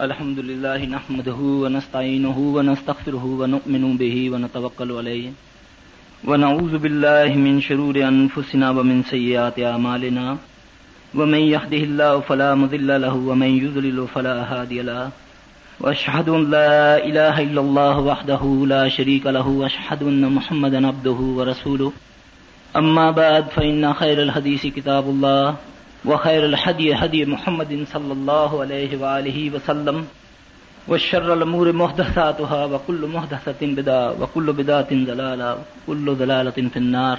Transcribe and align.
الحمد 0.00 0.38
لله 0.38 0.84
نحمده 0.86 1.38
ونستعينه 1.62 2.38
ونستغفره 2.56 3.24
ونؤمن 3.40 3.96
به 3.96 4.30
ونتوكل 4.32 4.92
عليه 4.92 5.30
ونعوذ 6.28 6.78
بالله 6.78 7.30
من 7.46 7.60
شرور 7.60 7.96
أنفسنا 8.08 8.70
ومن 8.70 9.02
سيئات 9.02 9.60
أعمالنا 9.60 10.36
ومن 11.14 11.38
يهده 11.54 11.82
الله 11.88 12.20
فلا 12.20 12.54
مضل 12.54 13.00
له 13.04 13.14
ومن 13.14 13.50
يضلل 13.64 14.08
فلا 14.14 14.36
هادي 14.52 14.82
له 14.82 15.10
واشهد 15.80 16.28
ان 16.28 16.50
لا 16.50 16.96
اله 17.08 17.36
الا 17.42 17.60
الله 17.60 17.98
وحده 17.98 18.42
لا 18.74 18.88
شريك 18.88 19.26
له 19.26 19.48
واشهد 19.48 20.02
ان 20.02 20.22
محمدا 20.32 20.86
عبده 20.86 21.18
ورسوله 21.38 21.92
اما 22.76 23.10
بعد 23.10 23.44
فان 23.56 23.92
خير 23.94 24.22
الحديث 24.22 24.66
كتاب 24.66 25.04
الله 25.08 25.56
وخير 26.04 26.44
الهدي 26.44 26.94
هدي 26.94 27.24
محمد 27.24 27.84
صلى 27.92 28.12
الله 28.12 28.60
عليه 28.60 28.98
واله 29.02 29.50
وسلم 29.54 30.06
وشر 30.88 31.34
الامور 31.34 31.72
محدثاتها 31.72 32.64
وكل 32.64 33.06
محدثه 33.06 33.60
بدعه 33.62 34.22
وكل 34.22 34.52
بدعه 34.52 34.90
ضلاله 34.92 35.58
وكل 35.88 36.14
ضلاله 36.14 36.50
في 36.50 36.76
النار. 36.76 37.18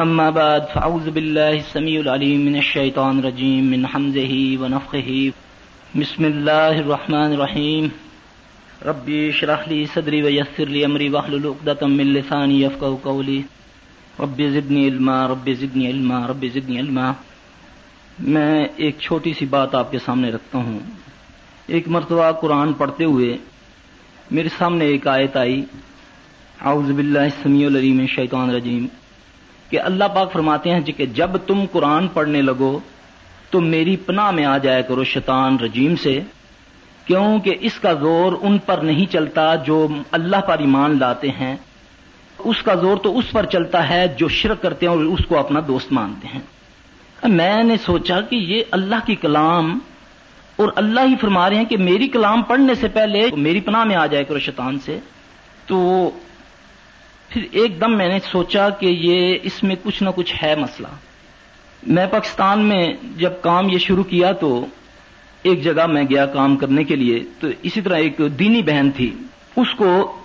اما 0.00 0.30
بعد 0.30 0.62
فاعوذ 0.74 1.10
بالله 1.10 1.54
السميع 1.58 2.00
العليم 2.00 2.40
من 2.46 2.56
الشيطان 2.56 3.18
الرجيم، 3.18 3.64
من 3.70 3.86
حمزه 3.86 4.58
ونفخه. 4.60 5.32
بسم 5.94 6.24
الله 6.24 6.74
الرحمن 6.80 7.32
الرحيم. 7.34 7.90
ربي 8.86 9.30
اشرح 9.30 9.68
لي 9.68 9.86
صدري 9.86 10.22
ويسر 10.22 10.68
لي 10.68 10.86
امري 10.86 11.10
واحلل 11.10 11.46
عقدة 11.46 11.86
من 11.86 12.14
لساني 12.14 12.62
يفقهوا 12.62 12.98
قولي. 13.04 13.42
ربي 14.20 14.50
زدني 14.50 14.84
علما 14.84 15.26
ربي 15.26 15.54
زدني 15.54 15.86
علما، 15.86 16.26
ربي 16.26 16.48
زدني 16.50 16.78
علما، 16.78 16.78
ربي 16.78 16.78
زدني 16.78 16.78
علما. 16.78 17.14
میں 18.18 18.66
ایک 18.76 18.98
چھوٹی 18.98 19.32
سی 19.32 19.46
بات 19.46 19.74
آپ 19.74 19.90
کے 19.90 19.98
سامنے 19.98 20.30
رکھتا 20.30 20.58
ہوں۔ 20.58 20.78
ایک 21.66 21.88
مرتبہ 21.88 22.32
قرآن 22.32 22.72
پڑھتے 22.72 23.04
ہوئے 23.04 23.36
میرے 24.30 24.48
سامنے 24.58 24.84
ایک 24.84 25.06
آیت 25.06 25.36
آئی۔ 25.36 25.64
اعوذ 26.60 26.90
باللہ 26.90 27.18
السمیع 27.18 27.66
العلیم 27.66 28.06
شیطان 28.06 28.50
رجیم 28.50 28.86
کہ 29.70 29.80
اللہ 29.80 30.04
پاک 30.14 30.32
فرماتے 30.32 30.70
ہیں 30.70 30.80
کہ 30.80 31.06
جب 31.06 31.30
تم 31.46 31.64
قرآن 31.72 32.08
پڑھنے 32.08 32.42
لگو 32.42 32.78
تو 33.50 33.60
میری 33.60 33.96
پناہ 33.96 34.30
میں 34.30 34.44
آ 34.44 34.58
جایا 34.58 34.80
کرو 34.80 35.04
شیطان 35.04 35.58
رجیم 35.58 35.96
سے، 35.96 36.20
کیونکہ 37.04 37.56
اس 37.60 37.80
کا 37.80 37.92
زور 37.92 38.32
ان 38.40 38.58
پر 38.58 38.78
نہیں 38.78 39.12
چلتا 39.12 39.54
جو 39.54 39.86
اللہ 40.10 40.36
پر 40.36 40.58
ایمان 40.58 40.98
لاتے 40.98 41.28
ہیں۔ 41.28 41.56
اس 42.38 42.62
کا 42.62 42.74
زور 42.74 42.96
تو 42.96 43.18
اس 43.18 43.30
پر 43.30 43.46
چلتا 43.46 43.88
ہے 43.88 44.14
جو 44.16 44.28
شرک 44.28 44.62
کرتے 44.62 44.86
ہیں 44.86 44.94
اور 44.94 45.04
اس 45.04 45.26
کو 45.28 45.38
اپنا 45.38 45.60
دوست 45.68 45.92
مانتے 45.92 46.28
ہیں۔ 46.28 46.57
میں 47.24 47.62
نے 47.62 47.76
سوچا 47.76 48.20
کہ 48.20 48.36
یہ 48.36 48.62
اللہ 48.70 48.96
کی 49.06 49.14
کلام 49.14 49.78
اور 50.56 50.68
اللہ 50.76 51.00
ہی 51.00 51.16
فرما 51.20 51.50
رہے 51.50 51.56
ہیں 51.56 51.64
کہ 51.64 51.76
میری 51.76 52.08
کلام 52.08 52.42
پڑھنے 52.42 52.74
سے 52.74 52.88
پہلے 52.88 53.26
میری 53.36 53.60
پناہ 53.60 53.84
میں 53.84 53.96
آ 53.96 54.06
جائے 54.06 54.24
کرو 54.24 54.38
شیطان 54.38 54.78
سے۔ 54.78 54.98
تو 55.66 56.10
پھر 57.28 57.42
ایک 57.52 57.80
دم 57.80 57.96
میں 57.96 58.08
نے 58.08 58.18
سوچا 58.30 58.70
کہ 58.70 58.86
یہ 58.86 59.38
اس 59.42 59.62
میں 59.62 59.76
کچھ 59.82 60.02
نہ 60.02 60.10
کچھ 60.16 60.34
ہے 60.42 60.56
مسئلہ۔ 60.56 60.88
میں 61.86 62.06
پاکستان 62.06 62.60
میں 62.60 62.92
جب 63.16 63.30
کام 63.40 63.68
یہ 63.68 63.78
شروع 63.78 64.04
کیا 64.04 64.32
تو 64.32 64.66
ایک 65.42 65.64
جگہ 65.64 65.86
میں 65.86 66.02
گیا 66.02 66.26
کام 66.26 66.56
کرنے 66.56 66.84
کے 66.84 66.96
لیے۔ 66.96 67.22
تو 67.40 67.48
اسی 67.62 67.80
طرح 67.80 67.96
ایک 67.96 68.20
دینی 68.38 68.62
بہن 68.62 68.90
تھی، 68.90 69.14
اس 69.56 69.74
کو 69.76 70.20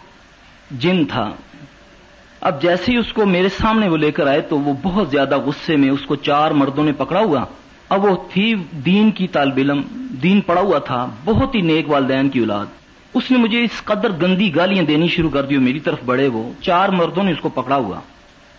جن 0.71 1.05
تھا۔ 1.05 1.31
اب 2.43 2.61
جیسے 2.61 2.91
ہی 2.91 2.97
اس 2.97 3.13
کو 3.13 3.25
میرے 3.25 3.49
سامنے 3.49 3.89
وہ 3.89 3.97
لے 3.97 4.11
کر 4.11 4.27
آئے 4.27 4.41
تو 4.41 4.59
وہ 4.59 4.73
بہت 4.81 5.09
زیادہ 5.11 5.37
غصے 5.37 5.75
میں 5.75 5.89
اس 5.89 6.01
کو 6.01 6.15
چار 6.15 6.51
مردوں 6.51 6.83
نے 6.83 6.91
پکڑا 6.91 7.19
ہوا۔ 7.19 7.45
اب 7.89 8.05
وہ 8.05 8.17
تھی 8.33 8.55
دین 8.71 9.11
کی 9.11 9.27
طالب 9.27 9.57
علم، 9.57 9.81
دین 10.23 10.41
پڑا 10.41 10.61
ہوا 10.61 10.79
تھا، 10.79 11.09
بہت 11.25 11.55
ہی 11.55 11.61
نیک 11.61 11.89
والدین 11.89 12.29
کی 12.29 12.39
اولاد۔ 12.39 12.65
اس 13.13 13.31
نے 13.31 13.37
مجھے 13.37 13.63
اس 13.63 13.83
قدر 13.83 14.11
گندی 14.21 14.55
گالیاں 14.55 14.83
دینی 14.83 15.07
شروع 15.07 15.29
کر 15.29 15.43
دی 15.43 15.57
میری 15.57 15.79
طرف 15.79 15.97
بڑے 16.05 16.27
وہ۔ 16.27 16.51
چار 16.61 16.89
مردوں 16.89 17.23
نے 17.23 17.31
اس 17.31 17.39
کو 17.39 17.49
پکڑا 17.49 17.75
ہوا۔ 17.75 17.99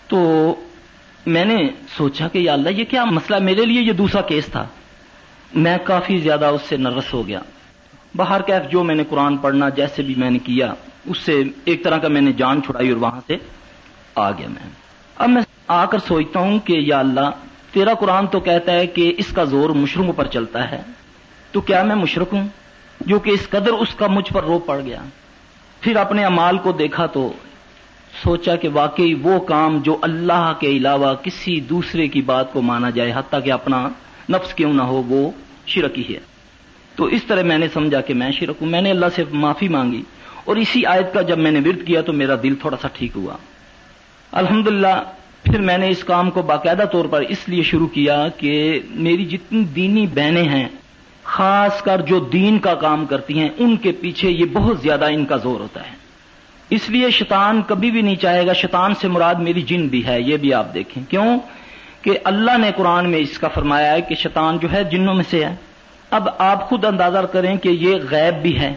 تو 0.08 0.54
میں 1.26 1.44
نے 1.44 1.69
سوچا 1.97 2.28
کہ 2.28 2.38
یا 2.38 2.53
اللہ، 2.53 2.70
یہ 2.70 2.84
کیا 2.84 3.04
مسئلہ 3.04 3.38
میرے 3.38 3.64
لیے 3.64 3.80
یہ 3.80 3.92
دوسرا 3.92 4.20
کیس 4.20 4.47
تھا۔ 4.47 4.66
میں 5.54 5.78
کافی 5.84 6.19
زیادہ 6.19 6.44
اس 6.44 6.60
سے 6.69 6.76
نروس 6.76 7.14
ہو 7.14 7.26
گیا۔ 7.26 7.41
باہر 8.16 8.42
کیف 8.42 8.72
جو 8.72 8.84
میں 8.84 8.94
نے 8.94 9.04
قرآن 9.09 9.36
پڑھنا 9.36 9.69
جیسے 9.69 10.03
بھی 10.03 10.14
میں 10.16 10.30
نے 10.30 10.38
کیا، 10.38 10.75
اس 11.06 11.19
سے 11.19 11.42
ایک 11.64 11.84
طرح 11.84 11.98
کا 11.98 12.09
میں 12.09 12.20
نے 12.20 12.32
جان 12.32 12.62
چھڑائی 12.62 12.88
اور 12.88 12.97
وہاں 12.97 13.20
سے 13.26 13.36
آ 14.14 14.30
گیا 14.30 14.48
میں۔ 14.48 14.69
اب 15.16 15.28
میں 15.28 15.42
آ 15.69 15.84
کر 15.84 15.98
سوچتا 15.98 16.41
ہوں 16.41 16.58
کہ 16.58 16.72
یا 16.72 16.98
اللہ، 16.98 17.30
تیرا 17.72 17.94
قرآن 17.94 18.26
تو 18.26 18.41
کہتا 18.41 18.72
ہے 18.72 18.86
کہ 18.86 19.14
اس 19.19 19.26
کا 19.28 19.44
زور 19.44 19.70
مشرقوں 19.70 20.12
پر 20.12 20.26
چلتا 20.26 20.70
ہے۔ 20.70 20.82
تو 21.52 21.60
کیا 21.60 21.82
میں 21.82 21.97
مشرق 21.97 22.32
ہوں؟ 22.32 22.48
جو 23.00 23.19
کہ 23.19 23.30
اس 23.30 23.48
قدر 23.50 23.70
اس 23.70 23.94
کا 23.94 24.06
مجھ 24.06 24.32
پر 24.32 24.44
رو 24.44 24.58
پڑ 24.58 24.80
گیا۔ 24.80 25.03
پھر 25.80 25.97
اپنے 25.97 26.24
امال 26.24 26.58
کو 26.58 26.72
دیکھا 26.72 27.06
تو 27.06 27.32
سوچا 28.22 28.56
کہ 28.56 28.69
واقعی 28.72 29.14
وہ 29.14 29.41
کام 29.41 29.78
جو 29.78 29.98
اللہ 30.03 30.53
کے 30.60 30.66
علاوہ 30.66 31.14
کسی 31.14 31.60
دوسرے 31.60 32.08
کی 32.08 32.22
بات 32.22 32.53
کو 32.53 32.62
مانا 32.62 32.91
جائے، 32.91 33.12
حتیٰ 33.12 33.44
کہ 33.44 33.53
اپنا 33.53 33.88
نفس 34.30 34.54
کیوں 34.54 34.72
نہ 34.72 34.82
ہو، 34.82 35.03
وہ 35.08 35.30
شرک 35.66 35.98
ہی 35.98 36.14
ہے۔ 36.14 36.20
تو 36.97 37.04
اس 37.04 37.24
طرح 37.24 37.42
میں 37.42 37.58
نے 37.58 37.69
سمجھا 37.69 38.00
کہ 38.00 38.14
میں 38.14 38.30
شرک 38.30 38.56
ہوں۔ 38.60 38.69
میں 38.69 38.80
نے 38.80 38.91
اللہ 38.91 39.06
سے 39.14 39.24
معافی 39.32 39.69
مانگی۔ 39.69 40.03
اور 40.44 40.56
اسی 40.56 40.86
آیت 40.86 41.14
کا 41.14 41.22
جب 41.22 41.38
میں 41.38 41.50
نے 41.50 41.58
ورد 41.58 41.86
کیا 41.86 42.00
تو 42.00 42.12
میرا 42.12 42.34
دل 42.42 42.54
تھوڑا 42.54 42.76
سا 42.82 42.88
ٹھیک 42.92 43.10
ہوا۔ 43.16 43.36
الحمد 44.34 44.69
پھر 45.45 45.61
میں 45.61 45.78
نے 45.78 45.89
اس 45.89 46.05
کام 46.05 46.31
کو 46.31 46.43
باقاعدہ 46.43 46.84
طور 46.93 47.05
پر 47.05 47.21
اس 47.21 47.49
لیے 47.49 47.62
شروع 47.62 47.87
کیا 47.87 48.28
کہ 48.37 48.81
میری 48.91 49.25
جتنی 49.25 49.65
دینی 49.65 50.06
بہنیں 50.06 50.49
ہیں، 50.49 50.69
خاص 51.25 51.83
کر 51.83 52.00
جو 52.00 52.21
دین 52.21 52.59
کا 52.59 52.75
کام 52.75 53.06
کرتی 53.06 53.39
ہیں، 53.39 53.49
ان 53.59 53.77
کے 53.77 53.93
پیچھے 53.93 54.31
یہ 54.31 54.45
بہت 54.53 54.81
زیادہ 54.81 55.05
ان 55.05 55.25
کا 55.25 55.37
زور 55.37 55.61
ہوتا 55.61 55.81
ہے۔ 55.81 55.97
اس 56.71 56.91
لیے 56.91 57.11
شیطان 57.11 57.62
کبھی 57.67 57.91
بھی 57.91 58.03
نہیں 58.03 58.17
چاہے 58.17 58.47
گا، 58.47 58.53
شیطان 58.53 58.95
سے 58.95 59.09
مراد 59.09 59.34
میری 59.34 59.62
جن 59.62 59.89
بھی 59.89 60.06
ہے، 60.06 60.21
یہ 60.21 60.37
بھی 60.37 60.55
آپ 60.55 60.75
دیکھیں۔ 60.75 61.11
کیوں؟ 61.11 61.39
کہ 62.03 62.19
اللہ 62.25 62.59
نے 62.59 62.71
قرآن 62.77 63.11
میں 63.11 63.19
اس 63.19 63.39
کا 63.39 63.49
فرمایا 63.49 63.93
ہے 63.93 64.01
کہ 64.01 64.15
شیطان 64.15 64.59
جو 64.59 64.72
ہے 64.72 64.84
جنوں 64.84 65.15
میں 65.15 65.25
سے 65.31 65.45
ہے۔ 65.45 65.55
اب 66.11 66.28
آپ 66.39 66.69
خود 66.69 66.84
اندازہ 66.84 67.19
کریں 67.19 67.56
کہ 67.56 67.69
یہ 67.69 67.97
غیب 68.11 68.43
بھی 68.43 68.59
ہے۔ 68.59 68.75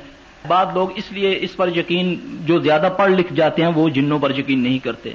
بعض 0.48 0.68
لوگ 0.74 0.88
اس 0.96 1.12
لیے 1.12 1.38
اس 1.42 1.56
پر 1.56 1.78
یقین، 1.78 2.38
جو 2.46 2.60
زیادہ 2.60 2.90
پڑھ 2.98 3.12
لکھ 3.12 3.34
جاتے 3.34 3.62
ہیں، 3.62 3.72
وہ 3.76 3.90
جنوں 3.90 4.20
پر 4.20 4.32
یقین 4.38 4.64
نہیں 4.64 4.80
کرتے۔ 4.80 5.14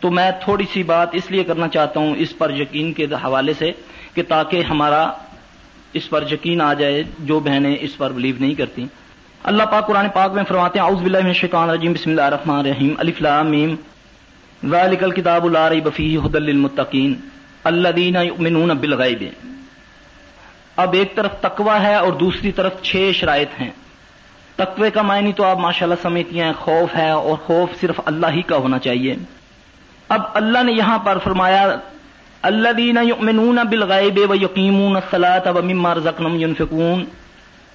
تو 0.00 0.10
میں 0.10 0.30
تھوڑی 0.44 0.64
سی 0.72 0.82
بات 0.82 1.08
اس 1.12 1.30
لیے 1.30 1.44
کرنا 1.44 1.68
چاہتا 1.68 2.00
ہوں 2.00 2.14
اس 2.18 2.38
پر 2.38 2.50
یقین 2.50 2.92
کے 2.92 3.04
حوالے 3.04 3.52
سے 3.58 3.70
کہ 4.14 4.22
تاکہ 4.28 4.62
ہمارا 4.62 5.10
اس 5.92 6.10
پر 6.10 6.24
یقین 6.32 6.60
آ 6.60 6.74
جائے، 6.74 7.02
جو 7.18 7.40
بہنیں 7.40 7.76
اس 7.80 7.96
پر 7.96 8.12
بلیو 8.12 8.34
نہیں 8.40 8.54
کرتی 8.54 8.86
اللہ 9.42 9.62
پاک 9.62 9.86
قرآن 9.86 10.08
پاک 10.08 10.32
میں 10.32 10.44
فرماتے 10.48 10.78
ہیں، 10.78 10.86
اعوذ 10.86 11.02
باللہ 11.02 11.18
من 11.18 11.26
الشیطان 11.26 11.70
الرجیم، 11.70 11.92
بسم 11.92 12.10
اللہ 12.10 12.22
الرحمن 12.22 12.56
الرحیم، 12.56 12.94
الف 12.98 13.22
لام 13.22 13.50
میم۔ 13.50 13.74
ذالک 14.70 15.04
الکتاب 15.04 15.48
لا 15.48 15.70
ریب 15.70 15.88
فیہ 15.94 16.18
ھدی 16.18 16.38
للمتقین۔ 16.38 17.14
الذین 17.64 18.16
یؤمنون 18.16 18.68
بالغیب۔ 18.68 19.24
اب 20.76 20.92
ایک 20.92 21.14
طرف 21.14 21.40
تقوی 21.40 21.82
ہے 21.82 21.94
اور 21.94 22.12
دوسری 22.12 22.52
طرف 22.52 22.82
چھ 22.82 23.10
شرائط 23.14 23.60
ہیں۔ 23.60 23.70
تقوی 24.56 24.90
کا 24.90 25.02
معنی 25.02 25.32
تو 25.32 25.44
آپ 25.44 25.58
ماشاءاللہ 25.58 26.02
سمجھتی 26.02 26.40
ہیں، 26.40 26.52
خوف 26.58 26.96
ہے 26.96 27.10
اور 27.10 27.36
خوف 27.36 27.80
صرف 27.80 28.00
اللہ 28.04 28.26
ہی 28.26 28.42
کا 28.42 28.56
ہونا 28.56 28.78
چاہیے۔ 28.78 29.14
اب 30.08 30.20
اللہ 30.34 30.62
نے 30.62 30.72
یہاں 30.72 30.98
پر 30.98 31.18
فرمایا 31.24 31.76
اللہ 32.42 32.72
دینا 32.72 33.00
یؤمنون 33.00 33.58
بالغیب 33.70 34.30
و 34.30 34.34
یقیمون 34.34 34.96
الصلاۃ 34.96 35.46
و 35.46 35.62
مما 35.62 35.94
رزقناہم 35.94 36.40
ينفقون۔ 36.40 37.04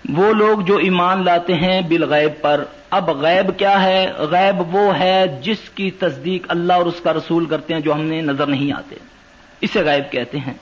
وہ 0.10 0.34
لوگ 0.34 0.62
جو 0.62 0.78
ایمان 0.78 1.26
لاتے 1.26 1.54
ہیں 1.54 1.82
بالغیب 1.82 2.42
پر۔ 2.42 2.64
اب 2.90 3.10
غیب 3.10 3.60
کیا 3.60 3.84
ہے؟ 3.84 4.12
غیب 4.18 4.76
وہ 4.76 5.00
ہے 5.00 5.40
جس 5.42 5.70
کی 5.70 5.92
تصدیق 5.92 6.46
اللہ 6.50 6.74
اور 6.74 6.86
اس 6.86 7.02
کا 7.04 7.14
رسول 7.14 7.46
کرتے 7.46 7.74
ہیں 7.74 7.82
جو 7.82 7.94
ہم 7.94 8.02
نے 8.02 8.22
نظر 8.22 8.48
نہیں 8.48 8.74
آتے۔ 8.74 8.96
اسے 9.62 9.84
غیب 9.84 10.12
کہتے 10.12 10.38
ہیں۔ 10.40 10.54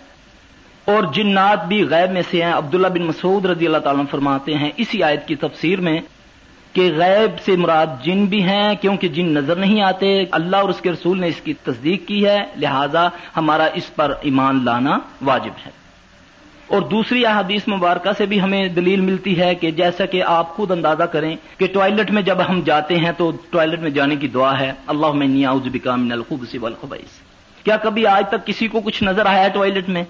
اور 0.85 1.03
جنات 1.13 1.65
بھی 1.65 1.83
غیب 1.83 2.11
میں 2.11 2.21
سے 2.31 2.43
ہیں۔ 2.43 2.53
عبداللہ 2.53 2.87
بن 2.87 3.01
مسعود 3.01 3.45
رضی 3.45 3.65
اللہ 3.65 3.77
تعالیٰ 3.77 4.03
فرماتے 4.11 4.53
ہیں۔ 4.53 4.71
اسی 4.77 5.03
آیت 5.03 5.27
کی 5.27 5.35
تفسیر 5.35 5.81
میں 5.81 5.99
کہ 6.73 6.91
غیب 6.97 7.39
سے 7.45 7.55
مراد 7.55 7.87
جن 8.03 8.25
بھی 8.25 8.43
ہیں، 8.43 8.75
کیونکہ 8.81 9.07
جن 9.07 9.25
نظر 9.25 9.55
نہیں 9.55 9.81
آتے، 9.81 10.25
اللہ 10.31 10.57
اور 10.57 10.69
اس 10.69 10.81
کے 10.81 10.91
رسول 10.91 11.19
نے 11.21 11.27
اس 11.27 11.41
کی 11.43 11.53
تصدیق 11.53 12.07
کی 12.07 12.25
ہے، 12.25 12.37
لہذا 12.57 13.07
ہمارا 13.35 13.67
اس 13.73 13.95
پر 13.95 14.13
ایمان 14.21 14.65
لانا 14.65 14.99
واجب 15.21 15.51
ہے۔ 15.65 15.71
اور 16.67 16.81
دوسری 16.81 17.25
احادیث 17.25 17.67
مبارکہ 17.67 18.09
سے 18.17 18.25
بھی 18.25 18.41
ہمیں 18.41 18.67
دلیل 18.67 19.01
ملتی 19.01 19.39
ہے 19.39 19.55
کہ 19.55 19.71
جیسا 19.71 20.05
کہ 20.05 20.23
آپ 20.23 20.55
خود 20.55 20.71
اندازہ 20.71 21.03
کریں 21.03 21.35
کہ 21.57 21.67
ٹوائلٹ 21.67 22.11
میں 22.11 22.21
جب 22.21 22.37
ہم 22.49 22.61
جاتے 22.61 22.97
ہیں 22.97 23.11
تو 23.17 23.31
ٹوائلٹ 23.49 23.79
میں 23.79 23.89
جانے 23.89 24.15
کی 24.15 24.27
دعا 24.27 24.59
ہے، 24.59 24.71
اللہ 24.87 25.11
میں 25.11 25.27
نیا 25.27 25.53
من 25.85 26.11
الخبسی 26.11 26.57
والخبائس 26.57 27.19
کیا 27.63 27.77
کبھی 27.77 28.07
آج 28.07 28.23
تک 28.29 28.47
کسی 28.47 28.67
کو 28.67 28.81
کچھ 28.81 29.03
نظر 29.03 29.25
آیا 29.25 29.43
ہے 29.43 29.49
ٹوائلٹ 29.49 29.89
میں؟ 29.89 30.03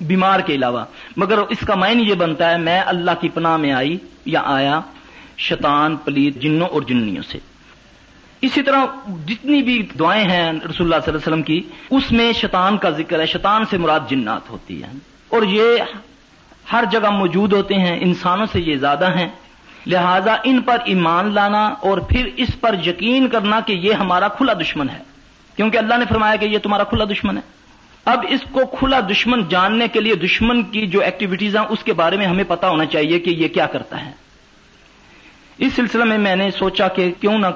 بیمار 0.00 0.40
کے 0.40 0.54
علاوہ۔ 0.54 0.84
مگر 1.16 1.38
اس 1.38 1.60
کا 1.66 1.74
معنی 1.74 2.02
یہ 2.02 2.14
بنتا 2.14 2.50
ہے، 2.50 2.58
میں 2.58 2.80
اللہ 2.86 3.10
کی 3.20 3.28
پناہ 3.28 3.56
میں 3.56 3.72
آئی 3.72 3.96
یا 4.24 4.42
آیا 4.44 4.80
شیطان، 5.40 5.96
پلیت 5.96 6.42
جنوں 6.42 6.68
اور 6.68 6.82
جنیوں 6.82 7.22
سے۔ 7.22 7.38
اسی 8.40 8.62
طرح 8.62 8.84
جتنی 9.26 9.62
بھی 9.62 9.86
دعائیں 9.98 10.24
ہیں 10.24 10.52
رسول 10.52 10.62
اللہ 10.62 10.70
صلی 10.78 10.84
اللہ 10.84 11.08
علیہ 11.08 11.16
وسلم 11.16 11.42
کی، 11.42 11.62
اس 11.90 12.12
میں 12.12 12.32
شیطان 12.32 12.78
کا 12.78 12.90
ذکر 12.90 13.20
ہے، 13.20 13.26
شیطان 13.26 13.64
سے 13.70 13.78
مراد 13.78 14.00
جنات 14.10 14.50
ہوتی 14.50 14.82
ہے 14.82 14.88
اور 15.28 15.42
یہ 15.42 15.62
ہر 16.72 16.84
جگہ 16.90 17.10
موجود 17.10 17.52
ہوتے 17.52 17.74
ہیں، 17.74 17.98
انسانوں 18.00 18.46
سے 18.52 18.60
یہ 18.60 18.76
زیادہ 18.76 19.16
ہیں۔ 19.16 19.28
لہذا 19.86 20.36
ان 20.44 20.60
پر 20.60 20.76
ایمان 20.84 21.34
لانا 21.34 21.66
اور 21.66 21.98
پھر 21.98 22.28
اس 22.36 22.48
پر 22.60 22.74
یقین 22.86 23.28
کرنا 23.28 23.60
کہ 23.60 23.72
یہ 23.72 23.92
ہمارا 23.92 24.28
کھلا 24.28 24.52
دشمن 24.52 24.88
ہے۔ 24.88 24.98
کیونکہ 25.56 25.78
اللہ 25.78 25.94
نے 25.94 26.04
فرمایا 26.08 26.36
کہ 26.36 26.44
یہ 26.44 26.58
تمہارا 26.58 26.84
کھلا 26.84 27.04
دشمن 27.04 27.36
ہے۔ 27.36 27.42
اب 28.04 28.24
اس 28.28 28.40
کو 28.52 28.60
کھلا 28.66 29.00
دشمن 29.00 29.48
جاننے 29.48 29.88
کے 29.88 30.00
لیے 30.00 30.14
دشمن 30.14 30.62
کی 30.62 30.86
جو 30.86 31.00
ایکٹیویٹیز 31.00 31.56
ہیں، 31.56 31.64
اس 31.68 31.84
کے 31.84 31.92
بارے 31.92 32.16
میں 32.16 32.26
ہمیں 32.26 32.44
پتا 32.48 32.68
ہونا 32.68 32.86
چاہیے 32.86 33.18
کہ 33.18 33.30
یہ 33.30 33.48
کیا 33.48 33.66
کرتا 33.66 34.06
ہے۔ 34.06 34.10
اس 35.60 35.72
سلسلے 35.74 36.04
میں 36.04 36.18
میں 36.18 36.36
نے 36.36 36.50
سوچا 36.50 36.88
کہ 36.88 37.12
کیوں 37.20 37.38
نہ 37.38 37.46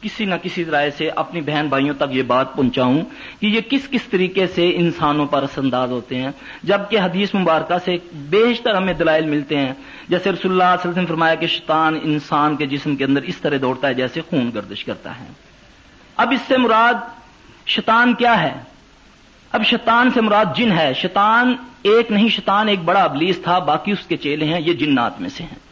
کسی 0.00 0.24
نہ 0.24 0.34
کسی 0.42 0.64
طرح 0.64 0.90
سے 0.98 1.08
اپنی 1.08 1.40
بہن 1.40 1.66
بھائیوں 1.68 1.94
تک 1.94 2.04
یہ 2.12 2.22
بات 2.22 2.54
پہنچاؤں 2.54 3.00
کہ 3.40 3.46
یہ 3.46 3.60
کس 3.70 3.88
کس 3.90 4.02
طریقے 4.02 4.46
سے 4.46 4.72
انسانوں 4.74 5.26
پر 5.26 5.42
اثر 5.42 5.62
انداز 5.62 5.90
ہوتے 5.90 6.16
ہیں۔ 6.16 6.30
جبکہ 6.62 6.98
حدیث 7.00 7.34
مبارکہ 7.34 7.74
سے 7.84 7.96
بیشتر 8.12 8.74
ہمیں 8.74 8.94
دلائل 8.94 9.26
ملتے 9.26 9.56
ہیں۔ 9.56 9.72
جیسے 10.08 10.32
رسول 10.32 10.52
اللہ 10.52 10.62
صلی 10.62 10.62
اللہ 10.62 10.80
علیہ 10.82 10.90
وسلم 10.90 11.06
فرمایا 11.06 11.34
کہ 11.34 11.46
شیطان 11.46 11.98
انسان 12.02 12.56
کے 12.56 12.66
جسم 12.66 12.96
کے 12.96 13.04
اندر 13.04 13.22
اس 13.22 13.36
طرح 13.36 13.56
دوڑتا 13.62 13.88
ہے 13.88 13.94
جیسے 13.94 14.20
خون 14.30 14.50
گردش 14.54 14.84
کرتا 14.84 15.20
ہے۔ 15.20 15.24
اب 16.16 16.30
اس 16.30 16.40
سے 16.48 16.56
مراد 16.56 16.94
شیطان 17.66 18.14
کیا 18.14 18.42
ہے؟ 18.42 18.54
اب 19.52 19.64
شیطان 19.64 20.10
سے 20.10 20.20
مراد 20.20 20.44
جن 20.56 20.72
ہے۔ 20.72 20.92
شیطان 20.94 21.56
ایک 21.82 22.12
نہیں، 22.12 22.28
شیطان 22.28 22.68
ایک 22.68 22.80
بڑا 22.80 23.02
ابلیس 23.02 23.38
تھا، 23.42 23.58
باقی 23.58 23.92
اس 23.92 24.06
کے 24.08 24.16
چیلے 24.16 24.44
ہیں، 24.44 24.60
یہ 24.60 24.72
جنات 24.72 25.20
میں 25.20 25.28
سے 25.28 25.44
ہیں۔ 25.44 25.63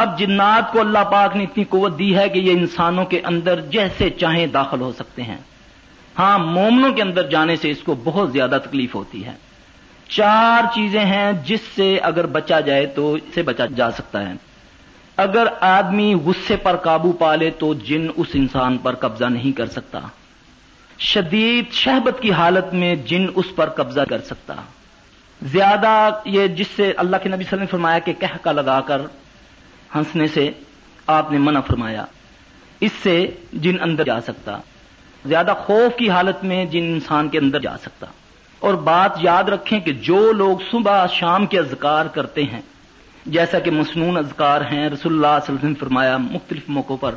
اب 0.00 0.18
جنات 0.18 0.72
کو 0.72 0.80
اللہ 0.80 1.04
پاک 1.12 1.36
نے 1.36 1.44
اتنی 1.44 1.64
قوت 1.64 1.98
دی 1.98 2.16
ہے 2.16 2.28
کہ 2.28 2.38
یہ 2.38 2.52
انسانوں 2.52 3.04
کے 3.04 3.20
اندر 3.24 3.60
جیسے 3.60 4.10
چاہیں 4.10 4.46
داخل 4.46 4.80
ہو 4.80 4.92
سکتے 4.92 5.22
ہیں۔ 5.22 5.36
ہاں 6.18 6.38
مومنوں 6.38 6.92
کے 6.92 7.02
اندر 7.02 7.22
جانے 7.22 7.56
سے 7.56 7.70
اس 7.70 7.82
کو 7.82 7.94
بہت 8.04 8.32
زیادہ 8.32 8.58
تکلیف 8.64 8.94
ہوتی 8.94 9.24
ہے۔ 9.24 9.32
چار 10.08 10.74
چیزیں 10.74 11.04
ہیں 11.04 11.32
جس 11.44 11.60
سے 11.76 11.98
اگر 11.98 12.26
بچا 12.26 12.60
جائے 12.60 12.86
تو 12.86 13.12
اسے 13.12 13.42
بچا 13.42 13.66
جا 13.76 13.90
سکتا 13.90 14.28
ہے۔ 14.28 14.34
اگر 15.16 15.46
آدمی 15.60 16.14
غصے 16.14 16.56
پر 16.56 16.76
قابو 16.76 17.12
پا 17.12 17.34
لے 17.34 17.50
تو 17.50 17.74
جن 17.74 18.06
اس 18.16 18.26
انسان 18.34 18.78
پر 18.78 18.94
قبضہ 18.94 19.24
نہیں 19.24 19.56
کر 19.56 19.66
سکتا۔ 19.66 19.98
شدید 20.98 21.72
شہبت 21.72 22.22
کی 22.22 22.32
حالت 22.32 22.74
میں 22.74 22.94
جن 22.94 23.26
اس 23.34 23.56
پر 23.56 23.68
قبضہ 23.68 24.00
کر 24.00 24.20
سکتا۔ 24.20 24.54
زیادہ 25.42 26.10
یہ 26.24 26.46
جس 26.46 26.66
سے 26.76 26.92
اللہ 26.96 27.16
کے 27.22 27.28
نبی 27.28 27.36
صلی 27.36 27.36
اللہ 27.36 27.36
علیہ 27.36 27.42
وسلم 27.42 27.60
نے 27.60 27.66
فرمایا 27.66 27.98
کہ 27.98 28.12
کہہ 28.12 28.36
کا 28.42 28.52
لگا 28.52 28.80
کر 28.80 29.00
ہنسنے 29.94 30.26
سے 30.26 30.50
آپ 31.06 31.32
نے 31.32 31.38
منع 31.38 31.60
فرمایا۔ 31.60 32.04
اس 32.80 32.90
سے 33.02 33.30
جن 33.52 33.76
اندر 33.80 34.04
جا 34.04 34.20
سکتا، 34.20 34.58
زیادہ 35.24 35.54
خوف 35.58 35.98
کی 35.98 36.10
حالت 36.10 36.44
میں 36.44 36.64
جن 36.64 36.84
انسان 36.84 37.28
کے 37.28 37.38
اندر 37.38 37.60
جا 37.60 37.78
سکتا۔ 37.78 38.06
اور 38.58 38.74
بات 38.74 39.12
یاد 39.20 39.44
رکھیں 39.44 39.80
کہ 39.80 39.92
جو 39.92 40.32
لوگ 40.32 40.58
صبح 40.70 41.06
شام 41.06 41.46
کے 41.46 41.58
اذکار 41.58 42.06
کرتے 42.06 42.42
ہیں، 42.42 42.60
جیسا 43.26 43.58
کہ 43.58 43.70
مصنون 43.70 44.16
اذکار 44.16 44.60
ہیں، 44.60 44.88
رسول 44.88 45.12
اللہ 45.12 45.26
صلی 45.26 45.26
اللہ 45.26 45.48
علیہ 45.48 45.54
وسلم 45.54 45.74
فرمایا 45.74 46.16
مختلف 46.16 46.62
موقعوں 46.68 46.98
پر، 46.98 47.14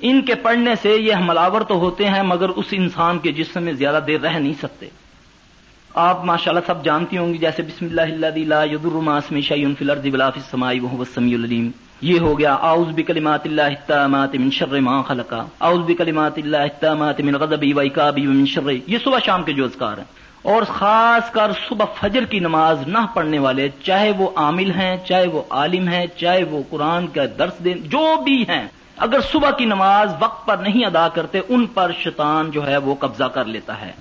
ان 0.00 0.22
کے 0.22 0.34
پڑھنے 0.34 0.74
سے 0.82 0.90
یہ 0.90 1.14
حملاور 1.14 1.60
تو 1.60 1.74
ہوتے 1.74 2.08
ہیں، 2.08 2.22
مگر 2.22 2.48
اس 2.48 2.66
انسان 2.72 3.18
کے 3.18 3.32
جسم 3.32 3.62
میں 3.62 3.72
زیادہ 3.72 4.00
دیر 4.06 4.20
رہ 4.20 4.38
نہیں 4.38 4.52
سکتے۔ 4.62 4.88
آپ 5.94 6.24
ماشاءاللہ 6.24 6.60
سب 6.66 6.84
جانتی 6.84 7.18
ہوں 7.18 7.32
گی، 7.32 7.38
جیسے 7.38 7.62
بسم 7.62 7.86
اللہ 7.86 8.00
اللہ 8.00 8.38
لا 8.38 8.64
یدر 8.64 8.94
ما 8.94 9.16
اسم 9.16 9.40
شیء 9.40 9.66
فی 9.78 9.84
الارض 9.84 10.06
ولا 10.12 10.30
فی 10.30 10.40
السماء 10.40 10.72
وهو 10.82 11.00
السمیع 11.00 11.36
العلیم۔ 11.38 11.70
یہ 12.00 12.20
ہو 12.20 12.38
گیا، 12.38 12.54
اعوذ 12.54 12.94
بکلمات 12.94 13.46
اللہ 13.46 13.62
التامات 13.62 14.34
من 14.34 14.50
شر 14.50 14.80
ما 14.80 15.02
خلق 15.02 15.34
اعوذ 15.60 15.84
بکلمات 15.86 16.38
اللہ 16.38 16.56
التامات 16.56 17.20
من 17.20 17.34
غضبی 17.34 17.72
و 17.72 17.80
عقابی 17.80 18.26
ومن 18.26 18.46
شر۔ 18.46 18.70
یہ 18.86 18.98
صبح 19.04 19.18
شام 19.24 19.42
کے 19.42 19.52
جو 19.52 19.64
اذکار 19.64 19.98
ہیں۔ 19.98 20.04
اور 20.42 20.62
خاص 20.62 21.30
کر 21.30 21.50
صبح 21.68 21.84
فجر 22.00 22.24
کی 22.24 22.38
نماز 22.38 22.88
نہ 22.88 22.98
پڑھنے 23.14 23.38
والے، 23.38 23.68
چاہے 23.82 24.10
وہ 24.10 24.30
عامل 24.36 24.70
ہیں، 24.70 24.96
چاہے 25.08 25.26
وہ 25.26 25.42
عالم 25.50 25.88
ہیں، 25.88 26.06
چاہے 26.16 26.44
وہ 26.44 26.62
قرآن 26.70 27.06
کا 27.06 27.22
درس 27.38 27.64
دیں، 27.64 27.74
جو 27.74 28.20
بھی 28.24 28.42
ہیں، 28.42 28.68
اگر 28.96 29.20
صبح 29.32 29.50
کی 29.50 29.64
نماز 29.64 30.14
وقت 30.20 30.46
پر 30.46 30.56
نہیں 30.56 30.84
ادا 30.84 31.08
کرتے، 31.08 31.40
ان 31.48 31.66
پر 31.66 31.90
شیطان 31.98 32.50
جو 32.50 32.66
ہے 32.66 32.76
وہ 32.76 32.94
قبضہ 32.94 33.24
کر 33.24 33.44
لیتا 33.44 33.80
ہے۔ 33.80 33.92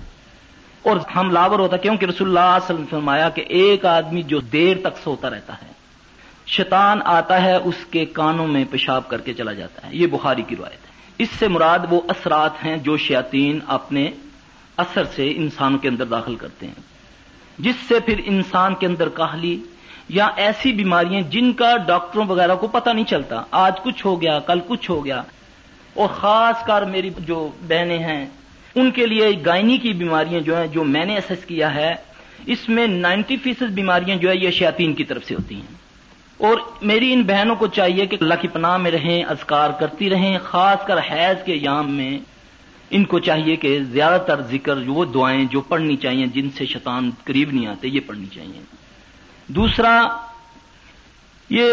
اور 0.81 0.97
ہم 1.15 1.31
لاور 1.31 1.59
ہوتا 1.59 1.77
کیونکہ 1.77 2.05
رسول 2.05 2.27
اللہ 2.27 2.39
صلی 2.39 2.45
اللہ 2.45 2.55
علیہ 2.55 2.73
وسلم 2.73 2.85
فرمایا 2.89 3.29
کہ 3.29 3.43
ایک 3.47 3.85
آدمی 3.85 4.23
جو 4.23 4.39
دیر 4.39 4.77
تک 4.77 4.97
سوتا 5.03 5.29
رہتا 5.29 5.53
ہے، 5.53 5.71
شیطان 6.47 6.99
آتا 7.05 7.41
ہے، 7.41 7.55
اس 7.55 7.85
کے 7.91 8.05
کانوں 8.05 8.47
میں 8.47 8.65
پیشاب 8.71 9.07
کر 9.07 9.21
کے 9.21 9.33
چلا 9.33 9.53
جاتا 9.53 9.87
ہے۔ 9.87 9.95
یہ 9.95 10.07
بخاری 10.07 10.41
کی 10.41 10.55
روایت 10.55 10.85
ہے۔ 10.85 10.91
اس 11.17 11.29
سے 11.39 11.47
مراد 11.47 11.79
وہ 11.89 12.01
اثرات 12.07 12.65
ہیں 12.65 12.77
جو 12.77 12.97
شیاطین 12.97 13.59
اپنے 13.67 14.11
اثر 14.77 15.03
سے 15.03 15.33
انسانوں 15.35 15.79
کے 15.79 15.87
اندر 15.87 16.05
داخل 16.05 16.35
کرتے 16.35 16.67
ہیں۔ 16.67 16.73
جس 17.59 17.75
سے 17.87 17.99
پھر 17.99 18.21
انسان 18.25 18.75
کے 18.75 18.87
اندر 18.87 19.09
کاہلی 19.09 19.61
یا 20.09 20.29
ایسی 20.35 20.71
بیماریاں 20.71 21.21
جن 21.21 21.53
کا 21.53 21.77
ڈاکٹروں 21.77 22.25
وغیرہ 22.27 22.55
کو 22.55 22.67
پتہ 22.67 22.89
نہیں 22.89 23.05
چلتا، 23.05 23.43
آج 23.51 23.81
کچھ 23.83 24.05
ہو 24.05 24.21
گیا، 24.21 24.39
کل 24.39 24.59
کچھ 24.67 24.91
ہو 24.91 25.05
گیا۔ 25.05 25.21
اور 25.93 26.07
خاص 26.07 26.65
کر 26.65 26.81
میری 26.81 27.09
جو 27.19 27.49
بہنیں 27.67 27.99
ہیں 27.99 28.25
ان 28.75 28.91
کے 28.91 29.05
لیے 29.05 29.25
گائنی 29.45 29.77
کی 29.77 29.93
بیماریاں 29.93 30.41
جو 30.41 30.57
ہیں، 30.57 30.67
جو 30.67 30.83
میں 30.83 31.05
نے 31.05 31.17
اسس 31.17 31.45
کیا 31.45 31.75
ہے، 31.75 31.95
اس 32.45 32.69
میں 32.69 32.87
نائنٹی 32.87 33.37
فیصد 33.37 33.71
بیماریاں 33.71 34.17
جو 34.17 34.29
ہے، 34.29 34.35
یہ 34.35 34.51
شیاطین 34.51 34.93
کی 34.93 35.03
طرف 35.03 35.25
سے 35.25 35.35
ہوتی 35.35 35.55
ہیں۔ 35.55 35.81
اور 36.37 36.57
میری 36.81 37.13
ان 37.13 37.23
بہنوں 37.23 37.55
کو 37.55 37.67
چاہیے 37.67 38.05
کہ 38.05 38.17
اللہ 38.21 38.33
کی 38.41 38.47
پناہ 38.47 38.77
میں 38.77 38.91
رہیں، 38.91 39.23
اذکار 39.23 39.69
کرتی 39.69 40.09
رہیں، 40.09 40.37
خاص 40.43 40.85
کر 40.85 40.97
حیض 41.11 41.43
کے 41.45 41.55
یام 41.55 41.91
میں 41.91 42.19
ان 42.89 43.05
کو 43.05 43.19
چاہیے 43.19 43.55
کہ 43.55 43.79
زیادہ 43.79 44.21
تر 44.21 44.41
ذکر 44.41 44.77
وہ 44.87 45.05
دعائیں 45.05 45.45
جو 45.45 45.61
پڑھنی 45.61 45.95
چاہیے، 45.95 46.27
جن 46.27 46.49
سے 46.57 46.65
شیطان 46.65 47.11
قریب 47.23 47.53
نہیں 47.53 47.67
آتے، 47.67 47.87
یہ 47.87 47.99
پڑھنی 48.07 48.25
چاہیے۔ 48.35 48.61
دوسرا، 49.47 50.07
یہ 51.49 51.65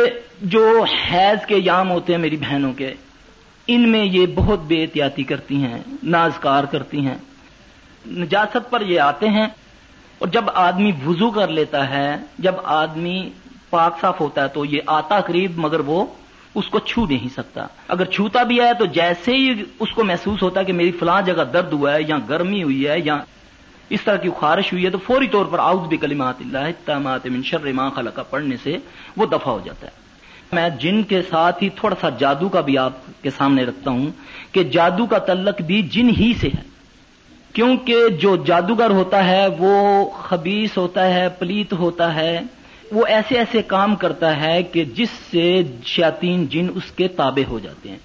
جو 0.42 0.84
حیض 1.10 1.46
کے 1.46 1.56
یام 1.56 1.90
ہوتے 1.90 2.12
ہیں 2.12 2.20
میری 2.20 2.36
بہنوں 2.36 2.72
کے 2.72 2.94
ان 3.68 3.88
میں 3.88 4.04
یہ 4.04 4.26
بہت 4.34 4.58
بے 4.58 4.82
احتیاطی 4.82 5.22
کرتی 5.22 5.56
ہیں، 5.56 5.78
نازکار 6.02 6.64
کرتی 6.64 7.00
ہیں۔ 7.00 7.14
نجاست 8.06 8.70
پر 8.70 8.80
یہ 8.80 9.00
آتے 9.00 9.28
ہیں 9.28 9.46
اور 10.18 10.28
جب 10.28 10.44
آدمی 10.54 10.92
وضو 11.06 11.30
کر 11.30 11.48
لیتا 11.48 11.90
ہے، 11.90 12.16
جب 12.38 12.54
آدمی 12.64 13.30
پاک 13.70 14.00
صاف 14.00 14.20
ہوتا 14.20 14.42
ہے 14.42 14.48
تو 14.48 14.64
یہ 14.64 14.80
آتا 14.86 15.20
قریب 15.20 15.52
مگر 15.56 15.80
وہ 15.80 16.06
اس 16.54 16.68
کو 16.68 16.78
چھو 16.78 17.06
نہیں 17.06 17.28
سکتا۔ 17.28 17.66
اگر 17.88 18.04
چھوتا 18.04 18.42
بھی 18.42 18.60
ہے 18.60 18.74
تو 18.78 18.84
جیسے 18.84 19.32
ہی 19.32 19.62
اس 19.80 19.90
کو 19.90 20.04
محسوس 20.04 20.42
ہوتا 20.42 20.60
ہے 20.60 20.64
کہ 20.64 20.72
میری 20.72 20.90
فلاں 20.90 21.22
جگہ 21.22 21.44
درد 21.52 21.72
ہوا 21.72 21.92
ہے 21.92 22.02
یا 22.08 22.18
گرمی 22.28 22.62
ہوئی 22.62 22.88
ہے 22.88 23.00
یا 23.04 23.18
اس 23.90 24.00
طرح 24.04 24.16
کی 24.16 24.28
خارش 24.40 24.72
ہوئی 24.72 24.84
ہے 24.84 24.90
تو 24.90 24.98
فوری 24.98 25.28
طور 25.28 25.46
پر 25.46 25.58
آؤز 25.58 25.88
بھی 25.88 25.96
کلیمات 25.96 26.34
اللہ 26.40 26.98
من 27.24 27.42
شر 27.42 27.72
ما 27.72 27.88
خلق 27.88 28.20
پڑھنے 28.30 28.56
سے 28.62 28.76
وہ 29.16 29.26
دفع 29.26 29.50
ہو 29.50 29.60
جاتا 29.64 29.86
ہے۔ 29.86 30.07
میں 30.52 30.68
جن 30.80 31.02
کے 31.02 31.22
ساتھ 31.22 31.64
ہی 31.64 31.68
تھوڑا 31.68 31.96
سا 32.00 32.08
جادو 32.08 32.48
کا 32.48 32.60
بھی 32.60 32.78
آپ 32.78 32.92
کے 33.22 33.30
سامنے 33.36 33.64
رکھتا 33.64 33.90
ہوں 33.90 34.06
کہ 34.52 34.64
جادو 34.64 35.06
کا 35.06 35.18
تعلق 35.18 35.60
بھی 35.60 35.82
جن 35.82 36.08
ہی 36.08 36.32
سے 36.40 36.48
ہے۔ 36.48 36.62
کیونکہ 37.52 38.08
جو 38.08 38.36
جادوگر 38.36 38.90
ہوتا 38.90 39.24
ہے 39.24 39.46
وہ 39.58 40.10
خبیص 40.10 40.78
ہوتا 40.78 41.14
ہے 41.14 41.28
پلیت 41.28 41.72
ہوتا 41.72 42.14
ہے۔ 42.14 42.40
وہ 42.92 43.06
ایسے 43.06 43.38
ایسے 43.38 43.62
کام 43.62 43.96
کرتا 43.96 44.40
ہے 44.40 44.62
کہ 44.62 44.84
جس 44.84 45.08
سے 45.30 45.62
شیاطین 45.84 46.46
جن 46.46 46.66
اس 46.74 46.90
کے 46.90 47.08
تابع 47.08 47.50
ہو 47.50 47.58
جاتے 47.58 47.88
ہیں۔ 47.88 47.98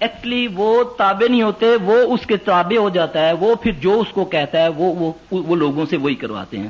ایکچولی 0.00 0.46
وہ 0.54 0.84
تابع 0.98 1.30
نہیں 1.30 1.42
ہوتے 1.42 1.66
وہ 1.82 1.96
اس 1.96 2.26
کے 2.26 2.36
تابع 2.36 2.78
ہو 2.78 2.88
جاتا 2.88 3.26
ہے۔ 3.26 3.32
وہ 3.32 3.54
پھر 3.54 3.72
جو 3.72 4.00
اس 4.00 4.06
کو 4.12 4.24
کہتا 4.24 4.62
ہے 4.62 4.68
وہ 4.68 4.94
وہ, 4.94 5.12
وہ 5.30 5.56
لوگوں 5.56 5.86
سے 5.90 5.96
وہی 5.96 6.14
کرواتے 6.14 6.58
ہیں۔ 6.58 6.68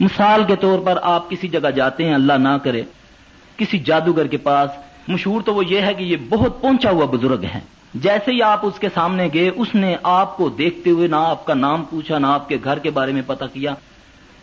مثال 0.00 0.44
کے 0.44 0.56
طور 0.56 0.78
پر 0.78 0.98
آپ 1.02 1.30
کسی 1.30 1.48
جگہ 1.48 1.70
جاتے 1.70 2.04
ہیں 2.04 2.14
اللہ 2.14 2.32
نہ 2.32 2.58
کرے۔ 2.62 2.82
کسی 3.56 3.78
جادوگر 3.78 4.26
کے 4.26 4.36
پاس، 4.36 4.70
مشہور 5.08 5.40
تو 5.40 5.54
وہ 5.54 5.66
یہ 5.66 5.80
ہے 5.80 5.94
کہ 5.94 6.02
یہ 6.02 6.16
بہت 6.28 6.62
پہنچا 6.62 6.90
ہوا 6.90 7.06
بزرگ 7.06 7.44
ہے 7.54 7.60
جیسے 7.94 8.32
ہی 8.32 8.42
آپ 8.42 8.66
اس 8.66 8.78
کے 8.78 8.88
سامنے 8.94 9.28
گئے، 9.34 9.50
اس 9.56 9.74
نے 9.74 9.96
آپ 10.02 10.36
کو 10.36 10.48
دیکھتے 10.48 10.90
ہوئے 10.90 11.08
نہ 11.08 11.16
آپ 11.16 11.44
کا 11.44 11.54
نام 11.54 11.84
پوچھا، 11.84 12.18
نہ 12.18 12.26
آپ 12.26 12.48
کے 12.48 12.56
گھر 12.64 12.78
کے 12.78 12.90
بارے 12.90 13.12
میں 13.12 13.22
پتا 13.26 13.46
کیا۔ 13.46 13.74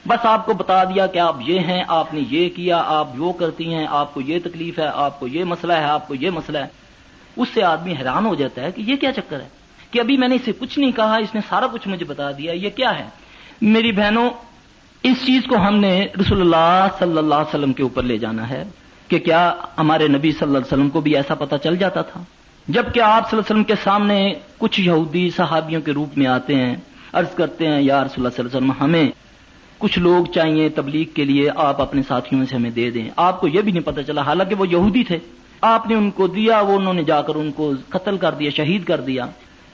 بس 0.07 0.25
آپ 0.25 0.45
کو 0.45 0.53
بتا 0.53 0.83
دیا 0.83 1.07
کہ 1.07 1.19
آپ 1.19 1.35
یہ 1.45 1.59
ہیں، 1.59 1.83
آپ 1.87 2.13
نے 2.13 2.21
یہ 2.29 2.49
کیا، 2.49 2.83
آپ 2.85 3.07
وہ 3.17 3.33
کرتی 3.33 3.73
ہیں، 3.73 3.87
آپ 3.89 4.13
کو 4.13 4.21
یہ 4.21 4.39
تکلیف 4.43 4.79
ہے، 4.79 4.87
آپ 4.93 5.19
کو 5.19 5.27
یہ 5.27 5.43
مسئلہ 5.43 5.73
ہے، 5.73 5.83
آپ 5.83 6.07
کو 6.07 6.15
یہ 6.15 6.29
مسئلہ 6.29 6.57
ہے۔ 6.57 6.67
اس 7.37 7.47
سے 7.53 7.63
آدمی 7.63 7.93
حیران 7.99 8.25
ہو 8.25 8.35
جاتا 8.35 8.61
ہے 8.61 8.71
کہ 8.71 8.81
یہ 8.81 8.95
کیا 8.95 9.13
چکر 9.13 9.39
ہے؟ 9.39 9.47
کہ 9.91 9.99
ابھی 9.99 10.17
میں 10.17 10.27
نے 10.27 10.35
اسے 10.35 10.51
کچھ 10.59 10.79
نہیں 10.79 10.91
کہا، 10.91 11.15
اس 11.15 11.35
نے 11.35 11.41
سارا 11.49 11.67
کچھ 11.67 11.87
مجھے 11.87 12.05
بتا 12.05 12.31
دیا، 12.31 12.53
یہ 12.53 12.69
کیا 12.69 12.99
ہے؟ 12.99 13.05
میری 13.61 13.91
بہنوں، 13.91 14.29
اس 15.03 15.25
چیز 15.25 15.41
کو 15.49 15.55
ہم 15.57 15.75
نے 15.75 16.07
رسول 16.21 16.41
اللہ 16.41 16.87
صلی 16.99 17.17
اللہ 17.17 17.35
علیہ 17.35 17.55
وسلم 17.55 17.73
کے 17.73 17.83
اوپر 17.83 18.03
لے 18.03 18.17
جانا 18.17 18.49
ہے۔ 18.49 18.63
کہ 19.07 19.19
کیا 19.19 19.53
ہمارے 19.77 20.07
نبی 20.07 20.31
صلی 20.31 20.37
اللہ 20.41 20.57
علیہ 20.57 20.73
وسلم 20.73 20.89
کو 20.89 21.01
بھی 21.01 21.15
ایسا 21.15 21.35
پتا 21.35 21.57
چل 21.57 21.77
جاتا 21.77 22.01
تھا؟ 22.01 22.23
جبکہ 22.67 22.99
آپ 22.99 23.29
صلی 23.29 23.37
اللہ 23.37 23.39
علیہ 23.39 23.39
وسلم 23.39 23.63
کے 23.63 23.73
سامنے 23.83 24.33
کچھ 24.57 24.81
یہودی 24.81 25.29
صحابیوں 25.29 25.81
کے 25.81 25.91
روپ 25.91 26.17
میں 26.17 26.27
آتے 26.27 26.55
ہیں، 26.55 26.75
عرض 27.13 27.35
کرتے 27.35 27.67
ہیں، 27.67 27.81
یا 27.81 28.03
رسول 28.03 28.25
اللہ 28.25 28.29
صلی 28.35 28.45
اللہ 28.45 28.57
علیہ 28.57 28.71
وسلم، 28.71 28.83
ہمیں 28.83 29.11
کچھ 29.77 29.99
لوگ 29.99 30.25
چاہیے، 30.25 30.69
تبلیغ 30.69 31.05
کے 31.13 31.25
لیے 31.25 31.49
آپ 31.55 31.81
اپنے 31.81 32.01
ساتھیوں 32.07 32.39
میں 32.39 32.47
سے 32.47 32.55
ہمیں 32.55 32.69
دے 32.69 32.91
دیں۔ 32.91 33.09
آپ 33.15 33.41
کو 33.41 33.47
یہ 33.47 33.61
بھی 33.61 33.71
نہیں 33.71 33.83
پتا 33.83 34.03
چلا، 34.03 34.21
حالانکہ 34.21 34.55
وہ 34.55 34.67
یہودی 34.67 35.03
تھے۔ 35.03 35.19
آپ 35.61 35.87
نے 35.87 35.95
ان 35.95 36.11
کو 36.11 36.27
دیا، 36.27 36.59
وہ 36.59 36.75
انہوں 36.75 36.93
نے 36.93 37.03
جا 37.03 37.21
کر 37.21 37.35
ان 37.35 37.51
کو 37.51 37.73
قتل 37.89 38.17
کر 38.17 38.31
دیا، 38.31 38.49
شہید 38.49 38.83
کر 38.83 39.01
دیا۔ 39.01 39.25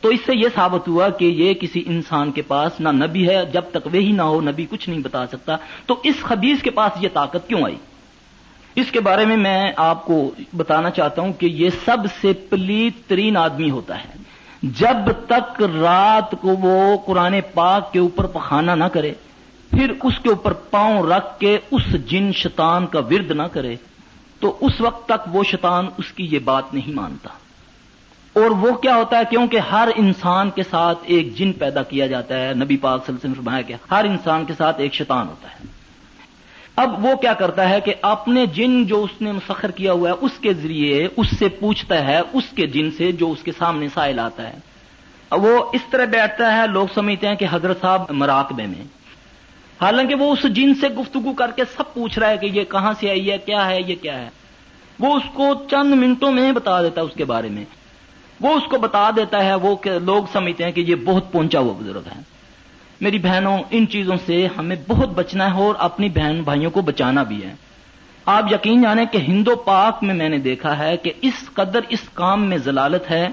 تو 0.01 0.09
اس 0.09 0.19
سے 0.25 0.31
یہ 0.35 0.47
ثابت 0.55 0.87
ہوا 0.87 1.09
کہ 1.09 1.25
یہ 1.25 1.53
کسی 1.53 1.83
انسان 1.85 2.31
کے 2.31 2.41
پاس 2.41 2.71
نہ 2.79 2.89
نبی 2.89 3.29
ہے، 3.29 3.45
جب 3.53 3.61
تک 3.71 3.87
وہی 3.87 4.11
نہ 4.11 4.21
ہو، 4.21 4.41
نبی 4.41 4.65
کچھ 4.69 4.89
نہیں 4.89 4.99
بتا 4.99 5.27
سکتا۔ 5.27 5.57
تو 5.85 5.95
اس 6.03 6.15
خبیز 6.21 6.63
کے 6.63 6.69
پاس 6.69 7.03
یہ 7.03 7.09
طاقت 7.13 7.47
کیوں 7.47 7.63
آئی؟ 7.63 7.75
اس 8.81 8.91
کے 8.91 8.99
بارے 8.99 9.25
میں 9.25 9.37
میں 9.37 9.71
آپ 9.77 10.05
کو 10.05 10.31
بتانا 10.53 10.89
چاہتا 10.89 11.21
ہوں 11.21 11.33
کہ 11.33 11.45
یہ 11.45 11.69
سب 11.85 11.97
سے 12.21 12.33
پلیت 12.33 13.09
ترین 13.09 13.37
آدمی 13.37 13.69
ہوتا 13.69 14.03
ہے۔ 14.03 14.09
جب 14.63 15.11
تک 15.27 15.63
رات 15.81 16.31
کو 16.31 16.47
وہ 16.47 16.97
قرآن 17.05 17.35
پاک 17.53 17.93
کے 17.93 17.99
اوپر 17.99 18.25
پخانا 18.25 18.75
نہ 18.75 18.83
کرے، 18.83 19.13
پھر 19.69 19.93
اس 20.03 20.19
کے 20.23 20.29
اوپر 20.29 20.53
پاؤں 20.53 21.03
رکھ 21.03 21.39
کے 21.39 21.57
اس 21.71 22.09
جن 22.09 22.31
شیطان 22.33 22.87
کا 22.87 22.99
ورد 22.99 23.31
نہ 23.31 23.43
کرے، 23.43 23.75
تو 24.39 24.57
اس 24.61 24.81
وقت 24.81 25.05
تک 25.05 25.35
وہ 25.35 25.43
شیطان 25.43 25.87
اس 25.97 26.11
کی 26.11 26.27
یہ 26.31 26.39
بات 26.39 26.73
نہیں 26.73 26.93
مانتا۔ 26.93 27.29
اور 28.33 28.51
وہ 28.51 28.71
کیا 28.71 28.95
ہوتا 28.95 29.17
ہے؟ 29.17 29.21
کیونکہ 29.29 29.57
ہر 29.57 29.89
انسان 29.95 30.49
کے 30.49 30.63
ساتھ 30.63 30.99
ایک 31.03 31.37
جن 31.37 31.53
پیدا 31.53 31.83
کیا 31.83 32.07
جاتا 32.07 32.39
ہے، 32.39 32.53
نبی 32.53 32.77
پاک 32.77 33.05
صلی 33.05 33.15
اللہ 33.15 33.19
علیہ 33.19 33.31
وسلم 33.31 33.43
فرمایا 33.43 33.61
کہ 33.61 33.75
ہر 33.91 34.05
انسان 34.05 34.45
کے 34.45 34.53
ساتھ 34.57 34.81
ایک 34.81 34.93
شیطان 34.93 35.27
ہوتا 35.27 35.47
ہے۔ 35.47 35.78
اب 36.79 37.05
وہ 37.05 37.15
کیا 37.15 37.33
کرتا 37.33 37.69
ہے 37.69 37.81
کہ 37.81 37.93
اپنے 38.01 38.45
جن 38.45 38.85
جو 38.85 39.03
اس 39.03 39.21
نے 39.21 39.31
مسخر 39.31 39.71
کیا 39.71 39.91
ہوا 39.91 40.09
ہے، 40.09 40.13
اس 40.21 40.31
کے 40.41 40.53
ذریعے 40.53 41.07
اس 41.17 41.27
سے 41.39 41.49
پوچھتا 41.49 42.07
ہے، 42.07 42.21
اس 42.33 42.43
کے 42.55 42.67
جن 42.67 42.91
سے 42.91 43.11
جو 43.11 43.31
اس 43.31 43.43
کے 43.43 43.51
سامنے 43.57 43.87
سائل 43.93 44.19
آتا 44.19 44.49
ہے۔ 44.49 44.57
وہ 45.31 45.65
اس 45.73 45.81
طرح 45.89 46.05
بیٹھتا 46.05 46.57
ہے، 46.57 46.67
لوگ 46.67 46.87
سمجھتے 46.93 47.27
ہیں 47.27 47.35
کہ 47.35 47.45
حضرت 47.51 47.81
صاحب 47.81 48.01
مراقبے 48.09 48.65
میں۔ 48.65 48.83
حالانکہ 49.81 50.15
وہ 50.15 50.33
اس 50.33 50.43
جن 50.43 50.73
سے 50.81 50.87
گفتگو 50.87 51.33
کر 51.33 51.51
کے 51.55 51.63
سب 51.77 51.83
پوچھ 51.93 52.19
رہا 52.19 52.29
ہے 52.29 52.37
کہ 52.37 52.45
یہ 52.45 52.63
کہاں 52.63 52.93
سے 52.99 53.09
آئی 53.09 53.31
ہے، 53.31 53.37
کیا 53.37 53.69
ہے، 53.69 53.79
یہ 53.87 53.95
کیا 54.01 54.19
ہے۔ 54.19 54.29
وہ 54.99 55.15
اس 55.15 55.23
کو 55.33 55.53
چند 55.71 55.93
منٹوں 55.93 56.31
میں 56.31 56.51
بتا 56.51 56.81
دیتا 56.81 57.01
ہے 57.01 57.05
اس 57.05 57.15
کے 57.15 57.25
بارے 57.25 57.49
میں۔ 57.49 57.63
وہ 58.41 58.53
اس 58.53 58.63
کو 58.69 58.77
بتا 58.77 59.09
دیتا 59.15 59.45
ہے، 59.45 59.55
وہ 59.55 59.75
کہ 59.75 59.91
لوگ 59.99 60.23
سمجھتے 60.31 60.63
ہیں 60.63 60.71
کہ 60.71 60.81
یہ 60.81 60.95
بہت 60.95 61.31
پہنچا 61.31 61.59
ہوا 61.59 61.73
بزرگ 61.79 62.01
ہے۔ 62.15 62.38
میری 63.01 63.19
بہنوں، 63.19 63.57
ان 63.71 63.87
چیزوں 63.87 64.15
سے 64.25 64.47
ہمیں 64.57 64.75
بہت 64.87 65.09
بچنا 65.09 65.53
ہے 65.53 65.59
اور 65.59 65.75
اپنی 65.77 66.09
بہن 66.09 66.41
بھائیوں 66.43 66.71
کو 66.71 66.81
بچانا 66.81 67.23
بھی 67.23 67.43
ہے۔ 67.43 67.53
آپ 68.25 68.51
یقین 68.51 68.81
جانیں 68.81 69.05
کہ 69.11 69.17
ہندو 69.17 69.55
پاک 69.55 70.03
میں 70.03 70.15
میں 70.15 70.29
نے 70.29 70.37
دیکھا 70.37 70.77
ہے 70.77 70.97
کہ 70.97 71.11
اس 71.21 71.49
قدر 71.53 71.79
اس 71.89 71.99
کام 72.13 72.45
میں 72.45 72.57
ضلالت 72.57 73.11
ہے 73.11 73.27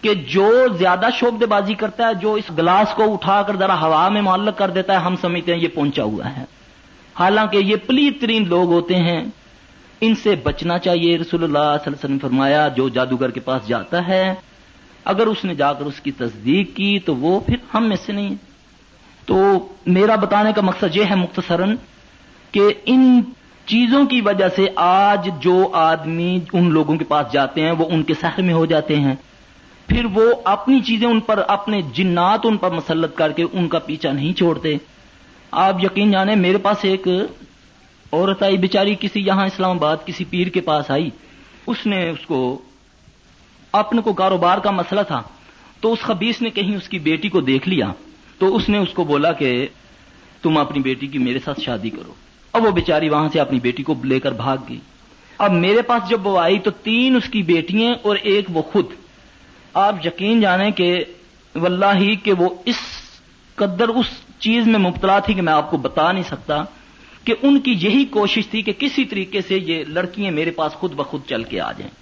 کہ 0.00 0.14
جو 0.14 0.66
زیادہ 0.78 1.08
شوق 1.14 1.42
بازی 1.42 1.74
کرتا 1.74 2.08
ہے، 2.08 2.14
جو 2.14 2.34
اس 2.34 2.50
گلاس 2.58 2.94
کو 2.94 3.14
اٹھا 3.14 3.42
کر 3.42 3.56
ذرا 3.56 3.80
ہوا 3.80 4.08
میں 4.08 4.22
معلق 4.22 4.58
کر 4.58 4.70
دیتا 4.70 4.92
ہے، 4.92 4.98
ہم 4.98 5.14
سمجھتے 5.20 5.54
ہیں 5.54 5.60
یہ 5.60 5.68
پہنچا 5.74 6.02
ہوا 6.02 6.36
ہے۔ 6.36 6.44
حالانکہ 7.18 7.56
یہ 7.56 7.76
پلیت 7.86 8.20
ترین 8.20 8.48
لوگ 8.48 8.72
ہوتے 8.72 8.96
ہیں، 8.96 9.24
ان 10.00 10.14
سے 10.14 10.34
بچنا 10.42 10.78
چاہیے۔ 10.78 11.18
رسول 11.18 11.44
اللہ 11.44 11.58
صلی 11.58 11.66
اللہ 11.66 11.86
علیہ 11.86 12.04
وسلم 12.04 12.18
فرمایا، 12.18 12.68
جو 12.68 12.88
جادوگر 12.88 13.30
کے 13.30 13.40
پاس 13.40 13.68
جاتا 13.68 14.08
ہے، 14.08 14.34
اگر 15.04 15.26
اس 15.26 15.44
نے 15.44 15.54
جا 15.54 15.72
کر 15.72 15.84
اس 15.84 16.00
کی 16.00 16.10
تصدیق 16.10 16.76
کی 16.76 16.98
تو 16.98 17.16
وہ 17.16 17.40
پھر 17.40 17.56
ہم 17.74 17.88
میں 17.88 17.96
سے 18.06 18.12
نہیں 18.12 18.34
تو 19.30 19.68
میرا 19.86 20.14
بتانے 20.16 20.52
کا 20.52 20.62
مقصد 20.62 20.96
یہ 20.96 21.04
ہے 21.10 21.14
مختصراً 21.14 21.76
کہ 22.52 22.60
ان 22.86 23.20
چیزوں 23.66 24.06
کی 24.06 24.20
وجہ 24.20 24.48
سے 24.56 24.66
آج 24.76 25.28
جو 25.40 25.68
آدمی 25.72 26.40
ان 26.52 26.70
لوگوں 26.70 26.96
کے 26.96 27.04
پاس 27.04 27.32
جاتے 27.32 27.60
ہیں 27.60 27.70
وہ 27.70 27.86
ان 27.90 28.02
کے 28.02 28.14
سحر 28.20 28.42
میں 28.42 28.54
ہو 28.54 28.66
جاتے 28.66 28.96
ہیں۔ 28.96 29.14
پھر 29.86 30.04
وہ 30.04 30.34
اپنی 30.44 30.80
چیزیں 30.80 31.08
ان 31.08 31.20
پر، 31.20 31.42
اپنے 31.48 31.82
جنات 31.82 32.40
ان 32.44 32.56
پر 32.56 32.70
مسلط 32.70 33.14
کر 33.14 33.32
کے 33.32 33.44
ان 33.52 33.68
کا 33.68 33.78
پیچھا 33.78 34.12
نہیں 34.12 34.32
چھوڑتے۔ 34.32 34.74
آپ 35.50 35.84
یقین 35.84 36.10
جانے 36.10 36.34
میرے 36.34 36.58
پاس 36.58 36.76
ایک 36.82 37.08
عورت 38.12 38.42
آئی، 38.42 38.56
بیچاری 38.56 38.94
کسی 39.00 39.20
یہاں 39.20 39.46
اسلام 39.46 39.76
آباد، 39.76 39.96
کسی 40.06 40.24
پیر 40.24 40.46
کے 40.46 40.60
پاس 40.60 40.90
آئی۔ 40.90 41.10
اس 41.66 41.86
نے 41.86 42.10
اس 42.10 42.26
کو، 42.26 42.58
اپنے 43.72 44.00
کو 44.00 44.12
کاروبار 44.12 44.58
کا 44.58 44.70
مسئلہ 44.70 45.00
تھا۔ 45.00 45.22
تو 45.80 45.92
اس 45.92 45.98
خبیص 46.00 46.42
نے 46.42 46.50
کہیں 46.50 46.76
اس 46.76 46.88
کی 46.88 46.98
بیٹی 46.98 47.28
کو 47.28 47.40
دیکھ 47.40 47.68
لیا۔ 47.68 47.92
تو 48.40 48.56
اس 48.56 48.68
نے 48.68 48.78
اس 48.78 48.88
کو 48.94 49.04
بولا 49.04 49.32
کہ 49.32 49.66
تم 50.42 50.58
اپنی 50.58 50.80
بیٹی 50.80 51.06
کی 51.06 51.18
میرے 51.18 51.38
ساتھ 51.44 51.60
شادی 51.60 51.90
کرو۔ 51.90 52.14
اب 52.52 52.64
وہ 52.64 52.70
بیچاری 52.70 53.08
وہاں 53.08 53.28
سے 53.32 53.40
اپنی 53.40 53.60
بیٹی 53.60 53.82
کو 53.82 53.94
لے 54.04 54.20
کر 54.20 54.32
بھاگ 54.32 54.56
گئی۔ 54.68 54.78
اب 55.38 55.52
میرے 55.52 55.82
پاس 55.82 56.10
جب 56.10 56.26
وہ 56.26 56.40
آئی 56.40 56.58
تو 56.58 56.70
تین 56.70 57.16
اس 57.16 57.28
کی 57.28 57.42
بیٹیاں 57.42 57.94
اور 58.02 58.16
ایک 58.16 58.44
وہ 58.48 58.62
خود۔ 58.62 58.86
آپ 59.74 60.06
یقین 60.06 60.40
جانیں 60.40 60.70
کہ 60.70 61.04
واللہ 61.54 61.96
ہی 61.96 62.16
کہ 62.16 62.32
وہ 62.32 62.48
اس 62.64 62.76
قدر 63.54 63.88
اس 63.88 64.06
چیز 64.38 64.66
میں 64.66 64.78
مبتلا 64.78 65.18
تھی 65.18 65.34
کہ 65.34 65.42
میں 65.42 65.52
آپ 65.52 65.70
کو 65.70 65.76
بتا 65.76 66.12
نہیں 66.12 66.22
سکتا 66.22 66.64
کہ 67.24 67.34
ان 67.42 67.60
کی 67.60 67.72
یہی 67.80 68.04
کوشش 68.04 68.46
تھی 68.46 68.62
کہ 68.62 68.72
کسی 68.72 69.04
طریقے 69.04 69.40
سے 69.48 69.58
یہ 69.58 69.84
لڑکیاں 69.84 70.32
میرے 70.32 70.50
پاس 70.50 70.72
خود 70.72 70.92
بخود 70.92 71.20
چل 71.26 71.42
کے 71.42 71.60
آ 71.60 71.72
جائیں۔ 71.72 72.00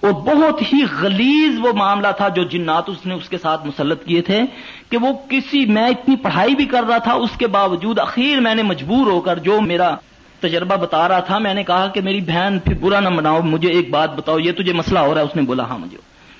اور 0.00 0.12
بہت 0.12 0.62
ہی 0.62 0.78
غلیظ 1.00 1.58
وہ 1.58 1.72
معاملہ 1.72 2.08
تھا 2.16 2.28
جو 2.28 2.44
جنات 2.44 2.84
اس 2.86 3.06
نے 3.06 3.14
اس 3.14 3.28
کے 3.28 3.38
ساتھ 3.38 3.66
مسلط 3.66 4.04
کیے 4.04 4.22
تھے۔ 4.22 4.42
کہ 4.90 4.96
وہ 4.96 5.12
کسی، 5.28 5.66
میں 5.66 5.88
اتنی 5.88 6.16
پڑھائی 6.16 6.54
بھی 6.54 6.64
کر 6.64 6.84
رہا 6.88 6.98
تھا، 6.98 7.12
اس 7.12 7.30
کے 7.38 7.46
باوجود 7.46 7.98
اخیر 7.98 8.40
میں 8.40 8.54
نے 8.54 8.62
مجبور 8.62 9.06
ہو 9.06 9.20
کر 9.20 9.38
جو 9.38 9.60
میرا 9.60 9.94
تجربہ 10.40 10.76
بتا 10.76 11.08
رہا 11.08 11.20
تھا، 11.20 11.38
میں 11.38 11.54
نے 11.54 11.64
کہا 11.64 11.86
کہ 11.86 12.00
میری 12.00 12.20
بہن، 12.20 12.58
پھر 12.64 12.74
برا 12.74 13.00
نہ 13.00 13.08
مناؤ، 13.08 13.40
مجھے 13.42 13.68
ایک 13.68 13.90
بات 13.90 14.16
بتاؤ، 14.16 14.38
یہ 14.38 14.52
تجھے 14.52 14.72
مسئلہ 14.72 14.98
ہو 14.98 15.14
رہا 15.14 15.20
ہے؟ 15.20 15.26
اس 15.26 15.36
نے 15.36 15.42
بولا 15.42 15.62
ہاں 15.62 15.78
مجھے۔ 15.78 15.98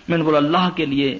میں 0.08 0.18
نے 0.18 0.24
بولا، 0.24 0.38
اللہ 0.38 0.68
کے 0.76 0.86
لیے 0.86 1.18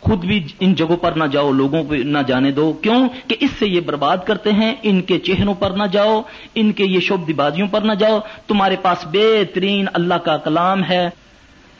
خود 0.00 0.24
بھی 0.24 0.46
ان 0.60 0.74
جگہوں 0.74 0.96
پر 0.96 1.12
نہ 1.12 1.24
جاؤ، 1.24 1.52
لوگوں 1.52 1.84
کو 1.84 1.94
نہ 1.94 2.18
جانے 2.26 2.52
دو۔ 2.52 2.72
کیوں؟ 2.72 3.08
کہ 3.28 3.36
اس 3.40 3.50
سے 3.58 3.66
یہ 3.66 3.80
برباد 3.80 4.16
کرتے 4.26 4.52
ہیں، 4.52 4.74
ان 4.82 5.00
کے 5.00 5.18
چہروں 5.18 5.54
پر 5.54 5.70
نہ 5.70 5.82
جاؤ، 5.92 6.22
ان 6.54 6.72
کے 6.72 6.84
یہ 6.84 7.00
شبدی 7.00 7.32
بازیوں 7.32 7.68
پر 7.68 7.80
نہ 7.80 7.92
جاؤ۔ 7.92 8.18
تمہارے 8.46 8.76
پاس 8.82 9.06
بہترین 9.12 9.86
اللہ 9.92 10.14
کا 10.14 10.36
کلام 10.36 10.84
ہے۔ 10.84 11.10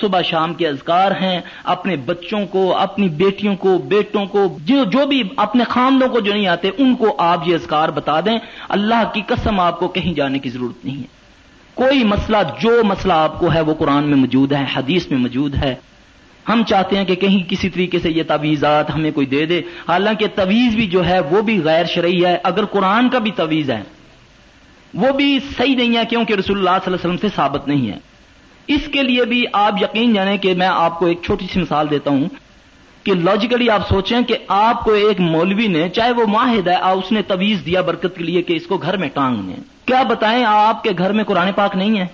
صبح 0.01 0.23
شام 0.23 0.55
کے 0.55 0.69
اذکار 0.69 1.11
ہیں، 1.11 1.41
اپنے 1.65 1.97
بچوں 1.97 2.47
کو، 2.47 2.77
اپنی 2.77 3.09
بیٹیوں 3.09 3.57
کو، 3.57 3.79
بیٹوں 3.79 4.27
کو، 4.27 4.59
جو 4.65 4.85
جو 4.85 5.07
بھی 5.07 5.23
اپنے 5.37 5.65
خاندوں 5.69 6.09
کو 6.09 6.21
جو 6.21 6.33
نہیں 6.33 6.47
آتے، 6.47 6.71
ان 6.79 6.97
کو 6.97 7.17
آپ 7.19 7.49
یہ 7.49 7.55
اذکار 7.55 7.89
بتا 7.89 8.21
دیں۔ 8.21 8.39
اللہ 8.69 9.11
کی 9.15 9.21
قسم 9.27 9.61
آپ 9.61 9.79
کو 9.79 9.89
کہیں 9.89 10.15
جانے 10.15 10.39
کی 10.39 10.51
ضرورت 10.51 10.85
نہیں 10.85 10.97
ہے۔ 10.97 11.21
کوئی 11.75 12.05
مسئلہ، 12.05 12.37
جو 12.61 12.85
مسئلہ 12.85 13.13
آپ 13.13 13.39
کو 13.39 13.53
ہے، 13.55 13.61
وہ 13.61 13.75
قرآن 13.75 14.05
میں 14.05 14.17
موجود 14.17 14.53
ہے، 14.53 14.65
حدیث 14.77 15.11
میں 15.11 15.19
موجود 15.19 15.55
ہے۔ 15.55 15.75
ہم 16.49 16.63
چاہتے 16.69 16.97
ہیں 16.97 17.05
کہ 17.05 17.15
کہیں 17.15 17.51
کسی 17.51 17.69
طریقے 17.69 17.99
سے 17.99 18.11
یہ 18.11 18.23
تویزات 18.23 18.95
ہمیں 18.95 19.11
کوئی 19.11 19.27
دے 19.27 19.47
دے۔ 19.47 19.61
حالانکہ 19.89 20.27
تویز 20.35 20.75
بھی 20.75 20.87
جو 20.87 21.07
ہے، 21.07 21.21
وہ 21.21 21.43
بھی 21.43 21.61
غیر 21.65 21.85
شرعی 21.85 22.25
ہے۔ 22.25 22.39
اگر 22.43 22.65
قرآن 22.65 23.09
کا 23.09 23.19
بھی 23.19 23.31
تویز 23.31 23.71
ہے، 23.71 23.83
وہ 24.95 25.13
بھی 25.13 25.39
صحیح 25.59 25.77
نہیں 25.77 25.97
ہے، 25.97 26.03
کیونکہ 26.09 26.33
رسول 26.33 26.59
اللہ 26.59 26.71
صلی 26.71 26.93
اللہ 26.93 26.97
علیہ 26.97 27.15
وسلم 27.15 27.29
سے 27.29 27.37
ثابت 27.37 27.69
نہیں 27.69 27.91
ہے۔ 27.91 28.10
اس 28.67 28.81
کے 28.93 29.03
لیے 29.03 29.25
بھی 29.25 29.45
آپ 29.53 29.83
یقین 29.83 30.15
جانیں 30.15 30.37
کہ 30.37 30.55
میں 30.55 30.67
آپ 30.67 30.99
کو 30.99 31.07
ایک 31.07 31.21
چھوٹی 31.25 31.47
سی 31.53 31.61
مثال 31.61 31.91
دیتا 31.91 32.11
ہوں 32.11 32.29
کہ 33.03 33.15
لاجیکلی 33.15 33.71
آپ 33.71 33.89
سوچیں 33.89 34.21
کہ 34.23 34.37
آپ 34.49 34.85
کو 34.85 34.93
ایک 34.93 35.21
مولوی 35.21 35.67
نے، 35.67 35.89
چاہے 35.89 36.11
وہ 36.11 36.27
ماہد 36.27 36.69
ہے 36.69 36.75
اس 36.75 37.13
نے 37.13 37.23
تویز 37.23 37.67
دیا 37.67 37.81
برکت 37.81 38.17
کے 38.17 38.25
لیے 38.25 38.43
کہ 38.43 38.53
اس 38.53 38.67
کو 38.67 38.77
گھر 38.77 38.97
میں 38.97 39.09
ٹانگ 39.09 39.37
دیں 39.37 39.57
کیا 39.87 40.03
بتائیں 40.03 40.45
آپ 40.45 40.83
کے 40.83 40.91
گھر 40.99 41.13
میں 41.13 41.25
قرآن 41.25 41.53
پاک 41.53 41.77
نہیں 41.77 41.99
ہے؟ 41.99 42.07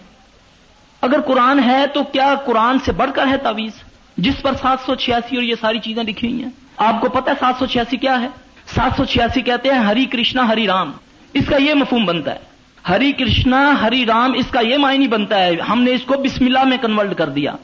اگر 1.00 1.20
قرآن 1.20 1.60
ہے 1.64 1.86
تو 1.86 2.02
کیا 2.02 2.34
قرآن 2.44 2.78
سے 2.78 2.92
بڑھ 2.92 3.10
کر 3.14 3.26
ہے 3.26 3.36
تویز 3.36 3.72
جس 4.16 4.42
پر 4.42 4.52
سات 4.62 4.78
سو 4.86 4.94
چھیاسی 4.94 5.36
اور 5.36 5.44
یہ 5.44 5.54
ساری 5.60 5.78
چیزیں 5.78 6.04
لکھی 6.04 6.30
ہوئی 6.30 6.42
ہیں۔ 6.42 6.50
آپ 6.76 7.00
کو 7.00 7.08
پتا 7.08 7.30
ہے 7.30 7.36
سات 7.40 7.54
سو 7.58 7.66
چھیاسی 7.66 7.96
کیا 7.96 8.20
ہے؟ 8.20 8.28
سات 8.74 8.90
سو 8.96 9.04
چھیاسی 9.04 9.40
کہتے 9.40 9.68
ہیں 9.68 9.78
ہری 9.78 10.04
کرشنا 10.04 10.48
ہری 10.48 10.66
رام۔ 10.66 10.92
اس 11.32 11.46
کا 11.48 11.56
یہ 11.56 11.74
مفہوم 11.74 12.04
بنتا 12.04 12.34
ہے۔ 12.34 12.55
ہری 12.88 13.12
کرشنا، 13.12 13.74
ہری 13.82 14.06
رام، 14.06 14.32
اس 14.32 14.44
کا 14.50 14.60
یہ 14.60 14.76
معنی 14.78 15.08
بنتا 15.08 15.38
ہے، 15.38 15.50
ہم 15.68 15.82
نے 15.82 15.94
اس 15.94 16.02
کو 16.02 16.14
بسم 16.14 16.44
اللہ 16.44 16.64
میں 16.64 16.76
کنورٹ 16.82 17.14
کر 17.16 17.28
دیا۔ 17.28 17.54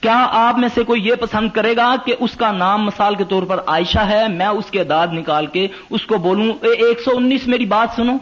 کیا 0.00 0.28
آپ 0.30 0.58
میں 0.58 0.68
سے 0.74 0.84
کوئی 0.84 1.06
یہ 1.06 1.14
پسند 1.14 1.50
کرے 1.50 1.76
گا 1.76 1.94
کہ 2.04 2.14
اس 2.20 2.30
کا 2.32 2.52
نام 2.52 2.84
مثال 2.84 3.14
کے 3.14 3.24
طور 3.24 3.42
پر 3.42 3.60
عائشہ 3.66 3.98
ہے، 3.98 4.28
میں 4.28 4.46
اس 4.46 4.64
کے 4.70 4.84
داد 4.84 5.06
نکال 5.06 5.46
کے 5.46 5.68
اس 5.90 6.06
کو 6.06 6.16
بولوں 6.16 6.52
ایک 6.62 7.00
سو 7.00 7.10
انیس 7.16 7.46
میری 7.46 7.64
بات 7.64 7.96
سنو، 7.96 8.16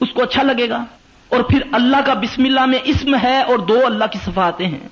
اس 0.00 0.10
کو 0.10 0.22
اچھا 0.22 0.42
لگے 0.42 0.68
گا۔ 0.68 0.84
اور 1.28 1.40
پھر 1.40 1.62
اللہ 1.72 1.96
کا 2.04 2.14
بسم 2.14 2.44
اللہ 2.44 2.64
میں 2.64 2.78
اسم 2.84 3.16
ہے 3.22 3.42
اور 3.42 3.58
دو 3.58 3.86
اللہ 3.86 4.04
کی 4.12 4.18
صفاتیں 4.24 4.66
ہیں۔ 4.66 4.88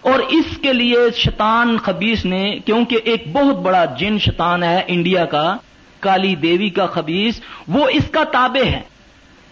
اور 0.00 0.18
اس 0.18 0.58
کے 0.62 0.72
لیے 0.72 0.96
شیطان 1.16 1.78
خبیص 1.78 2.24
نے، 2.24 2.58
کیونکہ 2.64 2.98
ایک 3.04 3.32
بہت 3.32 3.56
بڑا 3.56 3.84
جن 3.84 4.18
شیطان 4.18 4.62
ہے 4.62 4.82
انڈیا 4.86 5.24
کا، 5.24 5.56
کالی 6.00 6.34
دیوی 6.34 6.70
کا 6.70 6.86
خبیص 6.86 7.40
وہ 7.68 7.88
اس 7.92 8.10
کا 8.10 8.24
تابع 8.24 8.64
ہے۔ 8.64 8.89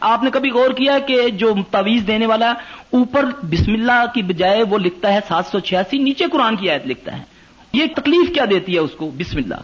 آپ 0.00 0.22
نے 0.22 0.30
کبھی 0.30 0.50
غور 0.50 0.70
کیا 0.70 0.98
کہ 0.98 1.30
جو 1.30 1.54
تویز 1.70 2.06
دینے 2.06 2.26
والا 2.26 2.50
اوپر 2.90 3.24
بسم 3.42 3.72
اللہ 3.72 4.04
کی 4.14 4.22
بجائے 4.22 4.62
وہ 4.62 4.78
لکھتا 4.78 5.12
ہے 5.12 5.18
سات 5.28 5.46
سو 5.46 5.60
چھیاسی، 5.60 5.98
نیچے 5.98 6.24
قرآن 6.32 6.56
کی 6.56 6.70
آیت 6.70 6.86
لکھتا 6.86 7.18
ہے؟ 7.18 7.22
یہ 7.72 7.84
تکلیف 7.96 8.34
کیا 8.34 8.44
دیتی 8.50 8.74
ہے 8.74 8.78
اس 8.78 8.90
کو 8.96 9.10
بسم 9.18 9.36
اللہ؟ 9.36 9.54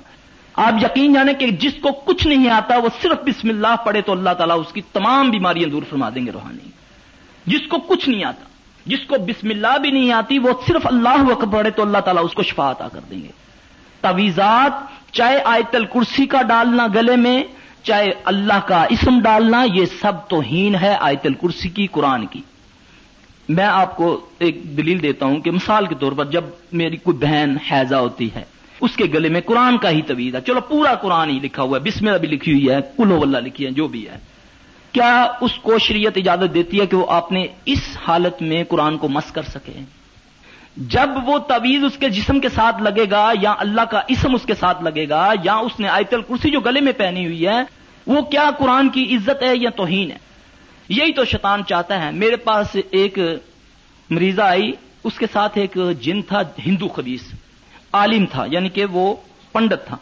آپ 0.55 0.73
یقین 0.83 1.13
جانے 1.13 1.35
کہ 1.35 1.47
جس 1.47 1.73
کو 1.81 1.89
کچھ 1.93 2.27
نہیں 2.27 2.51
آتا، 2.51 2.79
وہ 2.79 2.89
صرف 3.03 3.25
بسم 3.27 3.49
اللہ 3.49 3.77
پڑھے 3.85 4.01
تو 4.01 4.13
اللہ 4.13 4.31
تعالیٰ 4.31 4.61
اس 4.61 4.73
کی 4.73 4.81
تمام 4.93 5.31
بیماریاں 5.31 5.69
دور 5.69 5.83
فرما 5.91 6.11
دیں 6.15 6.27
گے 6.27 6.31
روحانی۔ 6.33 6.71
جس 7.47 7.67
کو 7.69 7.79
کچھ 7.79 8.09
نہیں 8.09 8.25
آتا، 8.25 8.45
جس 8.87 9.01
کو 9.07 9.17
بسم 9.27 9.51
اللہ 9.51 9.79
بھی 9.79 9.91
نہیں 9.91 10.13
آتی، 10.13 10.39
وہ 10.39 10.51
صرف 10.67 10.87
اللہ 10.87 11.31
وقت 11.31 11.45
پڑھے 11.53 11.71
تو 11.71 11.83
اللہ 11.83 11.99
تعالیٰ 11.99 12.25
اس 12.25 12.33
کو 12.33 12.43
شفا 12.43 12.71
عطا 12.71 12.89
کر 12.89 13.01
دیں 13.11 13.23
گے۔ 13.23 13.29
تویزات 14.01 14.73
چاہے 15.15 15.43
آیت 15.45 15.75
الکرسی 15.75 16.27
کا 16.27 16.43
ڈالنا 16.43 16.87
گلے 16.95 17.17
میں 17.17 17.45
چاہے 17.85 18.13
اللہ 18.25 18.61
کا 18.67 18.83
اسم 18.83 19.21
ڈالنا، 19.21 19.65
یہ 19.75 19.85
سب 20.01 20.13
تو 20.29 20.41
ہین 20.41 20.75
ہے 20.75 20.97
آیت 21.01 21.27
الکرسی 21.27 21.69
کی، 21.69 21.87
قرآن 21.87 22.27
کی۔ 22.27 22.41
میں 23.49 23.65
آپ 23.65 23.97
کو 23.97 24.27
ایک 24.39 24.77
دلیل 24.77 25.03
دیتا 25.03 25.27
ہوں 25.27 25.41
کہ 25.41 25.51
مثال 25.51 25.87
کے 25.87 25.95
طور 25.95 26.13
پر 26.13 26.25
جب 26.25 26.45
میری 26.73 26.97
کوئی 26.97 27.17
بہن 27.17 27.57
حیضہ 27.71 27.95
ہوتی 27.95 28.29
ہے، 28.35 28.45
اس 28.81 28.97
کے 28.97 29.05
گلے 29.05 29.29
میں 29.29 29.41
قرآن 29.41 29.79
کا 29.79 29.91
ہی 29.91 30.03
طویز 30.03 30.35
ہے۔ 30.35 30.41
چلو، 30.41 30.61
پورا 30.61 30.95
قرآن 30.95 31.31
ہی 31.31 31.39
لکھا 31.43 31.63
ہوا 31.63 31.79
ہے، 31.79 31.91
بسم 31.91 32.07
اللہ 32.07 32.19
بھی 32.19 32.29
لکھی 32.29 32.53
ہوئی 32.53 32.71
ہے 32.71 32.77
کلو 32.97 33.19
واللہ 33.19 33.39
لکھی 33.39 33.67
ہے، 33.67 33.71
جو 33.71 33.89
بھی 33.89 34.09
ہے۔ 34.09 34.19
کیا 34.93 35.27
اس 35.41 35.53
کو 35.63 35.79
شریعت 35.79 36.13
اجازت 36.17 36.55
دیتی 36.55 36.81
ہے 36.81 36.87
کہ 36.87 36.97
وہ 36.97 37.07
آپ 37.09 37.33
نے 37.33 37.47
اس 37.65 37.97
حالت 38.09 38.43
میں 38.43 38.65
قرآن 38.65 38.99
کو 38.99 39.09
مس 39.09 39.33
کر 39.33 39.43
سکے؟ 39.43 39.73
جب 40.77 41.09
وہ 41.25 41.39
طویز 41.39 41.85
اس 41.85 41.97
کے 41.99 42.09
جسم 42.09 42.41
کے 42.41 42.49
ساتھ 42.49 42.83
لگے 42.83 43.11
گا 43.11 43.33
یا 43.41 43.55
اللہ 43.59 43.81
کا 43.81 44.01
اسم 44.09 44.35
اس 44.35 44.43
کے 44.47 44.55
ساتھ 44.55 44.83
لگے 44.83 45.09
گا 45.09 45.33
یا 45.45 45.55
اس 45.55 45.81
نے 45.81 45.89
آیت 45.89 46.15
الکرسی 46.15 46.51
جو 46.51 46.61
گلے 46.61 46.81
میں 46.81 46.93
پہنی 46.93 47.27
ہوئی 47.27 47.47
ہے، 47.47 47.63
وہ 48.07 48.23
کیا 48.23 48.51
قرآن 48.59 48.89
کی 48.89 49.17
عزت 49.17 49.43
ہے 49.43 49.57
یا 49.57 49.71
توہین 49.71 50.11
ہے؟ 50.11 50.17
یہی 50.89 51.13
تو 51.13 51.25
شیطان 51.25 51.65
چاہتا 51.65 52.07
ہے۔ 52.07 52.11
میرے 52.11 52.37
پاس 52.37 52.77
ایک 52.91 53.19
مریضہ 54.11 54.43
آئی، 54.43 54.73
اس 55.05 55.19
کے 55.19 55.27
ساتھ 55.33 55.59
ایک 55.59 55.79
جن 56.01 56.23
تھا، 56.23 56.43
ہندو 56.67 56.89
خبیص 56.89 57.21
عالم 57.93 58.27
تھا 58.27 58.45
یعنی 58.51 58.69
کہ 58.69 58.85
وہ 58.85 59.15
پنڈت 59.53 59.87
تھا۔ 59.87 59.97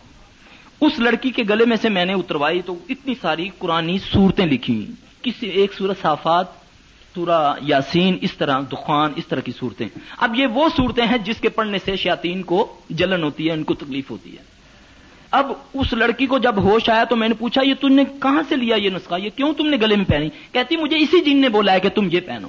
اس 0.80 0.98
لڑکی 0.98 1.30
کے 1.30 1.42
گلے 1.48 1.64
میں 1.64 1.76
سے 1.82 1.88
میں 1.88 2.04
نے 2.04 2.12
اتروائی، 2.12 2.62
تو 2.62 2.78
اتنی 2.88 3.14
ساری 3.20 3.48
قرآن 3.58 3.96
صورتیں 4.12 4.46
لکھی 4.46 4.86
کسی 5.22 5.46
ایک 5.46 5.72
سورت 5.72 6.02
صافات 6.02 6.61
سورہ 7.14 7.54
یاسین، 7.60 8.18
اس 8.20 8.32
طرح 8.32 8.60
دخان، 8.72 9.12
اس 9.16 9.26
طرح 9.26 9.40
کی 9.40 9.52
صورتیں۔ 9.58 9.88
اب 10.18 10.34
یہ 10.34 10.46
وہ 10.46 10.68
صورتیں 10.76 11.06
ہیں 11.06 11.18
جس 11.18 11.40
کے 11.40 11.48
پڑھنے 11.48 11.78
سے 11.84 11.96
شیاطین 11.96 12.42
کو 12.42 12.76
جلن 12.90 13.22
ہوتی 13.22 13.48
ہے، 13.48 13.52
ان 13.52 13.64
کو 13.64 13.74
تکلیف 13.74 14.10
ہوتی 14.10 14.38
ہے۔ 14.38 14.42
اب 15.30 15.52
اس 15.74 15.92
لڑکی 15.92 16.26
کو 16.26 16.38
جب 16.38 16.62
ہوش 16.62 16.90
آیا 16.90 17.04
تو 17.04 17.16
میں 17.16 17.28
نے 17.28 17.34
پوچھا، 17.34 17.62
یہ 17.62 17.74
تم 17.80 17.92
نے 17.92 18.04
کہاں 18.04 18.42
سے 18.48 18.56
لیا 18.56 18.76
یہ 18.76 18.90
نسخہ؟ 18.90 19.14
یہ 19.20 19.30
کیوں 19.36 19.52
تم 19.52 19.66
نے 19.66 19.76
گلے 19.76 19.96
میں 19.96 20.04
پہنی؟ 20.04 20.28
کہتی، 20.52 20.76
مجھے 20.76 20.96
اسی 20.96 21.20
جن 21.20 21.40
نے 21.40 21.48
بولا 21.48 21.72
ہے 21.72 21.80
کہ 21.80 21.88
تم 21.88 22.08
یہ 22.12 22.20
پہنو۔ 22.20 22.48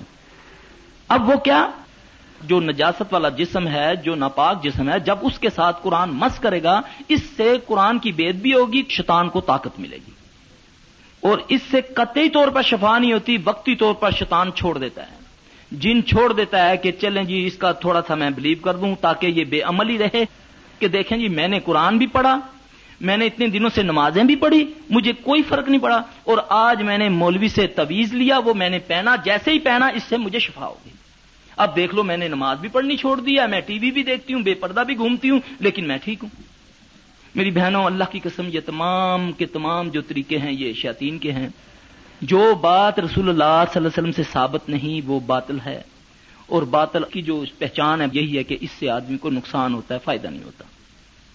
اب 1.07 1.29
وہ 1.29 1.35
کیا؟ 1.35 1.69
جو 2.41 2.59
نجاست 2.59 3.13
والا 3.13 3.29
جسم 3.29 3.67
ہے، 3.67 3.95
جو 3.95 4.15
ناپاک 4.15 4.63
جسم 4.63 4.89
ہے، 4.89 4.99
جب 4.99 5.15
اس 5.21 5.39
کے 5.39 5.49
ساتھ 5.49 5.79
قرآن 5.81 6.09
مس 6.09 6.39
کرے 6.39 6.63
گا، 6.63 6.81
اس 7.07 7.21
سے 7.37 7.57
قرآن 7.67 7.99
کی 7.99 8.11
بید 8.11 8.35
بھی 8.35 8.53
ہوگی، 8.53 8.83
شیطان 8.89 9.29
کو 9.29 9.41
طاقت 9.41 9.79
ملے 9.79 9.95
گی۔ 9.95 10.22
اور 11.23 11.37
اس 11.47 11.61
سے 11.71 11.81
قطعی 11.81 12.29
طور 12.29 12.47
پر 12.47 12.61
شفا 12.61 12.97
نہیں 12.99 13.13
ہوتی، 13.13 13.37
وقتی 13.43 13.75
طور 13.75 13.93
پر 13.93 14.11
شیطان 14.11 14.51
چھوڑ 14.51 14.77
دیتا 14.77 15.01
ہے۔ 15.01 15.17
جن 15.71 16.03
چھوڑ 16.03 16.33
دیتا 16.33 16.69
ہے 16.69 16.77
کہ 16.77 16.91
چلیں 16.91 17.23
جی 17.23 17.45
اس 17.47 17.57
کا 17.57 17.71
تھوڑا 17.71 18.01
سا 18.07 18.15
میں 18.15 18.29
بلیو 18.29 18.57
کر 18.61 18.75
دوں 18.75 18.95
تاکہ 19.01 19.27
یہ 19.27 19.43
بے 19.43 19.61
عمل 19.61 19.89
ہی 19.89 19.97
رہے 19.97 20.23
کہ 20.79 20.87
دیکھیں 20.87 21.17
جی 21.17 21.27
میں 21.27 21.47
نے 21.47 21.59
قرآن 21.59 21.97
بھی 21.97 22.07
پڑھا، 22.07 22.39
میں 23.01 23.17
نے 23.17 23.25
اتنے 23.25 23.47
دنوں 23.47 23.69
سے 23.75 23.83
نمازیں 23.83 24.23
بھی 24.23 24.35
پڑھی، 24.35 24.65
مجھے 24.89 25.11
کوئی 25.11 25.43
فرق 25.43 25.69
نہیں 25.69 25.81
پڑا، 25.81 26.01
اور 26.23 26.37
آج 26.49 26.81
میں 26.81 26.97
نے 26.97 27.09
مولوی 27.09 27.47
سے 27.47 27.67
تویز 27.67 28.13
لیا، 28.13 28.37
وہ 28.37 28.53
میں 28.53 28.69
نے 28.69 28.79
پہنا، 28.79 29.15
جیسے 29.15 29.51
ہی 29.51 29.59
پہنا، 29.59 29.87
اس 29.87 30.03
سے 30.03 30.17
مجھے 30.17 30.39
شفا 30.39 30.65
ہوگی۔ 30.65 30.89
اب 31.57 31.75
دیکھ 31.75 31.95
لو، 31.95 32.03
میں 32.03 32.17
نے 32.17 32.27
نماز 32.27 32.59
بھی 32.59 32.69
پڑھنی 32.69 32.97
چھوڑ 32.97 33.19
دیا، 33.21 33.45
میں 33.45 33.61
ٹی 33.61 33.79
وی 33.79 33.91
بھی 33.91 34.03
دیکھتی 34.03 34.33
ہوں، 34.33 34.41
بے 34.41 34.53
پردہ 34.53 34.79
بھی 34.79 34.97
گھومتی 34.97 35.29
ہوں، 35.29 35.39
لیکن 35.59 35.87
میں 35.87 35.97
ٹھیک 35.97 36.23
ہوں۔ 36.23 36.52
میری 37.35 37.51
بہنوں، 37.51 37.85
اللہ 37.85 38.03
کی 38.11 38.19
قسم، 38.19 38.49
یہ 38.51 38.59
تمام 38.65 39.31
کے 39.31 39.45
تمام 39.45 39.89
جو 39.89 40.01
طریقے 40.01 40.37
ہیں، 40.37 40.51
یہ 40.51 40.73
شاطین 40.73 41.17
کے 41.17 41.31
ہیں، 41.31 41.49
جو 42.21 42.55
بات 42.61 42.99
رسول 42.99 43.29
اللہ 43.29 43.63
صلی 43.73 43.75
اللہ 43.75 43.87
علیہ 43.87 43.87
وسلم 43.87 44.11
سے 44.11 44.23
ثابت 44.31 44.69
نہیں، 44.69 45.07
وہ 45.07 45.19
باطل 45.19 45.57
ہے۔ 45.65 45.81
اور 46.47 46.63
باطل 46.63 47.03
کی 47.11 47.21
جو 47.21 47.43
پہچان 47.57 48.01
ہے، 48.01 48.05
یہی 48.13 48.37
ہے 48.37 48.43
کہ 48.43 48.57
اس 48.61 48.69
سے 48.71 48.89
آدمی 48.89 49.17
کو 49.17 49.29
نقصان 49.29 49.73
ہوتا 49.73 49.95
ہے، 49.95 49.99
فائدہ 50.03 50.27
نہیں 50.27 50.43
ہوتا۔ 50.43 50.63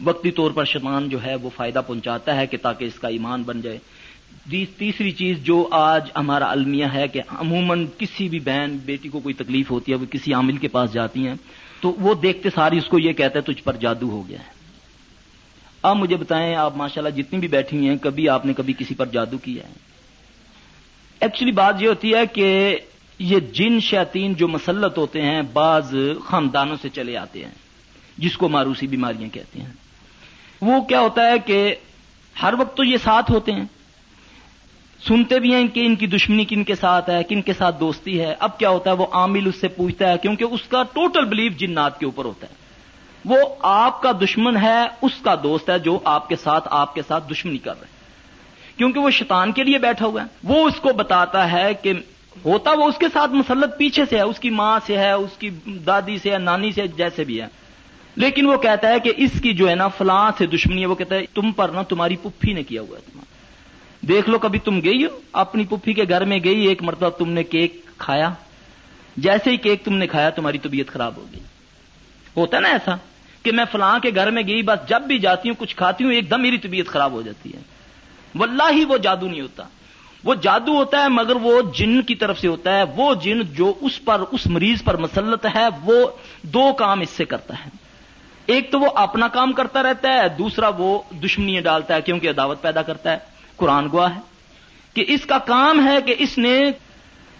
وقتی 0.04 0.30
طور 0.30 0.50
پر 0.50 0.64
شیطان 0.64 1.08
جو 1.08 1.24
ہے، 1.24 1.34
وہ 1.34 1.50
فائدہ 1.56 1.80
پہنچاتا 1.86 2.36
ہے 2.36 2.46
کہ 2.46 2.56
تاکہ 2.62 2.84
اس 2.84 2.94
کا 2.94 3.08
ایمان 3.08 3.42
بن 3.42 3.60
جائے۔ 3.60 3.78
تیسری 4.78 5.10
چیز 5.10 5.38
جو 5.38 5.68
آج 5.70 6.08
ہمارا 6.16 6.50
المیہ 6.50 6.86
ہے 6.94 7.08
کہ 7.08 7.20
عموماً 7.28 7.86
کسی 7.98 8.28
بھی 8.28 8.38
بہن، 8.38 8.76
بیٹی 8.84 9.08
کو 9.08 9.20
کوئی 9.20 9.34
تکلیف 9.34 9.70
ہوتی 9.70 9.92
ہے، 9.92 9.96
وہ 9.96 10.12
کسی 10.12 10.32
عامل 10.32 10.56
کے 10.56 10.68
پاس 10.68 10.92
جاتی 10.92 11.26
ہیں، 11.26 11.34
تو 11.80 11.96
وہ 11.98 12.14
دیکھتے 12.14 12.48
ساری 12.54 12.78
اس 12.78 12.86
کو 12.86 12.98
یہ 12.98 13.12
کہتا 13.12 13.38
ہے 13.38 13.52
تجھ 13.52 13.62
پر 13.62 13.76
جادو 13.76 14.10
ہو 14.10 14.28
گیا 14.28 14.38
ہے۔ 14.38 14.57
آپ 15.88 15.96
مجھے 15.96 16.16
بتائیں، 16.16 16.54
آپ 16.54 16.76
ماشاءاللہ 16.76 17.22
جتنی 17.22 17.38
بھی 17.38 17.48
بیٹھی 17.48 17.76
ہوئی 17.76 17.88
ہیں، 17.88 17.96
کبھی 17.96 18.28
آپ 18.28 18.46
نے 18.46 18.52
کبھی 18.52 18.74
کسی 18.78 18.94
پر 18.94 19.06
جادو 19.06 19.38
کیا 19.38 19.68
ہے؟ 19.68 19.72
ایکچولی 21.20 21.52
بات 21.52 21.82
یہ 21.82 21.88
ہوتی 21.88 22.14
ہے 22.14 22.26
کہ 22.26 22.78
یہ 23.18 23.40
جن 23.40 23.80
شیطین 23.80 24.34
جو 24.34 24.48
مسلط 24.48 24.98
ہوتے 24.98 25.22
ہیں، 25.22 25.42
بعض 25.52 25.94
خاندانوں 26.24 26.76
سے 26.82 26.88
چلے 26.88 27.16
آتے 27.16 27.44
ہیں، 27.44 27.52
جس 28.18 28.36
کو 28.36 28.48
ماروسی 28.48 28.86
بیماریاں 28.86 29.34
کہتے 29.34 29.60
ہیں۔ 29.60 29.72
وہ 30.60 30.80
کیا 30.80 31.00
ہوتا 31.00 31.26
ہے 31.26 31.38
کہ 31.38 31.74
ہر 32.42 32.54
وقت 32.58 32.76
تو 32.76 32.84
یہ 32.84 32.96
ساتھ 32.96 33.30
ہوتے 33.30 33.52
ہیں۔ 33.52 33.64
سنتے 35.06 35.38
بھی 35.38 35.54
ہیں 35.54 35.66
کہ 35.68 35.86
ان 35.86 35.96
کی 35.96 36.06
دشمنی 36.06 36.44
کن 36.44 36.64
کے 36.64 36.74
ساتھ 36.74 37.10
ہے، 37.10 37.24
کن 37.24 37.42
کے 37.42 37.52
ساتھ 37.52 37.80
دوستی 37.80 38.20
ہے۔ 38.20 38.34
اب 38.38 38.58
کیا 38.58 38.68
ہوتا 38.68 38.90
ہے، 38.90 38.96
وہ 38.96 39.06
عامل 39.12 39.46
اس 39.46 39.56
سے 39.60 39.68
پوچھتا 39.68 40.12
ہے، 40.12 40.18
کیونکہ 40.18 40.44
اس 40.44 40.60
کا 40.62 40.82
ٹوٹل 40.82 41.24
بلیف 41.24 41.56
جنات 41.56 42.00
کے 42.00 42.04
اوپر 42.04 42.24
ہوتا 42.24 42.46
ہے۔ 42.46 42.67
وہ 43.24 43.36
آپ 43.60 44.02
کا 44.02 44.12
دشمن 44.12 44.56
ہے، 44.56 44.86
اس 45.02 45.12
کا 45.22 45.34
دوست 45.42 45.70
ہے 45.70 45.78
جو 45.78 45.98
آپ 46.04 46.28
کے 46.28 46.36
ساتھ 46.36 46.68
آپ 46.70 46.94
کے 46.94 47.02
ساتھ 47.08 47.30
دشمنی 47.30 47.58
کر 47.58 47.80
رہے 47.80 47.88
کیونکہ 48.76 49.00
وہ 49.00 49.10
شیطان 49.10 49.52
کے 49.52 49.64
لیے 49.64 49.78
بیٹھا 49.78 50.06
ہوا 50.06 50.22
ہے۔ 50.22 50.26
وہ 50.44 50.68
اس 50.68 50.80
کو 50.80 50.88
بتاتا 50.88 51.52
ہے 51.52 51.74
کہ 51.74 51.92
ہوتا 52.44 52.72
وہ 52.72 52.84
اس 52.84 52.98
کے 52.98 53.06
ساتھ 53.12 53.30
مسلط 53.30 53.78
پیچھے 53.78 54.04
سے 54.10 54.16
ہے، 54.16 54.22
اس 54.22 54.38
کی 54.38 54.50
ماں 54.50 54.80
سے 54.86 54.98
ہے، 54.98 55.12
اس 55.12 55.36
کی 55.38 55.50
دادی 55.86 56.18
سے 56.18 56.32
ہے، 56.32 56.38
نانی 56.38 56.72
سے 56.72 56.88
جیسے 56.88 57.24
بھی 57.24 57.40
ہے۔ 57.40 57.46
لیکن 58.16 58.46
وہ 58.46 58.56
کہتا 58.56 58.88
ہے 58.88 59.00
کہ 59.00 59.12
اس 59.16 59.30
کی 59.42 59.52
جو 59.52 59.68
ہے 59.68 59.74
نا 59.74 59.88
فلاں 59.88 60.30
سے 60.38 60.46
دشمنی 60.46 60.80
ہے، 60.80 60.86
وہ 60.86 60.94
کہتا 60.94 61.14
ہے 61.14 61.20
تم 61.34 61.52
پر 61.52 61.68
نا 61.68 61.82
تمہاری 61.82 62.16
پپھی 62.16 62.52
نے 62.52 62.62
کیا 62.62 62.82
ہوا 62.82 62.98
ہے 62.98 63.02
تمہارا۔ 63.12 63.38
دیکھ 64.08 64.30
لو 64.30 64.38
کبھی 64.38 64.58
تم 64.58 64.80
گئی 64.84 65.04
ہو، 65.04 65.20
اپنی 65.32 65.64
پپھی 65.64 65.92
کے 65.92 66.02
گھر 66.08 66.24
میں 66.24 66.38
گئی، 66.44 66.66
ایک 66.66 66.82
مرتبہ 66.82 67.08
تم 67.08 67.28
نے 67.28 67.44
کیک 67.44 67.82
کھایا۔ 67.98 68.30
جیسے 69.16 69.50
ہی 69.50 69.56
کیک 69.56 69.84
تم 69.84 69.94
نے 69.94 70.06
کھایا، 70.06 70.30
تمہاری 70.30 70.58
طبیعت 70.58 70.86
خراب 70.86 71.16
ہو 71.16 71.26
گئی۔ 71.32 71.40
ہوتا 72.40 72.56
ہے 72.56 72.62
نا 72.62 72.68
ایسا 72.68 72.94
کہ 73.42 73.52
میں 73.52 73.64
فلاں 73.72 73.98
کے 73.98 74.10
گھر 74.14 74.30
میں 74.30 74.42
گئی، 74.46 74.62
بس 74.62 74.88
جب 74.88 75.02
بھی 75.02 75.18
جاتی 75.18 75.48
ہوں، 75.48 75.56
کچھ 75.58 75.76
کھاتی 75.76 76.04
ہوں، 76.04 76.12
ایک 76.12 76.30
دم 76.30 76.42
میری 76.42 76.58
طبیعت 76.58 76.86
خراب 76.86 77.12
ہو 77.12 77.22
جاتی 77.22 77.52
ہے۔ 77.54 77.58
واللہ 78.34 78.62
ہی 78.70 78.84
وہ 78.84 78.98
جادو 78.98 79.28
نہیں 79.28 79.40
ہوتا۔ 79.40 79.62
وہ 80.24 80.34
جادو 80.34 80.76
ہوتا 80.76 81.02
ہے 81.02 81.08
مگر 81.08 81.36
وہ 81.36 81.62
جن 81.76 82.02
کی 82.02 82.14
طرف 82.14 82.40
سے 82.40 82.48
ہوتا 82.48 82.76
ہے۔ 82.76 82.82
وہ 82.82 83.14
جن 83.14 83.40
جو 83.42 83.74
اس 83.80 84.04
پر، 84.04 84.22
اس 84.30 84.46
مریض 84.46 84.82
پر 84.82 84.96
مسلط 84.96 85.46
ہے، 85.54 85.64
وہ 85.84 86.10
دو 86.42 86.72
کام 86.72 87.00
اس 87.00 87.10
سے 87.10 87.24
کرتا 87.24 87.54
ہے۔ 87.64 87.70
ایک 88.46 88.72
تو 88.72 88.80
وہ 88.80 88.88
اپنا 88.94 89.28
کام 89.28 89.52
کرتا 89.52 89.82
رہتا 89.82 90.12
ہے، 90.12 90.28
دوسرا 90.28 90.68
وہ 90.68 91.02
دشمنی 91.24 91.60
ڈالتا 91.60 91.94
ہے 91.94 92.02
کیونکہ 92.02 92.30
عداوت 92.30 92.62
پیدا 92.62 92.82
کرتا 92.82 93.12
ہے۔ 93.12 93.18
قرآن 93.56 93.88
گواہ 93.92 94.14
ہے 94.14 94.20
کہ 94.94 95.04
اس 95.08 95.26
کا 95.26 95.38
کام 95.38 95.88
ہے 95.88 96.02
کہ 96.02 96.14
اس 96.18 96.38
نے 96.38 96.70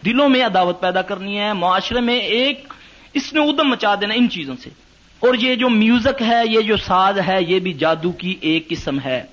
دلوں 0.05 0.29
میں 0.29 0.43
عداوت 0.43 0.81
پیدا 0.81 1.03
کرنی 1.03 1.39
ہے، 1.39 1.53
معاشرے 1.53 2.01
میں 2.01 2.19
ایک، 2.19 2.73
اس 3.15 3.33
نے 3.33 3.41
ادم 3.41 3.69
مچا 3.69 3.95
دینا 4.01 4.15
ان 4.15 4.31
چیزوں 4.31 4.57
سے۔ 4.63 4.71
اور 5.21 5.35
یہ 5.35 5.55
جو 5.55 5.69
میوزک 5.69 6.23
ہے، 6.23 6.43
یہ 6.47 6.61
جو 6.61 6.77
ساز 6.77 7.19
ہے، 7.27 7.43
یہ 7.43 7.59
بھی 7.59 7.73
جادو 7.73 8.13
کی 8.13 8.37
ایک 8.41 8.69
قسم 8.69 8.99
ہے۔ 9.01 9.25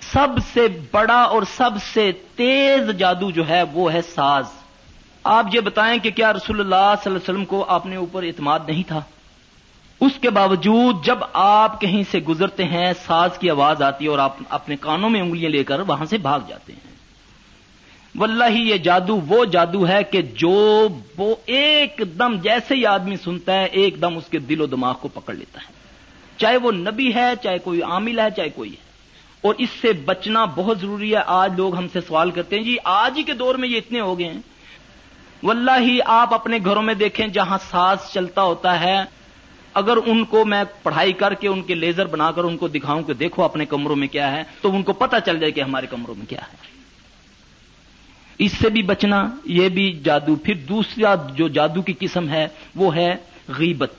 سب 0.00 0.28
سے 0.52 0.66
بڑا 0.92 1.22
اور 1.22 1.42
سب 1.42 1.70
سے 1.92 2.12
تیز 2.36 2.98
جادو 2.98 3.30
جو 3.30 3.48
ہے، 3.48 3.62
وہ 3.72 3.92
ہے 3.92 4.02
ساز۔ 4.02 4.44
آپ 5.24 5.46
یہ 5.52 5.60
بتائیں 5.60 5.98
کہ 5.98 6.10
کیا 6.10 6.32
رسول 6.32 6.60
اللہ 6.60 6.74
صلی 6.74 6.82
اللہ 6.82 7.18
علیہ 7.18 7.34
وسلم 7.34 7.44
کو 7.44 7.64
اپنے 7.68 7.96
اوپر 7.96 8.22
اعتماد 8.22 8.60
نہیں 8.66 8.82
تھا؟ 8.88 9.00
اس 10.00 10.12
کے 10.20 10.30
باوجود 10.30 11.04
جب 11.04 11.18
آپ 11.32 11.80
کہیں 11.80 12.02
سے 12.10 12.18
گزرتے 12.18 12.64
ہیں، 12.64 12.92
ساز 13.06 13.30
کی 13.38 13.50
آواز 13.50 13.82
آتی 13.82 14.04
ہے 14.04 14.10
اور 14.10 14.18
آپ 14.18 14.36
اپنے 14.48 14.76
کانوں 14.76 15.10
میں 15.10 15.20
انگلیاں 15.20 15.50
لے 15.50 15.64
کر 15.64 15.80
وہاں 15.80 16.04
سے 16.04 16.18
بھاگ 16.18 16.40
جاتے 16.48 16.72
ہیں۔ 16.72 16.93
واللہ 18.16 18.44
ہی 18.48 18.68
یہ 18.68 18.76
جادو 18.76 19.16
وہ 19.16 19.44
جادو 19.44 19.88
ہے 19.88 20.04
کہ 20.04 20.22
جو 20.22 20.88
وہ 21.18 21.34
ایک 21.46 22.00
دم 22.18 22.36
جیسے 22.36 22.74
ہی 22.74 22.86
آدمی 22.86 23.16
سنتا 23.16 23.54
ہے، 23.54 23.64
ایک 23.64 24.00
دم 24.02 24.16
اس 24.16 24.24
کے 24.30 24.38
دل 24.38 24.60
و 24.60 24.66
دماغ 24.66 24.94
کو 25.00 25.08
پکڑ 25.08 25.34
لیتا 25.34 25.60
ہے۔ 25.60 25.72
چاہے 26.36 26.56
وہ 26.56 26.72
نبی 26.72 27.14
ہے، 27.14 27.32
چاہے 27.42 27.58
کوئی 27.58 27.82
عامل 27.82 28.18
ہے، 28.18 28.30
چاہے 28.36 28.48
کوئی 28.48 28.70
ہے۔ 28.70 28.84
اور 29.40 29.54
اس 29.58 29.68
سے 29.80 29.92
بچنا 29.92 30.44
بہت 30.44 30.80
ضروری 30.80 31.14
ہے۔ 31.14 31.20
آج 31.26 31.52
لوگ 31.56 31.76
ہم 31.76 31.86
سے 31.92 32.00
سوال 32.00 32.30
کرتے 32.30 32.56
ہیں 32.56 32.64
جی 32.64 32.76
آج 32.84 33.18
ہی 33.18 33.22
کے 33.22 33.34
دور 33.34 33.54
میں 33.54 33.68
یہ 33.68 33.76
اتنے 33.76 34.00
ہو 34.00 34.18
گئے 34.18 34.28
ہیں۔ 34.28 34.40
واللہ 35.42 35.80
ہی 35.80 35.98
آپ 36.06 36.34
اپنے 36.34 36.58
گھروں 36.64 36.82
میں 36.82 36.94
دیکھیں 36.94 37.26
جہاں 37.26 37.58
ساز 37.70 37.98
چلتا 38.12 38.42
ہوتا 38.42 38.80
ہے۔ 38.80 39.02
اگر 39.74 39.96
ان 40.06 40.24
کو 40.24 40.44
میں 40.44 40.64
پڑھائی 40.82 41.12
کر 41.12 41.34
کے 41.34 41.48
ان 41.48 41.62
کے 41.62 41.74
لیزر 41.74 42.06
بنا 42.06 42.30
کر 42.30 42.44
ان 42.44 42.56
کو 42.56 42.68
دکھاؤں 42.68 43.02
کہ 43.02 43.14
دیکھو 43.14 43.42
اپنے 43.42 43.66
کمروں 43.66 43.96
میں 43.96 44.08
کیا 44.08 44.32
ہے، 44.32 44.42
تو 44.60 44.76
ان 44.76 44.82
کو 44.82 44.92
پتہ 44.92 45.16
چل 45.26 45.40
جائے 45.40 45.52
کہ 45.52 45.60
ہمارے 45.60 45.86
کمروں 45.86 46.14
میں 46.14 46.26
کیا 46.26 46.40
ہے۔ 46.40 46.74
اس 48.38 48.52
سے 48.52 48.68
بھی 48.68 48.82
بچنا، 48.82 49.30
یہ 49.44 49.68
بھی 49.68 50.00
جادو۔ 50.04 50.36
پھر 50.36 50.54
دوسرا 50.54 51.14
جو 51.14 51.48
جادو 51.48 51.82
کی 51.82 51.92
قسم 51.98 52.28
ہے، 52.28 52.48
وہ 52.74 52.96
ہے 52.96 53.16
غیبت۔ 53.48 53.92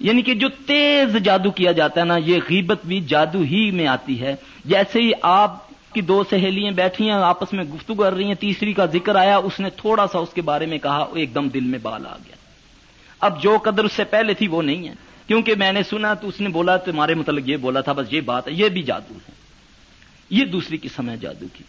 یعنی 0.00 0.22
کہ 0.22 0.34
جو 0.34 0.48
تیز 0.48 1.16
جادو 1.24 1.50
کیا 1.50 1.72
جاتا 1.72 2.00
ہے 2.00 2.06
نا، 2.06 2.16
یہ 2.16 2.38
غیبت 2.50 2.86
بھی 2.86 3.00
جادو 3.00 3.40
ہی 3.40 3.70
میں 3.70 3.86
آتی 3.86 4.20
ہے۔ 4.20 4.34
جیسے 4.64 5.00
ہی 5.00 5.10
آپ 5.22 5.68
کی 5.94 6.00
دو 6.00 6.24
سہیلیاں 6.30 6.70
بیٹھی 6.70 7.04
ہیں، 7.04 7.12
آپس 7.12 7.52
میں 7.52 7.64
گفتگو 7.64 7.94
کر 7.94 8.12
رہی 8.12 8.24
ہیں، 8.24 8.34
تیسری 8.34 8.72
کا 8.72 8.86
ذکر 8.86 9.14
آیا، 9.14 9.36
اس 9.36 9.60
نے 9.60 9.70
تھوڑا 9.70 10.06
سا 10.12 10.18
اس 10.18 10.28
کے 10.34 10.42
بارے 10.42 10.66
میں 10.66 10.78
کہا 10.78 11.06
ایک 11.14 11.34
دم 11.34 11.48
دل 11.48 11.60
میں 11.60 11.78
بال 11.82 12.06
آ 12.06 12.16
گیا۔ 12.16 12.36
اب 13.20 13.42
جو 13.42 13.58
قدر 13.64 13.84
اس 13.84 13.92
سے 13.92 14.04
پہلے 14.04 14.34
تھی، 14.34 14.48
وہ 14.48 14.62
نہیں 14.62 14.88
ہے۔ 14.88 14.94
کیونکہ 15.26 15.54
میں 15.54 15.72
نے 15.72 15.82
سنا 15.82 16.14
تو 16.14 16.28
اس 16.28 16.40
نے 16.40 16.48
بولا، 16.48 16.76
تمہارے 16.76 17.14
متعلق 17.14 17.48
یہ 17.48 17.56
بولا 17.56 17.80
تھا، 17.80 17.92
بس 17.92 18.12
یہ 18.12 18.20
بات 18.20 18.48
ہے، 18.48 18.52
یہ 18.52 18.68
بھی 18.68 18.82
جادو 18.82 19.14
ہے۔ 19.28 19.32
یہ 20.30 20.44
دوسری 20.44 20.76
قسم 20.82 21.08
ہے 21.08 21.16
جادو 21.16 21.46
کی۔ 21.52 21.64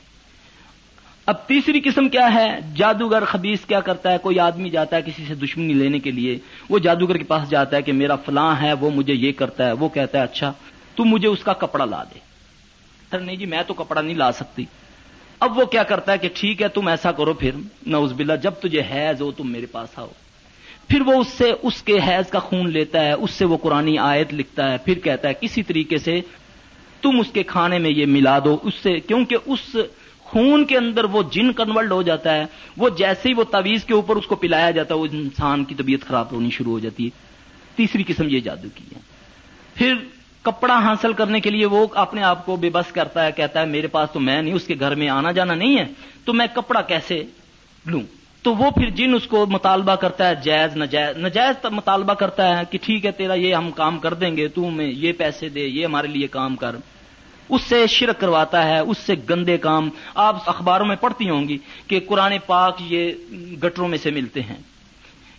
اب 1.29 1.47
تیسری 1.47 1.79
قسم 1.79 2.09
کیا 2.09 2.33
ہے؟ 2.33 2.59
جادوگر 2.75 3.25
خبیص 3.25 3.59
کیا 3.65 3.79
کرتا 3.79 4.11
ہے؟ 4.11 4.17
کوئی 4.17 4.39
آدمی 4.39 4.69
جاتا 4.69 4.95
ہے 4.95 5.01
کسی 5.01 5.25
سے 5.27 5.35
دشمنی 5.35 5.73
لینے 5.73 5.99
کے 5.99 6.11
لیے، 6.11 6.39
وہ 6.69 6.79
جادوگر 6.79 7.17
کے 7.17 7.23
پاس 7.23 7.49
جاتا 7.49 7.77
ہے 7.77 7.81
کہ 7.81 7.93
میرا 7.93 8.15
فلاں 8.15 8.61
ہے، 8.61 8.73
وہ 8.73 8.89
مجھے 8.89 9.13
یہ 9.13 9.31
کرتا 9.31 9.67
ہے، 9.67 9.71
وہ 9.71 9.89
کہتا 9.89 10.17
ہے 10.17 10.23
اچھا 10.23 10.53
تو 10.95 11.05
مجھے 11.05 11.27
اس 11.27 11.43
کا 11.43 11.53
کپڑا 11.53 11.85
لا 11.85 12.03
دے۔ 12.03 12.19
سر 13.11 13.19
نہیں 13.19 13.35
جی 13.35 13.45
میں 13.45 13.63
تو 13.67 13.73
کپڑا 13.73 14.01
نہیں 14.01 14.15
لا 14.15 14.31
سکتی۔ 14.31 14.65
اب 15.39 15.57
وہ 15.59 15.65
کیا 15.65 15.83
کرتا 15.83 16.11
ہے 16.11 16.17
کہ 16.17 16.29
ٹھیک 16.33 16.61
ہے، 16.61 16.67
تم 16.67 16.87
ایسا 16.87 17.11
کرو، 17.11 17.33
پھر 17.33 17.51
نوز 17.85 18.13
بلا 18.13 18.35
جب 18.35 18.51
تجھے 18.51 18.81
حیض 18.81 19.21
ہو، 19.21 19.31
تم 19.31 19.51
میرے 19.51 19.65
پاس 19.65 19.99
آؤ۔ 19.99 20.09
پھر 20.87 21.01
وہ 21.01 21.13
اس 21.13 21.27
سے، 21.27 21.51
اس 21.61 21.83
کے 21.83 21.99
حیض 22.07 22.29
کا 22.29 22.39
خون 22.39 22.69
لیتا 22.69 23.05
ہے، 23.05 23.11
اس 23.11 23.31
سے 23.31 23.45
وہ 23.45 23.57
قرآن 23.57 23.97
آیت 23.99 24.33
لکھتا 24.33 24.71
ہے، 24.71 24.77
پھر 24.77 24.99
کہتا 24.99 25.29
ہے، 25.29 25.33
کسی 25.33 25.63
طریقے 25.63 25.97
سے 25.97 26.21
تم 27.01 27.19
اس 27.19 27.31
کے 27.31 27.43
کھانے 27.43 27.77
میں 27.77 27.89
یہ 27.89 28.05
ملا 28.05 28.39
دو۔ 28.39 28.57
اس 28.63 28.73
سے، 28.83 28.99
کیونکہ 28.99 29.37
اس 29.45 29.75
خون 30.29 30.65
کے 30.65 30.77
اندر 30.77 31.03
وہ 31.03 31.23
جن 31.31 31.53
کنورٹ 31.53 31.91
ہو 31.91 32.01
جاتا 32.01 32.35
ہے، 32.35 32.45
وہ 32.77 32.89
جیسے 32.89 33.29
ہی 33.29 33.33
وہ 33.33 33.43
تعویذ 33.43 33.83
کے 33.83 33.93
اوپر 33.93 34.15
اس 34.15 34.27
کو 34.27 34.35
پلایا 34.35 34.71
جاتا 34.71 34.95
ہے، 34.95 34.99
وہ 34.99 35.07
انسان 35.11 35.63
کی 35.63 35.75
طبیعت 35.75 36.07
خراب 36.07 36.31
ہونی 36.31 36.49
شروع 36.49 36.71
ہو 36.71 36.79
جاتی 36.79 37.05
ہے۔ 37.05 37.09
تیسری 37.75 38.03
قسم 38.07 38.23
یہ 38.29 38.39
جادو 38.39 38.67
کی 38.75 38.83
ہے۔ 38.95 38.99
پھر 39.73 39.95
کپڑا 40.41 40.79
حاصل 40.79 41.13
کرنے 41.13 41.39
کے 41.39 41.49
لیے 41.49 41.65
وہ 41.65 41.87
اپنے 41.93 42.23
آپ 42.23 42.45
کو 42.45 42.55
بے 42.55 42.69
بس 42.69 42.91
کرتا 42.91 43.25
ہے، 43.25 43.31
کہتا 43.31 43.61
ہے، 43.61 43.65
میرے 43.65 43.87
پاس 43.87 44.11
تو 44.11 44.19
میں 44.19 44.41
نہیں، 44.41 44.53
اس 44.53 44.63
کے 44.63 44.75
گھر 44.79 44.95
میں 44.95 45.09
آنا 45.09 45.31
جانا 45.31 45.55
نہیں 45.55 45.77
ہے، 45.77 45.85
تو 46.25 46.33
میں 46.33 46.47
کپڑا 46.53 46.81
کیسے 46.81 47.23
لوں؟ 47.85 48.01
تو 48.41 48.55
وہ 48.55 48.71
پھر 48.71 48.89
جن 48.89 49.13
اس 49.13 49.27
کو 49.27 49.45
مطالبہ 49.45 49.95
کرتا 49.95 50.29
ہے، 50.29 50.33
جائز 50.43 50.77
نجائز 50.77 51.17
نجائز 51.17 51.65
مطالبہ 51.65 52.13
کرتا 52.13 52.57
ہے 52.57 52.63
کہ 52.71 52.77
ٹھیک 52.81 53.05
ہے، 53.05 53.11
تیرا 53.11 53.33
یہ 53.33 53.55
ہم 53.55 53.71
کام 53.71 53.99
کر 53.99 54.13
دیں 54.13 54.37
گے، 54.37 54.47
تو 54.47 54.67
ہمیں 54.67 54.87
یہ 54.87 55.13
پیسے 55.13 55.49
دے، 55.49 55.67
یہ 55.67 55.85
ہمارے 55.85 56.07
لیے 56.07 56.27
کام 56.27 56.55
کر۔ 56.55 56.75
اس 57.49 57.61
سے 57.61 57.87
شرک 57.87 58.19
کرواتا 58.19 58.67
ہے، 58.67 58.79
اس 58.79 58.97
سے 58.97 59.13
گندے 59.29 59.57
کام 59.57 59.89
آپ 60.15 60.49
اخباروں 60.49 60.85
میں 60.85 60.95
پڑھتی 60.95 61.29
ہوں 61.29 61.47
گی 61.47 61.57
کہ 61.87 61.99
قرآن 62.07 62.33
پاک 62.45 62.77
یہ 62.79 63.11
گٹروں 63.63 63.87
میں 63.87 63.97
سے 63.97 64.11
ملتے 64.11 64.41
ہیں۔ 64.41 64.57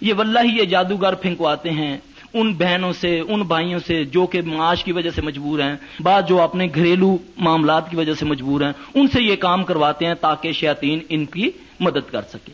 یہ 0.00 0.14
واللہ 0.14 0.38
ہی 0.44 0.58
یہ 0.58 0.64
جادوگر 0.64 1.14
پھینکواتے 1.14 1.70
ہیں۔ 1.70 1.98
ان 2.34 2.54
بہنوں 2.54 2.92
سے، 2.92 3.20
ان 3.20 3.42
بھائیوں 3.42 3.80
سے 3.86 4.04
جو 4.04 4.26
کہ 4.26 4.42
معاش 4.42 4.84
کی 4.84 4.92
وجہ 4.92 5.10
سے 5.10 5.22
مجبور 5.22 5.58
ہیں 5.58 5.76
بعض 6.02 6.28
جو 6.28 6.40
اپنے 6.40 6.68
گھریلو 6.74 7.16
معاملات 7.36 7.90
کی 7.90 7.96
وجہ 7.96 8.14
سے 8.14 8.24
مجبور 8.24 8.60
ہیں، 8.60 8.72
ان 8.94 9.08
سے 9.08 9.22
یہ 9.22 9.36
کام 9.36 9.64
کرواتے 9.64 10.06
ہیں 10.06 10.14
تاکہ 10.14 10.52
شیاطین 10.52 10.98
ان 11.08 11.24
کی 11.24 11.50
مدد 11.80 12.10
کر 12.10 12.22
سکے 12.22 12.52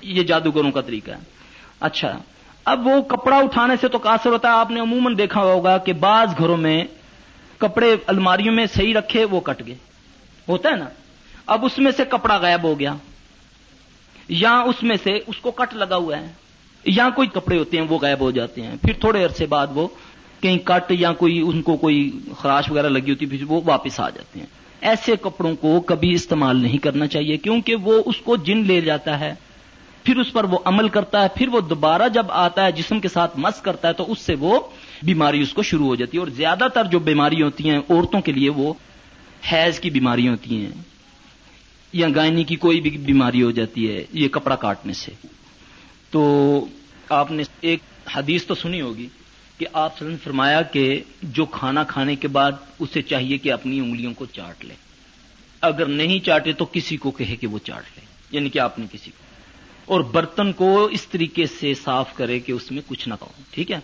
یہ 0.00 0.22
جادوگروں 0.22 0.70
کا 0.70 0.80
طریقہ 0.80 1.10
ہے۔ 1.10 1.16
اچھا 1.80 2.18
اب 2.64 2.86
وہ 2.86 3.02
کپڑا 3.02 3.36
اٹھانے 3.36 3.74
سے 3.80 3.88
تو 3.88 3.98
قاصر 3.98 4.30
ہوتا 4.30 4.48
ہے، 4.48 4.52
آپ 4.52 4.70
نے 4.70 4.80
عموماً 4.80 5.18
دیکھا 5.18 5.40
ہوگا 5.40 5.78
کہ 5.78 5.92
بعض 5.92 6.28
گھروں 6.38 6.56
میں 6.56 6.84
کپڑے 7.62 7.96
الماریوں 8.06 8.54
میں 8.54 8.66
صحیح 8.66 8.94
رکھے، 8.94 9.24
وہ 9.24 9.40
کٹ 9.40 9.66
گئے۔ 9.66 9.74
ہوتا 10.48 10.68
ہے 10.68 10.76
نا؟ 10.76 10.84
اب 11.46 11.64
اس 11.64 11.78
میں 11.78 11.92
سے 11.92 12.04
کپڑا 12.04 12.36
غائب 12.36 12.62
ہو 12.62 12.78
گیا۔ 12.78 12.94
یا 14.28 14.60
اس 14.60 14.82
میں 14.82 14.96
سے 15.02 15.10
اس 15.26 15.36
کو 15.36 15.50
کٹ 15.50 15.74
لگا 15.74 15.96
ہوا 15.96 16.18
ہے۔ 16.18 16.32
یا 16.84 17.08
کوئی 17.14 17.28
کپڑے 17.28 17.58
ہوتے 17.58 17.76
ہیں، 17.76 17.84
وہ 17.88 17.98
غائب 17.98 18.20
ہو 18.20 18.30
جاتے 18.30 18.62
ہیں۔ 18.62 18.76
پھر 18.82 18.92
تھوڑے 18.92 19.24
عرصے 19.24 19.46
بعد 19.46 19.66
وہ 19.74 19.88
کہیں 20.40 20.58
کٹ 20.58 20.92
یا 20.92 21.12
کوئی 21.12 21.40
ان 21.40 21.62
کو 21.62 21.76
کوئی 21.76 22.10
خراش 22.38 22.70
وغیرہ 22.70 22.88
لگی 22.88 23.10
ہوتی، 23.10 23.26
پھر 23.26 23.44
وہ 23.48 23.60
واپس 23.64 24.00
آ 24.00 24.10
جاتے 24.10 24.38
ہیں۔ 24.38 24.46
ایسے 24.80 25.12
کپڑوں 25.20 25.56
کو 25.56 25.80
کبھی 25.80 26.14
استعمال 26.14 26.62
نہیں 26.62 26.78
کرنا 26.78 27.06
چاہیے، 27.06 27.36
کیونکہ 27.36 27.74
وہ 27.74 28.02
اس 28.06 28.16
کو 28.16 28.36
جن 28.36 28.58
لے 28.58 28.80
جاتا 28.80 29.20
ہے، 29.20 29.34
پھر 30.04 30.16
اس 30.16 30.32
پر 30.32 30.44
وہ 30.44 30.58
عمل 30.64 30.88
کرتا 30.88 31.22
ہے، 31.22 31.26
پھر 31.34 31.48
وہ 31.48 31.60
دوبارہ 31.60 32.08
جب 32.08 32.26
آتا 32.28 32.66
ہے 32.66 32.72
جسم 32.72 33.00
کے 33.00 33.08
ساتھ 33.08 33.38
مس 33.38 33.60
کرتا 33.60 33.88
ہے، 33.88 33.92
تو 33.92 34.12
اس 34.12 34.18
سے 34.18 34.34
وہ 34.34 34.60
بیماری 35.02 35.40
اس 35.40 35.52
کو 35.52 35.62
شروع 35.62 35.86
ہو 35.86 35.94
جاتی 35.94 36.16
ہے 36.16 36.22
اور 36.22 36.28
زیادہ 36.28 36.66
تر 36.74 36.84
جو 36.84 36.98
بیماری 36.98 37.42
ہوتی 37.42 37.70
ہیں 37.70 37.78
عورتوں 37.78 38.20
کے 38.20 38.32
لیے 38.32 38.50
وہ 38.50 38.74
حیض 39.52 39.80
کی 39.80 39.90
بیماری 39.90 40.28
ہوتی 40.28 40.56
ہیں 40.56 40.70
یا 41.92 42.08
گائنی 42.14 42.44
کی 42.44 42.56
کوئی 42.56 42.80
بھی 42.80 42.90
بیماری 42.90 43.42
ہو 43.42 43.50
جاتی 43.50 43.90
ہے 43.90 44.04
یہ 44.12 44.28
کپڑا 44.28 44.56
کاٹنے 44.56 44.92
سے۔ 44.92 45.12
تو 46.10 46.64
آپ 47.08 47.30
نے 47.30 47.42
ایک 47.60 47.80
حدیث 48.14 48.44
تو 48.44 48.54
سنی 48.54 48.80
ہوگی 48.80 49.08
کہ 49.58 49.66
آپ 49.72 50.02
نے 50.02 50.16
فرمایا 50.24 50.62
کہ 50.62 51.02
جو 51.22 51.44
کھانا 51.44 51.84
کھانے 51.84 52.16
کے 52.16 52.28
بعد 52.28 52.52
اسے 52.78 53.02
چاہیے 53.02 53.38
کہ 53.38 53.52
اپنی 53.52 53.80
انگلیوں 53.80 54.14
کو 54.14 54.26
چاٹ 54.26 54.64
لے۔ 54.64 54.74
اگر 55.60 55.86
نہیں 55.86 56.20
چاٹے 56.20 56.52
تو 56.52 56.64
کسی 56.64 56.96
کو 56.96 57.10
کہے 57.10 57.36
کہ 57.36 57.46
وہ 57.46 57.58
چاٹ 57.58 57.82
لے 57.96 58.00
یعنی 58.30 58.50
کہ 58.50 58.58
آپ 58.58 58.78
نے 58.78 58.86
کسی 58.92 59.10
کو۔ 59.10 59.22
اور 59.92 60.00
برتن 60.00 60.52
کو 60.52 60.84
اس 60.84 61.06
طریقے 61.06 61.46
سے 61.46 61.74
صاف 61.74 62.14
کرے 62.14 62.38
کہ 62.40 62.52
اس 62.52 62.72
میں 62.72 62.82
کچھ 62.86 63.08
نہ 63.08 63.14
کہو، 63.20 63.42
ٹھیک 63.50 63.70
ہے؟ 63.70 63.80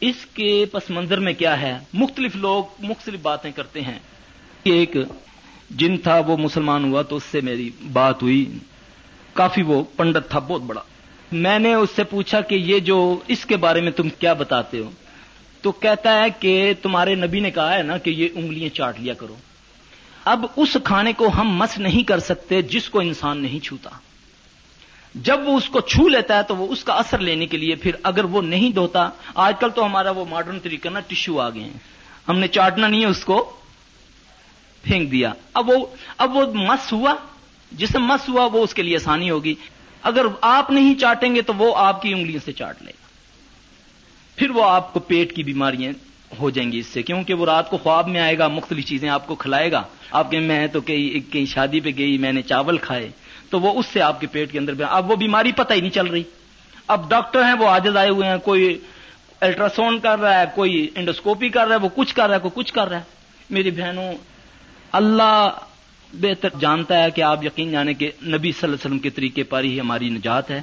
اس 0.00 0.26
کے 0.34 0.64
پس 0.72 0.90
منظر 0.90 1.18
میں 1.18 1.32
کیا 1.32 1.60
ہے؟ 1.60 1.78
مختلف 1.92 2.36
لوگ 2.36 2.64
مختلف 2.78 3.20
باتیں 3.20 3.52
کرتے 3.52 3.80
ہیں۔ 3.80 3.98
ایک 4.62 4.96
جن 5.70 5.96
تھا 5.96 6.18
وہ 6.18 6.36
مسلمان 6.36 6.84
ہوا 6.84 7.02
تو 7.02 7.16
اس 7.16 7.22
سے 7.30 7.40
میری 7.40 7.70
بات 7.92 8.22
ہوئی۔ 8.22 8.58
کافی 9.32 9.62
وہ 9.62 9.84
پنڈت 9.96 10.30
تھا، 10.30 10.38
بہت 10.38 10.60
بڑا۔ 10.60 10.80
میں 11.32 11.58
نے 11.58 11.74
اس 11.74 11.90
سے 11.96 12.04
پوچھا 12.04 12.40
کہ 12.40 12.54
یہ 12.54 12.78
جو 12.78 13.18
اس 13.28 13.46
کے 13.46 13.56
بارے 13.56 13.80
میں 13.80 13.92
تم 13.92 14.08
کیا 14.08 14.32
بتاتے 14.32 14.78
ہو؟ 14.78 14.90
تو 15.62 15.72
کہتا 15.72 16.22
ہے 16.22 16.26
کہ 16.40 16.72
تمہارے 16.82 17.14
نبی 17.14 17.40
نے 17.40 17.50
کہا 17.50 17.78
ہے 17.78 17.82
نا 17.82 17.98
کہ 17.98 18.10
یہ 18.10 18.28
انگلیاں 18.34 18.74
چاٹ 18.74 19.00
لیا 19.00 19.14
کرو۔ 19.14 19.34
اب 20.24 20.46
اس 20.56 20.76
کھانے 20.84 21.12
کو 21.12 21.28
ہم 21.28 21.56
مس 21.56 21.78
نہیں 21.78 22.02
کر 22.02 22.18
سکتے 22.18 22.62
جس 22.62 22.90
کو 22.90 23.00
انسان 23.00 23.42
نہیں 23.42 23.64
چھوتا۔ 23.64 23.90
جب 25.14 25.48
وہ 25.48 25.56
اس 25.56 25.68
کو 25.68 25.80
چھو 25.80 26.08
لیتا 26.08 26.38
ہے 26.38 26.42
تو 26.42 26.56
وہ 26.56 26.72
اس 26.72 26.84
کا 26.84 26.92
اثر 26.92 27.18
لینے 27.18 27.46
کے 27.46 27.56
لیے 27.56 27.74
پھر 27.74 27.90
اگر 28.02 28.24
وہ 28.24 28.42
نہیں 28.42 28.70
دھوتا، 28.70 29.10
آج 29.34 29.54
کل 29.60 29.70
تو 29.70 29.84
ہمارا 29.84 30.10
وہ 30.10 30.24
ماڈرن 30.30 30.58
طریقہ 30.60 30.88
نا 30.88 31.00
ٹشو 31.00 31.40
آ 31.40 31.50
گئے 31.50 31.62
ہیں۔ 31.62 31.70
ہم 32.28 32.38
نے 32.38 32.48
چاٹنا 32.48 32.88
نہیں 32.88 33.00
ہے 33.00 33.06
اس 33.06 33.24
کو، 33.24 33.56
پھینک 34.82 35.12
دیا۔ 35.12 35.32
اب 35.54 35.70
وہ 35.70 35.86
اب 36.18 36.36
وہ 36.36 36.54
مس 36.54 36.92
ہوا، 36.92 37.14
جسے 37.72 37.98
مس 37.98 38.28
ہوا 38.28 38.48
وہ 38.52 38.64
اس 38.64 38.74
کے 38.74 38.82
لیے 38.82 38.96
آسانی 38.96 39.30
ہوگی۔ 39.30 39.54
اگر 40.02 40.22
آپ 40.40 40.70
نہیں 40.70 40.94
چاٹیں 40.94 41.34
گے 41.34 41.42
تو 41.42 41.52
وہ 41.54 41.76
آپ 41.76 42.02
کی 42.02 42.12
انگلیوں 42.12 42.40
سے 42.44 42.52
چاٹ 42.52 42.82
لے 42.82 42.90
گا۔ 42.90 43.06
پھر 44.36 44.50
وہ 44.50 44.64
آپ 44.64 44.92
کو 44.92 45.00
پیٹ 45.00 45.36
کی 45.36 45.42
بیماریاں 45.42 45.92
ہو 46.40 46.50
جائیں 46.50 46.72
گی 46.72 46.78
اس 46.78 46.86
سے، 46.86 47.02
کیونکہ 47.02 47.34
وہ 47.34 47.44
رات 47.44 47.70
کو 47.70 47.76
خواب 47.76 48.08
میں 48.08 48.20
آئے 48.20 48.38
گا، 48.38 48.48
مختلف 48.48 48.86
چیزیں 48.86 49.08
آپ 49.08 49.26
کو 49.26 49.34
کھلائے 49.34 49.72
گا۔ 49.72 49.82
آپ 50.10 50.30
کے 50.30 50.38
میں 50.38 50.66
تو 50.66 50.80
کئی 50.80 51.20
کئی 51.20 51.46
شادی 51.46 51.80
پہ 51.80 51.90
گئی، 51.98 52.18
میں 52.18 52.32
نے 52.32 52.42
چاول 52.42 52.78
کھائے۔ 52.78 53.10
تو 53.54 53.60
وہ 53.60 53.78
اس 53.78 53.86
سے 53.92 54.02
آپ 54.02 54.20
کے 54.20 54.26
پیٹ 54.26 54.52
کے 54.52 54.58
اندر 54.58 54.72
اب 54.88 55.10
وہ 55.10 55.16
بیماری 55.16 55.52
پتہ 55.52 55.74
ہی 55.74 55.80
نہیں 55.80 55.90
چل 55.90 56.06
رہی۔ 56.06 56.22
اب 56.88 57.10
ڈاکٹر 57.10 57.42
ہیں، 57.42 57.52
وہ 57.52 57.68
آجز 57.68 57.96
آئے 57.96 58.08
ہوئے 58.08 58.28
ہیں، 58.28 58.36
کوئی 58.38 58.78
الٹراساؤنڈ 59.40 60.02
کر 60.02 60.18
رہا 60.18 60.40
ہے، 60.40 60.44
کوئی 60.54 60.88
انڈوسکوپی 60.94 61.48
کر 61.48 61.66
رہا 61.66 61.76
ہے، 61.76 61.80
وہ 61.80 61.88
کچھ 61.94 62.14
کر 62.14 62.26
رہا 62.26 62.34
ہے، 62.34 62.40
کوئی 62.40 62.50
کچھ 62.54 62.72
کر 62.72 62.88
رہا 62.88 62.98
ہے۔ 62.98 63.02
میری 63.50 63.70
بہنوں، 63.70 64.12
اللہ 64.92 65.50
بہتر 66.12 66.48
جانتا 66.60 67.02
ہے 67.02 67.10
کہ 67.10 67.22
آپ 67.22 67.44
یقین 67.44 67.70
جانے 67.72 67.94
کہ 67.94 68.06
نبی 68.06 68.38
صلی 68.38 68.38
اللہ 68.38 68.66
علیہ 68.66 68.74
وسلم 68.74 68.98
کے 68.98 69.10
طریقے 69.10 69.42
پر 69.42 69.62
ہی 69.62 69.80
ہماری 69.80 70.08
نجات 70.08 70.50
ہے۔ 70.50 70.62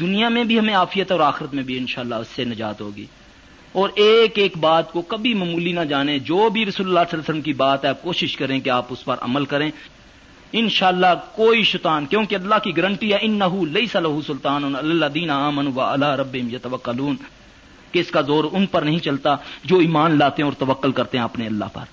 دنیا 0.00 0.28
میں 0.28 0.44
بھی 0.44 0.58
ہمیں 0.58 0.74
عافیت 0.74 1.12
اور 1.12 1.20
آخرت 1.20 1.54
میں 1.54 1.62
بھی 1.62 1.78
انشاءاللہ 1.78 2.14
اس 2.14 2.28
سے 2.36 2.44
نجات 2.44 2.80
ہوگی۔ 2.80 3.06
اور 3.72 3.88
ایک 3.94 4.38
ایک 4.38 4.56
بات 4.56 4.92
کو 4.92 5.02
کبھی 5.02 5.34
معمولی 5.34 5.72
نہ 5.72 5.80
جانے 5.80 6.18
جو 6.18 6.48
بھی 6.48 6.66
رسول 6.66 6.86
اللہ 6.86 7.00
صلی 7.00 7.08
اللہ 7.12 7.22
علیہ 7.22 7.30
وسلم 7.30 7.40
کی 7.40 7.52
بات 7.52 7.84
ہے 7.84 7.88
آپ 7.88 8.02
کوشش 8.02 8.36
کریں 8.36 8.60
کہ 8.60 8.70
آپ 8.70 8.86
اس 8.90 9.04
پر 9.04 9.16
عمل 9.20 9.44
کریں۔ 9.44 9.70
انشاءاللہ 10.52 11.06
کوئی 11.36 11.62
شیطان، 11.62 12.06
کیونکہ 12.06 12.34
اللہ 12.34 12.54
کی 12.64 12.76
گارنٹی 12.76 13.12
ہے 13.12 13.18
ان 13.20 13.38
نہ 13.38 13.44
لئی 13.72 13.86
سلطان 13.86 14.76
اللہ 14.76 15.06
دین 15.06 15.30
امن 15.30 15.66
و 15.66 15.80
اللہ 15.80 16.06
رب 16.06 16.34
یتوکلون۔ 16.34 17.16
کہ 17.92 17.98
اس 17.98 18.10
کا 18.10 18.20
زور 18.20 18.44
ان 18.52 18.66
پر 18.66 18.82
نہیں 18.82 18.98
چلتا 18.98 19.36
جو 19.64 19.78
ایمان 19.78 20.18
لاتے 20.18 20.42
ہیں 20.42 20.50
اور 20.50 20.66
توکل 20.66 20.92
کرتے 20.92 21.16
ہیں 21.18 21.24
اپنے 21.24 21.46
اللہ 21.46 21.64
پر۔ 21.72 21.84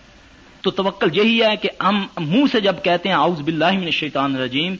تو 0.61 0.71
توکل 0.71 1.17
یہی 1.17 1.43
ہے 1.43 1.55
کہ 1.55 1.69
ہم 1.83 2.07
منہ 2.17 2.45
سے 2.51 2.61
جب 2.61 2.75
کہتے 2.83 3.09
ہیں 3.09 3.15
آؤز 3.15 3.41
باللہ 3.41 3.71
من 3.71 3.83
الشیطان 3.83 4.35
الرجیم، 4.35 4.75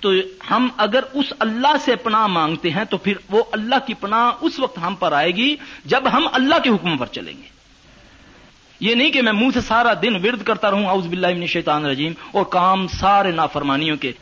تو 0.00 0.12
ہم 0.50 0.68
اگر 0.76 1.00
اس 1.14 1.32
اللہ 1.38 1.76
سے 1.84 1.96
پناہ 1.96 2.26
مانگتے 2.26 2.70
ہیں 2.70 2.84
تو 2.84 2.96
پھر 2.96 3.12
وہ 3.30 3.42
اللہ 3.52 3.74
کی 3.86 3.94
پناہ 3.94 4.30
اس 4.40 4.58
وقت 4.58 4.78
ہم 4.78 4.94
پر 4.94 5.12
آئے 5.12 5.30
گی 5.30 5.56
جب 5.84 6.04
ہم 6.12 6.28
اللہ 6.32 6.54
کے 6.64 6.70
حکم 6.70 6.96
پر 6.96 7.06
چلیں 7.06 7.32
گے۔ 7.32 7.57
یہ 8.80 8.94
نہیں 8.94 9.10
کہ 9.10 9.22
میں 9.22 9.32
منہ 9.32 9.50
سے 9.54 9.60
سارا 9.60 9.92
دن 10.02 10.16
ورد 10.16 10.42
کرتا 10.42 10.70
رہوں 10.70 10.86
آؤز 10.86 11.06
باللہ 11.06 11.26
من 11.26 11.40
الشیطان 11.40 11.84
الرجیم، 11.84 12.12
اور 12.32 12.44
کام 12.50 12.86
سارے 12.88 13.30
نافرمانیوں 13.30 13.96
کے۔ 13.96 14.12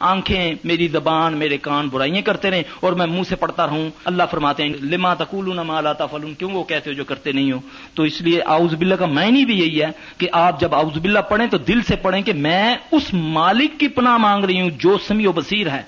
آنکھیں 0.00 0.54
میری 0.64 0.88
زبان، 0.88 1.36
میرے 1.36 1.56
کان 1.58 1.88
برائیاں 1.88 2.22
کرتے 2.22 2.50
رہیں، 2.50 2.62
اور 2.80 2.92
میں 2.92 3.06
منہ 3.06 3.22
سے 3.28 3.36
پڑھتا 3.36 3.66
رہوں۔ 3.66 3.88
اللہ 4.04 4.22
فرماتے 4.30 4.62
ہیں، 4.62 4.72
لما 4.82 5.12
تقول 5.14 5.54
نما 5.56 5.80
لاتا 5.80 6.06
فلون 6.06 6.34
کیوں 6.34 6.50
وہ 6.50 6.64
کہتے 6.64 6.90
ہو 6.90 6.94
جو 6.94 7.04
کرتے 7.04 7.32
نہیں 7.32 7.52
ہو؟ 7.52 7.58
تو 7.94 8.02
اس 8.02 8.20
لیے 8.20 8.42
آؤز 8.46 8.74
باللہ 8.74 8.94
کا 8.94 9.06
معنی 9.06 9.44
بھی 9.44 9.58
یہی 9.60 9.82
ہے 9.82 9.90
کہ 10.18 10.28
آپ 10.32 10.60
جب 10.60 10.74
آؤز 10.74 10.98
باللہ 10.98 11.18
پڑھیں 11.28 11.46
تو 11.46 11.58
دل 11.58 11.82
سے 11.82 11.96
پڑھیں 11.96 12.22
کہ 12.22 12.32
میں 12.32 12.76
اس 12.92 13.12
مالک 13.14 13.80
کی 13.80 13.88
پناہ 13.88 14.16
مانگ 14.16 14.44
رہی 14.44 14.60
ہوں 14.60 14.70
جو 14.78 14.96
سمی 15.06 15.26
و 15.26 15.32
بصیر 15.32 15.70
ہے، 15.70 15.82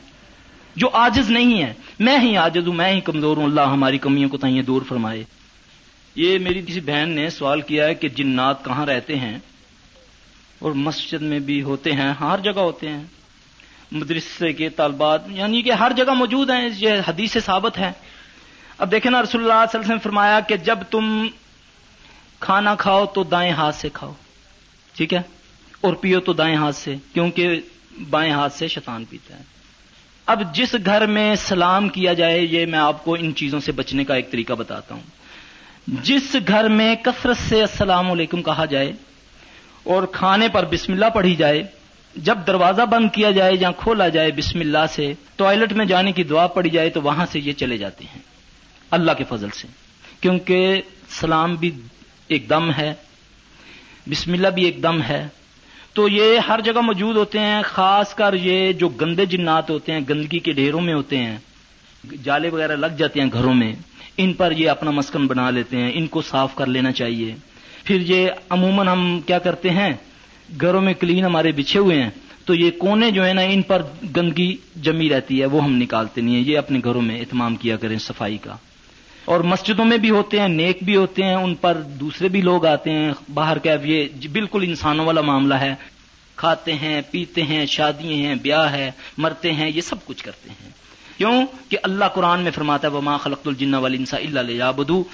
جو 0.77 0.89
آجز 0.93 1.31
نہیں 1.31 1.63
ہے۔ 1.63 1.73
میں 2.01 2.19
ہی 2.19 2.37
آجز 2.37 2.67
ہوں، 2.67 2.75
میں 2.75 2.93
ہی 2.93 3.01
کمزور 3.01 3.37
ہوں۔ 3.37 3.45
اللہ 3.45 3.69
ہماری 3.73 3.99
کمیوں 3.99 4.29
کو 4.29 4.37
تائیں 4.37 4.63
دور 4.63 4.83
فرمائے۔ 4.89 5.25
یہ 6.19 6.39
میری 6.39 6.63
کسی 6.67 6.81
بہن 6.81 7.11
نے 7.11 7.31
سوال 7.31 7.61
کیا 7.61 7.87
ہے 7.87 7.95
کہ 7.95 8.09
جنات 8.09 8.65
کہاں 8.65 8.87
رہتے 8.87 9.17
ہیں؟ 9.17 9.39
اور 10.59 10.73
مسجد 10.73 11.23
میں 11.23 11.39
بھی 11.39 11.63
ہوتے 11.63 11.93
ہیں، 11.93 12.13
ہر 12.13 12.39
جگہ 12.45 12.61
ہوتے 12.61 12.89
ہیں۔ 12.89 13.05
مدرسے 13.93 14.53
کے 14.53 14.69
طالبات 14.69 15.21
یعنی 15.29 15.63
کہ 15.63 15.73
ہر 15.73 15.93
جگہ 15.97 16.13
موجود 16.13 16.51
ہیں، 16.51 16.69
یہ 16.77 16.91
حدیث 17.09 17.33
سے 17.33 17.41
ثابت 17.41 17.79
ہے۔ 17.79 17.93
اب 18.79 18.91
دیکھیں 18.91 19.11
نا، 19.13 19.23
رسول 19.23 19.41
اللہ 19.41 19.53
صلی 19.53 19.61
اللہ 19.61 19.71
علیہ 19.71 19.81
وسلم 19.81 19.95
نے 19.95 20.01
فرمایا 20.01 20.41
کہ 20.41 20.57
جب 20.57 20.79
تم 20.91 21.27
کھانا 22.41 22.75
کھاؤ 22.75 23.07
تو 23.07 23.25
دائیں 23.25 23.53
ہاتھ 23.53 23.77
سے 23.77 23.89
کھاؤ۔ 23.93 24.13
ٹھیک 24.97 25.15
ہے؟ 25.15 25.23
اور 25.81 25.95
پیو 25.95 26.21
تو 26.21 26.33
دائیں 26.33 26.57
ہاتھ 26.57 26.77
سے، 26.77 26.95
کیونکہ 27.15 27.61
بائیں 28.11 28.33
ہاتھ 28.33 28.53
سے 28.53 28.69
شیطان 28.69 29.05
پیتا 29.05 29.37
ہے۔ 29.37 29.43
اب 30.27 30.55
جس 30.55 30.77
گھر 30.85 31.07
میں 31.07 31.35
سلام 31.35 31.89
کیا 31.89 32.13
جائے، 32.13 32.41
یہ 32.41 32.67
میں 32.67 32.79
آپ 32.79 33.05
کو 33.05 33.15
ان 33.15 33.35
چیزوں 33.35 33.61
سے 33.61 33.73
بچنے 33.73 34.05
کا 34.05 34.15
ایک 34.15 34.33
طریقہ 34.33 34.53
بتاتا 34.53 34.95
ہوں۔ 34.95 35.19
جس 35.93 36.37
گھر 36.49 36.69
میں 36.69 36.97
کثرت 37.03 37.37
سے 37.37 37.61
السلام 37.61 38.11
علیکم 38.11 38.43
کہا 38.43 38.65
جائے 38.65 38.93
اور 39.85 40.03
کھانے 40.03 40.49
پر 40.49 40.65
بسم 40.65 40.93
اللہ 40.93 41.07
پڑھی 41.15 41.37
جائے، 41.37 41.63
جب 42.17 42.39
دروازہ 42.47 42.83
بند 42.83 43.11
کیا 43.13 43.31
جائے 43.31 43.53
یا 43.61 43.71
کھولا 43.71 44.09
جائے 44.09 44.33
بسم 44.33 44.61
اللہ 44.61 44.87
سے، 44.93 45.15
ٹوائلٹ 45.37 45.73
میں 45.73 45.87
جانے 45.87 46.13
کی 46.13 46.25
دعا 46.25 46.47
پڑی 46.47 46.71
جائے 46.71 46.91
تو 46.91 47.03
وہاں 47.03 47.27
سے 47.33 47.41
یہ 47.41 47.53
چلے 47.53 47.79
جاتے 47.79 48.05
ہیں۔ 48.05 48.23
اللہ 48.91 49.13
کے 49.13 49.25
فضل 49.29 49.51
سے۔ 49.51 49.69
کیونکہ 50.21 50.83
سلام 51.09 51.55
بھی 51.55 51.71
ایک 52.29 52.51
دم 52.51 52.71
ہے، 52.73 52.95
بسم 54.07 54.33
اللہ 54.33 54.49
بھی 54.49 54.65
ایک 54.65 54.83
دم 54.83 55.03
ہے۔ 55.03 55.29
تو 55.93 56.09
یہ 56.09 56.39
ہر 56.39 56.61
جگہ 56.61 56.81
موجود 56.81 57.17
ہوتے 57.17 57.39
ہیں، 57.39 57.63
خاص 57.65 58.15
کر 58.15 58.35
یہ 58.35 58.73
جو 58.73 58.89
گندے 58.89 59.27
جنات 59.27 59.71
ہوتے 59.71 59.93
ہیں، 59.93 60.01
گندگی 60.09 60.39
کے 60.39 60.53
ڈھیروں 60.53 60.81
میں 60.81 60.95
ہوتے 60.95 61.19
ہیں۔ 61.19 61.39
جالے 62.25 62.49
وغیرہ 62.49 62.77
لگ 62.77 62.87
جاتے 62.87 63.21
ہیں 63.21 63.29
گھروں 63.33 63.55
میں۔ 63.55 63.73
ان 64.19 64.33
پر 64.33 64.53
یہ 64.53 64.71
اپنا 64.71 64.91
مسکن 64.91 65.27
بنا 65.27 65.51
لیتے 65.51 65.77
ہیں، 65.77 65.91
ان 65.95 66.07
کو 66.07 66.23
صاف 66.23 66.55
کر 66.55 66.67
لینا 66.67 66.93
چاہیے۔ 66.93 67.35
پھر 67.85 68.01
یہ 68.01 68.31
عموماً 68.51 68.89
ہم 68.89 69.21
کیا 69.27 69.39
کرتے 69.39 69.71
ہیں؟ 69.71 69.93
گھروں 70.61 70.81
میں 70.81 70.95
کلین 70.95 71.25
ہمارے 71.25 71.53
بچھے 71.53 71.81
ہوئے 71.81 72.03
ہیں، 72.03 72.11
تو 72.45 72.55
یہ 72.55 72.71
کونے 72.71 73.11
جو 73.11 73.27
ہے 73.27 73.33
نا، 73.33 73.41
ان 73.41 73.63
پر 73.63 73.83
گندگی 74.17 74.57
جمی 74.77 75.09
رہتی 75.09 75.41
ہے، 75.41 75.47
وہ 75.47 75.65
ہم 75.65 75.77
نکالتے 75.77 76.21
نہیں 76.21 76.37
ہیں۔ 76.37 76.43
یہ 76.43 76.59
اپنے 76.59 76.81
گھروں 76.85 77.03
میں 77.03 77.21
اہتمام 77.21 77.57
کیا 77.57 77.77
کریں 77.77 77.99
صفائی 77.99 78.39
کا۔ 78.39 78.57
اور 79.25 79.41
مسجدوں 79.41 79.85
میں 79.85 79.99
بھی 79.99 80.11
ہوتے 80.11 80.41
ہیں، 80.41 80.49
نیک 80.49 80.79
بھی 80.83 80.97
ہوتے 80.97 81.23
ہیں، 81.23 81.35
ان 81.35 81.55
پر 81.55 81.75
دوسرے 81.75 82.29
بھی 82.29 82.41
لوگ 82.41 82.67
آتے 82.67 82.91
ہیں۔ 82.91 83.13
باہر 83.35 83.59
کا 83.59 83.71
یہ 83.85 84.05
بالکل 84.33 84.65
انسانوں 84.69 85.07
والا 85.07 85.21
معاملہ 85.21 85.55
ہے۔ 85.55 85.75
کھاتے 86.37 86.75
ہیں، 86.75 87.03
پیتے 87.11 87.43
ہیں 87.43 87.67
شادی 87.67 88.15
ہیں، 88.15 88.35
بیاہ 88.35 88.73
ہے، 88.73 88.91
مرتے 89.19 89.53
ہیں، 89.53 89.71
یہ 89.75 89.81
سب 89.81 90.05
کچھ 90.05 90.25
کرتے 90.25 90.51
ہیں۔ 90.51 90.71
کیوں 91.19 91.47
کہ 91.69 91.79
اللہ 91.83 92.05
قرآن 92.05 92.41
میں 92.41 92.51
فرماتا 92.51 92.89
ہے 92.89 92.93
وہ 92.93 93.01
ماں 93.01 93.19
خلق 93.19 93.41
الجن 93.47 93.75
والی 93.75 93.97
انسا 93.97 94.17
اللہ 94.17 94.73
بدو 94.73 95.05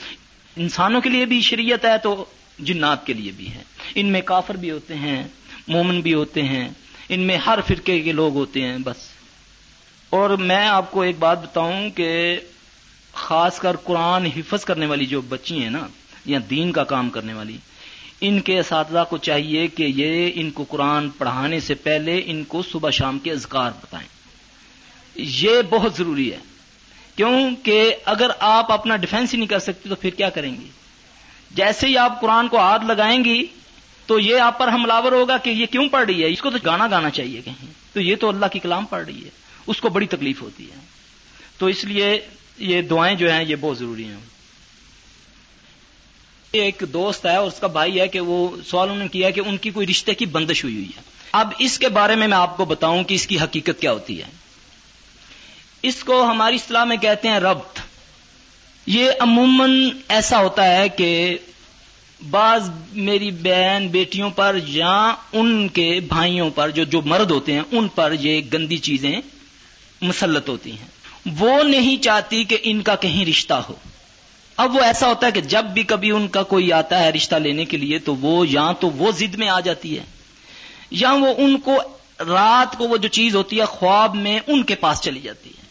انسانوں 0.57 1.01
کے 1.01 1.09
لیے 1.09 1.25
بھی 1.25 1.41
شریعت 1.41 1.85
ہے 1.85 1.99
تو 1.99 2.25
جنات 2.59 3.07
کے 3.07 3.13
لیے 3.13 3.33
بھی 3.37 3.55
ہے۔ 3.55 3.63
ان 3.95 4.07
میں 4.07 4.21
کافر 4.21 4.55
بھی 4.55 4.71
ہوتے 4.71 4.95
ہیں، 4.95 5.29
مومن 5.69 6.01
بھی 6.01 6.15
ہوتے 6.15 6.43
ہیں، 6.43 6.69
ان 7.09 7.21
میں 7.21 7.37
ہر 7.37 7.59
فرقے 7.67 8.01
کے 8.01 8.13
لوگ 8.13 8.35
ہوتے 8.35 8.63
ہیں، 8.63 8.79
بس۔ 8.79 8.97
اور 10.11 10.31
میں 10.31 10.69
آپ 10.69 10.91
کو 10.91 11.03
ایک 11.03 11.19
بات 11.19 11.43
بتاؤں 11.43 11.91
کہ 11.91 12.41
خاص 13.13 13.59
کر 13.59 13.77
قرآن 13.77 14.27
حفظ 14.37 14.65
کرنے 14.65 14.87
والی 14.87 15.07
جو 15.07 15.21
بچی 15.21 15.63
ہیں 15.63 15.71
نا، 15.71 15.87
یا 16.27 16.39
دین 16.51 16.73
کا 16.73 16.85
کام 16.85 17.11
کرنے 17.11 17.35
والی، 17.35 17.57
ان 18.21 18.41
کے 18.41 18.61
اساتذہ 18.61 19.05
کو 19.11 19.17
چاہیے 19.17 19.67
کہ 19.67 19.83
یہ 19.83 20.31
ان 20.35 20.51
کو 20.51 20.65
قرآن 20.69 21.11
پڑھانے 21.11 21.61
سے 21.61 21.75
پہلے 21.75 22.23
ان 22.27 22.45
کو 22.45 22.63
صبح 22.63 22.91
شام 22.91 23.19
کے 23.19 23.33
اذکار 23.33 23.71
بتائیں۔ 23.83 24.09
یہ 25.17 25.63
بہت 25.71 25.97
ضروری 25.97 26.33
ہے۔ 26.33 26.39
کیونکہ 27.17 27.95
اگر 28.05 28.31
آپ 28.39 28.73
اپنا 28.73 28.97
ڈیفینس 28.97 29.33
ہی 29.35 29.39
نہیں 29.39 29.49
کر 29.49 29.59
سکتے 29.59 29.89
تو 29.89 29.95
پھر 29.95 30.11
کیا 30.11 30.31
کریں 30.31 30.61
گے؟ 30.61 30.67
جیسے 31.51 31.87
ہی 31.87 31.99
آپ 31.99 32.21
قرآن 32.21 32.49
کو 32.49 32.59
ہاتھ 32.59 32.85
لگائیں 32.85 33.25
گی 33.25 33.47
تو 34.07 34.19
یہ 34.19 34.41
آپ 34.41 34.59
پر 34.59 34.69
حملہ 34.69 34.93
ہوگا 34.93 35.37
کہ 35.37 35.51
یہ 35.51 35.67
کیوں 35.67 35.89
پڑھ 35.89 36.05
رہی 36.05 36.23
ہے؟ 36.23 36.29
اس 36.29 36.41
کو 36.41 36.51
تو 36.51 36.59
گانا 36.67 36.87
گانا 36.91 37.11
چاہیے 37.11 37.41
کہیں۔ 37.45 37.67
تو 37.93 38.01
یہ 38.01 38.17
تو 38.17 38.29
اللہ 38.29 38.47
کی 38.53 38.59
کلام 38.59 38.87
پڑھ 38.87 39.05
رہی 39.05 39.25
ہے۔ 39.25 39.31
اس 39.67 39.81
کو 39.81 39.89
بڑی 39.89 40.07
تکلیف 40.07 40.43
ہوتی 40.43 40.71
ہے۔ 40.71 40.77
تو 41.59 41.67
اس 41.67 41.85
لیے 41.85 42.21
یہ 42.59 42.83
دعائیں 42.83 43.17
جو 43.17 43.33
ہیں 43.33 43.45
یہ 43.45 43.57
بہت 43.61 43.79
ضروری 43.79 44.05
ہیں۔ 44.05 44.17
ایک 46.53 46.85
دوست 46.93 47.27
ہے 47.27 47.37
اور 47.37 47.47
اس 47.47 47.61
کا 47.61 47.67
بھائی 47.67 48.01
ہے 48.01 48.09
کہ 48.09 48.21
وہ 48.21 48.57
سوال 48.67 48.89
انہوں 48.89 49.03
نے 49.03 49.09
کیا 49.09 49.31
کہ 49.31 49.43
ان 49.47 49.57
کی 49.57 49.71
کوئی 49.71 49.87
رشتے 49.87 50.15
کی 50.15 50.27
بندش 50.27 50.65
ہوئی 50.65 50.75
ہوئی 50.75 50.89
ہے۔ 50.97 51.03
اب 51.33 51.53
اس 51.59 51.79
کے 51.79 51.89
بارے 51.89 52.15
میں 52.15 52.29
میں 52.29 52.37
آپ 52.37 52.57
کو 52.57 52.65
بتاؤں 52.65 53.05
کہ 53.05 53.15
اس 53.15 53.27
کی 53.27 53.41
حقیقت 53.41 53.81
کیا 53.81 53.93
ہوتی 53.93 54.23
ہے۔ 54.23 54.44
اس 55.85 56.05
کو 56.05 56.25
ہماری 56.25 56.55
اصطلاح 56.55 56.85
میں 56.85 56.97
کہتے 56.97 57.29
ہیں 57.29 57.41
ربط۔ 57.41 57.79
یہ 58.87 59.11
عموماً 59.21 59.91
ایسا 60.09 60.39
ہوتا 60.39 60.77
ہے 60.77 60.89
کہ 60.89 61.39
بعض 62.31 62.71
میری 62.93 63.31
بہن 63.31 63.89
بیٹیوں 63.91 64.31
پر 64.31 64.57
یا 64.67 65.15
ان 65.33 65.69
کے 65.69 66.01
بھائیوں 66.09 66.51
پر 66.51 66.71
جو 66.71 66.85
جو 66.85 67.03
مرد 67.03 67.31
ہوتے 67.31 67.53
ہیں، 67.53 67.63
ان 67.73 67.89
پر 67.89 68.13
یہ 68.21 68.41
گندی 68.53 68.77
چیزیں 68.77 69.21
مسلط 70.01 70.49
ہوتی 70.49 70.71
ہیں۔ 70.71 70.87
وہ 71.39 71.63
نہیں 71.63 72.03
چاہتی 72.03 72.45
کہ 72.45 72.59
ان 72.63 72.83
کا 72.83 72.97
کہیں 72.97 73.25
رشتہ 73.25 73.55
ہو۔ 73.55 73.75
اب 74.57 74.77
وہ 74.77 74.81
ایسا 74.81 75.09
ہوتا 75.09 75.27
ہے 75.27 75.33
کہ 75.33 75.41
جب 75.41 75.65
بھی 75.65 75.83
کبھی 75.83 76.11
ان 76.11 76.29
کا 76.29 76.43
کوئی 76.43 76.73
آتا 76.73 77.03
ہے 77.03 77.11
رشتہ 77.11 77.37
لینے 77.37 77.65
کے 77.65 77.77
لیے، 77.77 77.99
تو 77.99 78.17
وہ 78.17 78.49
یا 78.49 78.73
تو 78.81 78.91
وہ 78.91 79.13
ضد 79.13 79.35
میں 79.35 79.49
آ 79.49 79.61
جاتی 79.61 79.99
ہے۔ 79.99 80.05
یا 80.91 81.13
وہ 81.13 81.35
ان 81.37 81.59
کو 81.59 81.79
رات 82.19 82.79
کو 82.79 82.89
وہ 82.89 82.97
جو 82.97 83.09
چیز 83.09 83.37
ہوتی 83.37 83.61
ہے 83.61 83.65
خواب 83.65 84.15
میں 84.15 84.41
ان 84.47 84.63
کے 84.63 84.75
پاس 84.75 85.01
چلی 85.01 85.21
جاتی 85.21 85.51
ہے۔ 85.51 85.64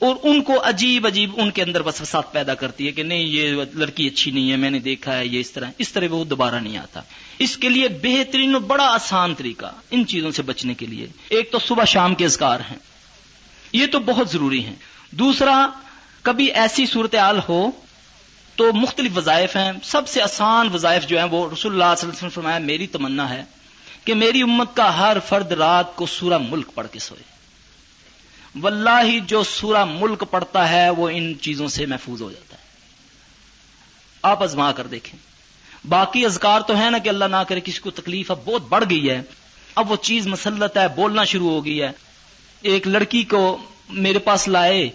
اور 0.00 0.16
ان 0.22 0.42
کو 0.42 0.68
عجیب 0.68 1.06
عجیب 1.06 1.30
ان 1.36 1.50
کے 1.50 1.62
اندر 1.62 1.80
وسوسات 1.80 2.32
پیدا 2.32 2.54
کرتی 2.54 2.86
ہے 2.86 2.92
کہ 2.92 3.02
نہیں، 3.02 3.22
یہ 3.22 3.52
لڑکی 3.74 4.06
اچھی 4.06 4.30
نہیں 4.30 4.50
ہے، 4.50 4.56
میں 4.56 4.70
نے 4.70 4.78
دیکھا 4.78 5.18
ہے، 5.18 5.26
یہ 5.26 5.40
اس 5.40 5.50
طرح 5.50 5.70
اس 5.78 5.92
طرح 5.92 6.06
وہ 6.10 6.24
دوبارہ 6.24 6.54
نہیں 6.54 6.76
آتا۔ 6.76 7.00
اس 7.38 7.56
کے 7.56 7.68
لیے 7.68 7.88
بہترین 7.88 8.54
اور 8.54 8.62
بڑا 8.62 8.84
آسان 8.84 9.34
طریقہ 9.34 9.66
ان 9.90 10.06
چیزوں 10.06 10.30
سے 10.30 10.42
بچنے 10.42 10.74
کے 10.74 10.86
لیے۔ 10.86 11.06
ایک 11.28 11.52
تو 11.52 11.58
صبح 11.58 11.84
شام 11.84 12.14
کے 12.14 12.24
اذکار 12.24 12.60
ہیں۔ 12.60 12.78
یہ 13.72 13.86
تو 13.86 13.98
بہت 13.98 14.30
ضروری 14.30 14.64
ہیں۔ 14.64 14.76
دوسرا، 15.10 15.70
کبھی 16.22 16.44
ایسی 16.44 16.86
صورتحال 16.86 17.40
ہو 17.48 17.70
تو 18.56 18.72
مختلف 18.72 19.18
وظائف 19.18 19.56
ہیں۔ 19.56 19.72
سب 19.82 20.08
سے 20.08 20.22
آسان 20.22 20.68
وظائف 20.74 21.06
جو 21.06 21.18
ہیں 21.18 21.26
وہ 21.30 21.48
رسول 21.52 21.72
اللہ 21.72 21.84
صلی 21.84 21.84
اللہ 21.84 21.84
علیہ 21.84 22.16
وسلم 22.16 22.28
فرمایا، 22.28 22.58
میری 22.58 22.86
تمنا 22.86 23.30
ہے 23.30 23.44
کہ 24.04 24.14
میری 24.14 24.42
امت 24.42 24.76
کا 24.76 24.98
ہر 24.98 25.16
فرد 25.28 25.52
رات 25.52 25.96
کو 25.96 26.06
سورہ 26.06 26.38
ملک 26.38 26.74
پڑھ 26.74 26.86
کے 26.92 26.98
سوئے۔ 26.98 27.39
واللہ 28.62 29.18
جو 29.26 29.42
سورہ 29.42 29.84
ملک 29.84 30.24
پڑتا 30.30 30.70
ہے 30.70 30.90
وہ 30.90 31.08
ان 31.08 31.34
چیزوں 31.40 31.68
سے 31.68 31.86
محفوظ 31.86 32.22
ہو 32.22 32.30
جاتا 32.30 32.56
ہے۔ 32.56 32.62
آپ 34.22 34.42
ازما 34.42 34.72
کر 34.72 34.86
دیکھیں۔ 34.86 35.18
باقی 35.88 36.24
اذکار 36.24 36.60
تو 36.60 36.78
ہے 36.78 36.90
نا 36.90 36.98
کہ 36.98 37.08
اللہ 37.08 37.24
نہ 37.24 37.42
کرے 37.48 37.60
کسی 37.60 37.80
کو 37.80 37.90
تکلیف، 37.90 38.30
اب 38.30 38.38
بہت 38.44 38.62
بڑھ 38.68 38.84
گئی 38.90 39.10
ہے۔ 39.10 39.22
اب 39.74 39.90
وہ 39.90 39.96
چیز 39.96 40.26
مسلط 40.26 40.76
ہے، 40.76 40.88
بولنا 40.88 41.24
شروع 41.24 41.50
ہو 41.50 41.64
گئی 41.64 41.82
ہے۔ 41.82 41.90
ایک 42.62 42.86
لڑکی 42.86 43.22
کو 43.22 43.58
میرے 43.88 44.18
پاس 44.18 44.48
لائے 44.48 44.88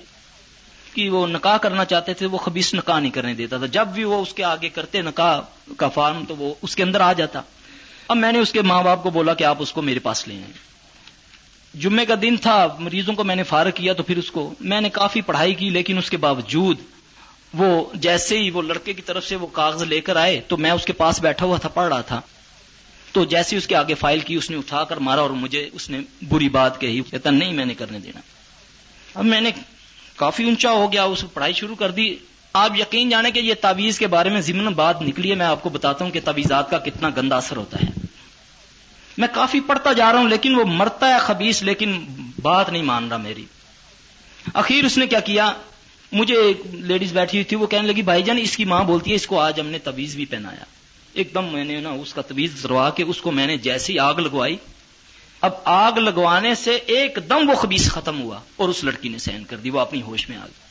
کہ 0.94 1.10
وہ 1.10 1.28
نکاح 1.28 1.58
کرنا 1.58 1.86
چاہتے 1.86 2.14
تھے، 2.14 2.26
وہ 2.26 2.38
خبیص 2.38 2.74
نکاح 2.74 3.00
نہیں 3.00 3.12
کرنے 3.12 3.34
دیتا 3.34 3.58
تھا۔ 3.58 3.66
جب 3.66 3.88
بھی 3.88 4.04
وہ 4.04 4.22
اس 4.22 4.34
کے 4.34 4.44
آگے 4.44 4.70
کرتے 4.70 5.02
نکاح 5.02 5.42
کا 5.78 5.90
فارم 5.90 6.26
تو 6.26 6.36
وہ 6.36 6.54
اس 6.62 6.76
کے 6.76 6.84
اندر 6.84 7.02
آ 7.02 7.14
جاتا۔ 7.14 7.42
اب 8.08 8.18
میں 8.18 8.32
نے 8.32 8.40
اس 8.40 8.52
کے 8.52 8.62
ماں 8.62 8.84
باپ 8.84 9.04
کو 9.04 9.10
بولا 9.10 9.34
کہ 9.34 9.44
آپ 9.44 9.56
اس 9.60 9.72
کو 9.72 9.82
میرے 9.82 10.00
پاس 10.00 10.28
لے 10.28 10.36
آئیں۔ 10.36 10.75
جمعے 11.80 12.06
کا 12.06 12.16
دن 12.22 12.38
تھا، 12.38 12.68
مریضوں 12.80 13.14
کو 13.14 13.24
میں 13.24 13.36
نے 13.36 13.44
فارغ 13.44 13.70
کیا 13.76 13.94
تو 13.94 14.04
پھر 14.04 14.18
اس 14.18 14.32
کو 14.32 14.54
میں 14.60 14.82
نے 14.82 14.90
کافی 14.90 15.22
پڑھائی 15.22 15.54
کی، 15.54 15.70
لیکن 15.70 15.98
اس 15.98 16.10
کے 16.10 16.18
باوجود 16.18 16.78
وہ 17.54 17.86
جیسے 17.94 18.40
ہی 18.40 18.50
وہ 18.50 18.62
لڑکے 18.62 18.94
کی 18.94 19.02
طرف 19.02 19.26
سے 19.28 19.36
وہ 19.36 19.48
کاغذ 19.48 19.84
لے 19.84 20.02
کر 20.02 20.16
آئے 20.16 20.42
تو 20.48 20.58
میں 20.58 20.72
اس 20.72 20.86
کے 20.86 20.94
پاس 20.94 21.22
بیٹھا 21.22 21.46
ہوا 21.46 21.58
تھا، 21.58 21.70
پڑھ 21.70 21.88
رہا 21.88 22.02
تھا۔ 22.02 22.22
تو 23.12 23.26
جیسے 23.26 23.58
اس 23.58 23.68
کے 23.68 23.76
آگے 23.76 23.94
فائل 23.94 24.20
کی 24.20 24.36
اس 24.36 24.50
نے 24.50 24.58
اٹھا 24.58 24.84
کر 24.84 24.98
مارا 24.98 25.22
اور 25.22 25.30
مجھے 25.30 25.70
اس 25.74 25.90
نے 25.90 26.00
بری 26.30 26.50
بات 26.50 26.82
کہی 26.82 27.02
کہتا، 27.12 27.30
نہیں، 27.30 27.54
میں 27.54 27.66
نے 27.66 27.74
کرنے 27.74 28.00
دینا۔ 28.00 28.20
اب 29.16 29.26
میں 29.26 29.42
نے 29.42 29.52
کافی 30.16 30.44
اونچا 30.44 30.72
ہو 30.72 30.92
گیا، 30.92 31.04
اس 31.04 31.26
پڑھائی 31.34 31.54
شروع 31.54 31.76
کر 31.76 31.92
دی۔ 31.92 32.16
آپ 32.54 32.80
یقین 32.80 33.10
جانے 33.10 33.32
کہ 33.32 33.40
یہ 33.40 33.54
تعویذ 33.62 34.00
کے 34.00 34.08
بارے 34.08 34.30
میں 34.30 34.42
ضمن 34.42 34.74
بات 34.74 35.02
نکلی 35.02 35.30
ہے، 35.30 35.36
میں 35.36 35.46
آپ 35.46 35.64
کو 35.64 35.70
بتاتا 35.70 36.06
ہوں 36.06 36.12
کہ 36.12 36.20
تعویذات 36.26 36.70
کا 36.70 36.78
کتنا 36.78 37.10
گندا 37.18 37.38
اثر 37.38 37.58
ہوتا 37.58 37.78
ہے۔ 37.78 38.06
میں 39.18 39.28
کافی 39.34 39.60
پڑھتا 39.60 39.94
جا 39.94 40.12
رہا 40.12 40.20
ہوں، 40.20 40.30
لیکن 40.30 40.56
وہ 40.56 40.64
مرتا 40.66 41.08
ہے 41.10 41.20
خبیص، 41.20 41.64
لیکن 41.64 42.06
بات 42.42 42.70
نہیں 42.70 42.84
مان 42.84 43.08
رہا 43.08 43.18
میری۔ 43.18 43.46
اخیر 44.54 44.86
اس 44.86 44.98
نے 44.98 45.08
کیا 45.08 45.20
کیا؟ 45.20 45.52
مجھے 46.12 46.36
ایک 46.36 46.62
لیڈیز 46.74 47.14
بیٹھی 47.14 47.38
ہوئی 47.38 47.44
تھی، 47.44 47.58
وہ 47.58 47.68
کہنے 47.68 47.88
لگی، 47.88 48.02
بھائی 48.02 48.24
جان، 48.24 48.38
اس 48.38 48.58
کی 48.58 48.66
ماں 48.66 48.84
بولتی 48.84 49.10
ہے، 49.10 49.16
اس 49.16 49.28
کو 49.28 49.40
آج 49.40 49.60
ہم 49.60 49.68
نے 49.68 49.80
تویز 49.80 50.16
بھی 50.16 50.26
پہنایا۔ 50.26 50.64
ایک 51.14 51.34
دم 51.34 51.46
میں 51.52 51.66
نے 51.66 51.80
نا 51.80 51.90
اس 51.90 52.14
کا 52.14 52.22
تویز 52.22 52.62
ضروا 52.62 52.90
کے 52.90 53.04
اس 53.04 53.22
کو 53.22 53.32
میں 53.32 53.48
نے 53.48 53.58
جیسی 53.58 54.00
آگ 54.00 54.16
لگوائی۔ 54.16 54.56
اب 55.42 55.52
آگ 55.64 55.92
لگوانے 55.92 56.56
سے 56.56 56.76
ایک 56.76 57.20
دم 57.30 57.50
وہ 57.50 57.56
خبیص 57.56 57.90
ختم 57.90 58.22
ہوا 58.22 58.40
اور 58.56 58.70
اس 58.70 58.84
لڑکی 58.84 59.10
نے 59.10 59.18
سہن 59.18 59.44
کر 59.44 59.58
دی، 59.58 59.70
وہ 59.70 59.80
اپنی 59.80 60.02
ہوش 60.02 60.30
میں 60.30 60.38
آ 60.38 60.46
گئی۔ 60.46 60.66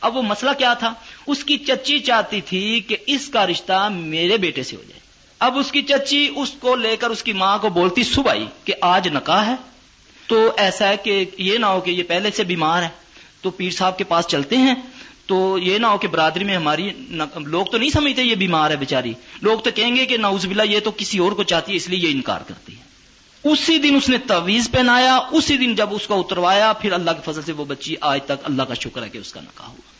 اب 0.00 0.16
وہ 0.16 0.22
مسئلہ 0.22 0.50
کیا 0.58 0.74
تھا؟ 0.74 0.94
اس 1.26 1.44
کی 1.44 1.58
چچی 1.58 1.98
چاہتی 1.98 2.40
تھی 2.40 2.80
کہ 2.80 2.96
اس 3.06 3.28
کا 3.28 3.46
رشتہ 3.46 3.88
میرے 3.92 4.36
بیٹے 4.36 4.62
سے 4.62 4.76
ہو 4.76 4.82
جائے۔ 4.88 5.03
اب 5.38 5.58
اس 5.58 5.72
کی 5.72 5.82
چچی 5.82 6.30
اس 6.36 6.50
کو 6.60 6.76
لے 6.76 6.96
کر 6.96 7.10
اس 7.10 7.22
کی 7.22 7.32
ماں 7.32 7.58
کو 7.58 7.68
بولتی، 7.68 8.02
صبح 8.02 8.34
ہی 8.34 8.46
کہ 8.64 8.74
آج 8.80 9.08
نکاح 9.08 9.46
ہے۔ 9.46 9.54
تو 10.26 10.52
ایسا 10.56 10.88
ہے 10.88 10.96
کہ 10.96 11.24
یہ 11.38 11.58
نہ 11.58 11.66
ہو 11.66 11.80
کہ 11.80 11.90
یہ 11.90 12.02
پہلے 12.02 12.30
سے 12.30 12.44
بیمار 12.44 12.82
ہے 12.82 12.88
تو 13.40 13.50
پیر 13.50 13.70
صاحب 13.70 13.98
کے 13.98 14.04
پاس 14.04 14.26
چلتے 14.26 14.56
ہیں۔ 14.56 14.74
تو 15.26 15.58
یہ 15.58 15.78
نہ 15.78 15.86
ہو 15.86 15.98
کہ 15.98 16.08
برادری 16.08 16.44
میں 16.44 16.56
ہماری 16.56 16.90
لوگ 17.36 17.66
تو 17.66 17.78
نہیں 17.78 17.90
سمجھتے 17.90 18.22
یہ 18.22 18.34
بیمار 18.34 18.70
ہے 18.70 18.76
بیچاری۔ 18.76 19.12
لوگ 19.42 19.58
تو 19.58 19.70
کہیں 19.74 19.96
گے 19.96 20.06
کہ 20.06 20.16
ناؤز 20.16 20.46
بلا 20.46 20.62
یہ 20.62 20.80
تو 20.80 20.90
کسی 20.96 21.18
اور 21.18 21.32
کو 21.32 21.42
چاہتی 21.42 21.72
ہے، 21.72 21.76
اس 21.76 21.88
لیے 21.88 22.08
یہ 22.08 22.14
انکار 22.14 22.40
کرتی 22.48 22.76
ہے۔ 22.76 22.84
اسی 23.50 23.78
دن 23.78 23.96
اس 23.96 24.08
نے 24.08 24.18
تویز 24.18 24.70
پہنایا۔ 24.70 25.18
اسی 25.30 25.56
دن 25.56 25.74
جب 25.74 25.94
اس 25.94 26.06
کو 26.06 26.20
اتروایا، 26.20 26.72
پھر 26.72 26.92
اللہ 26.92 27.10
کے 27.10 27.32
فضل 27.32 27.42
سے 27.42 27.52
وہ 27.52 27.64
بچی۔ 27.64 27.94
آج 28.00 28.20
تک 28.24 28.32
اللہ 28.42 28.62
کا 28.62 28.74
شکر 28.74 29.02
ہے 29.02 29.08
کہ 29.08 29.18
اس 29.18 29.32
کا 29.32 29.40
نکاح 29.40 29.66
ہوا۔ 29.66 29.93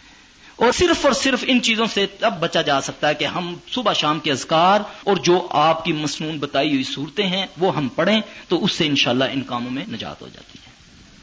اور 0.56 0.72
صرف 0.72 1.06
اور 1.06 1.14
صرف 1.14 1.44
ان 1.46 1.62
چیزوں 1.62 1.86
سے 1.86 2.06
تب 2.06 2.34
بچا 2.40 2.62
جا 2.62 2.80
سکتا 2.80 3.08
ہے 3.08 3.14
کہ 3.14 3.24
ہم 3.24 3.54
صبح 3.68 3.92
شام 3.92 4.20
کے 4.20 4.30
اذکار 4.30 4.80
اور 5.04 5.16
جو 5.16 5.46
آپ 5.50 5.84
کی 5.84 5.92
مصنون 5.92 6.38
بتائی 6.38 6.72
ہوئی 6.72 6.82
صورتیں 6.82 7.26
ہیں، 7.26 7.46
وہ 7.58 7.76
ہم 7.76 7.88
پڑھیں 7.88 8.20
تو 8.48 8.64
اس 8.64 8.72
سے 8.72 8.86
انشاءاللہ 8.86 9.24
ان 9.24 9.42
کاموں 9.42 9.70
میں 9.70 9.84
نجات 9.92 10.22
ہو 10.22 10.28
جاتی 10.32 10.58
ہے۔ 10.66 10.70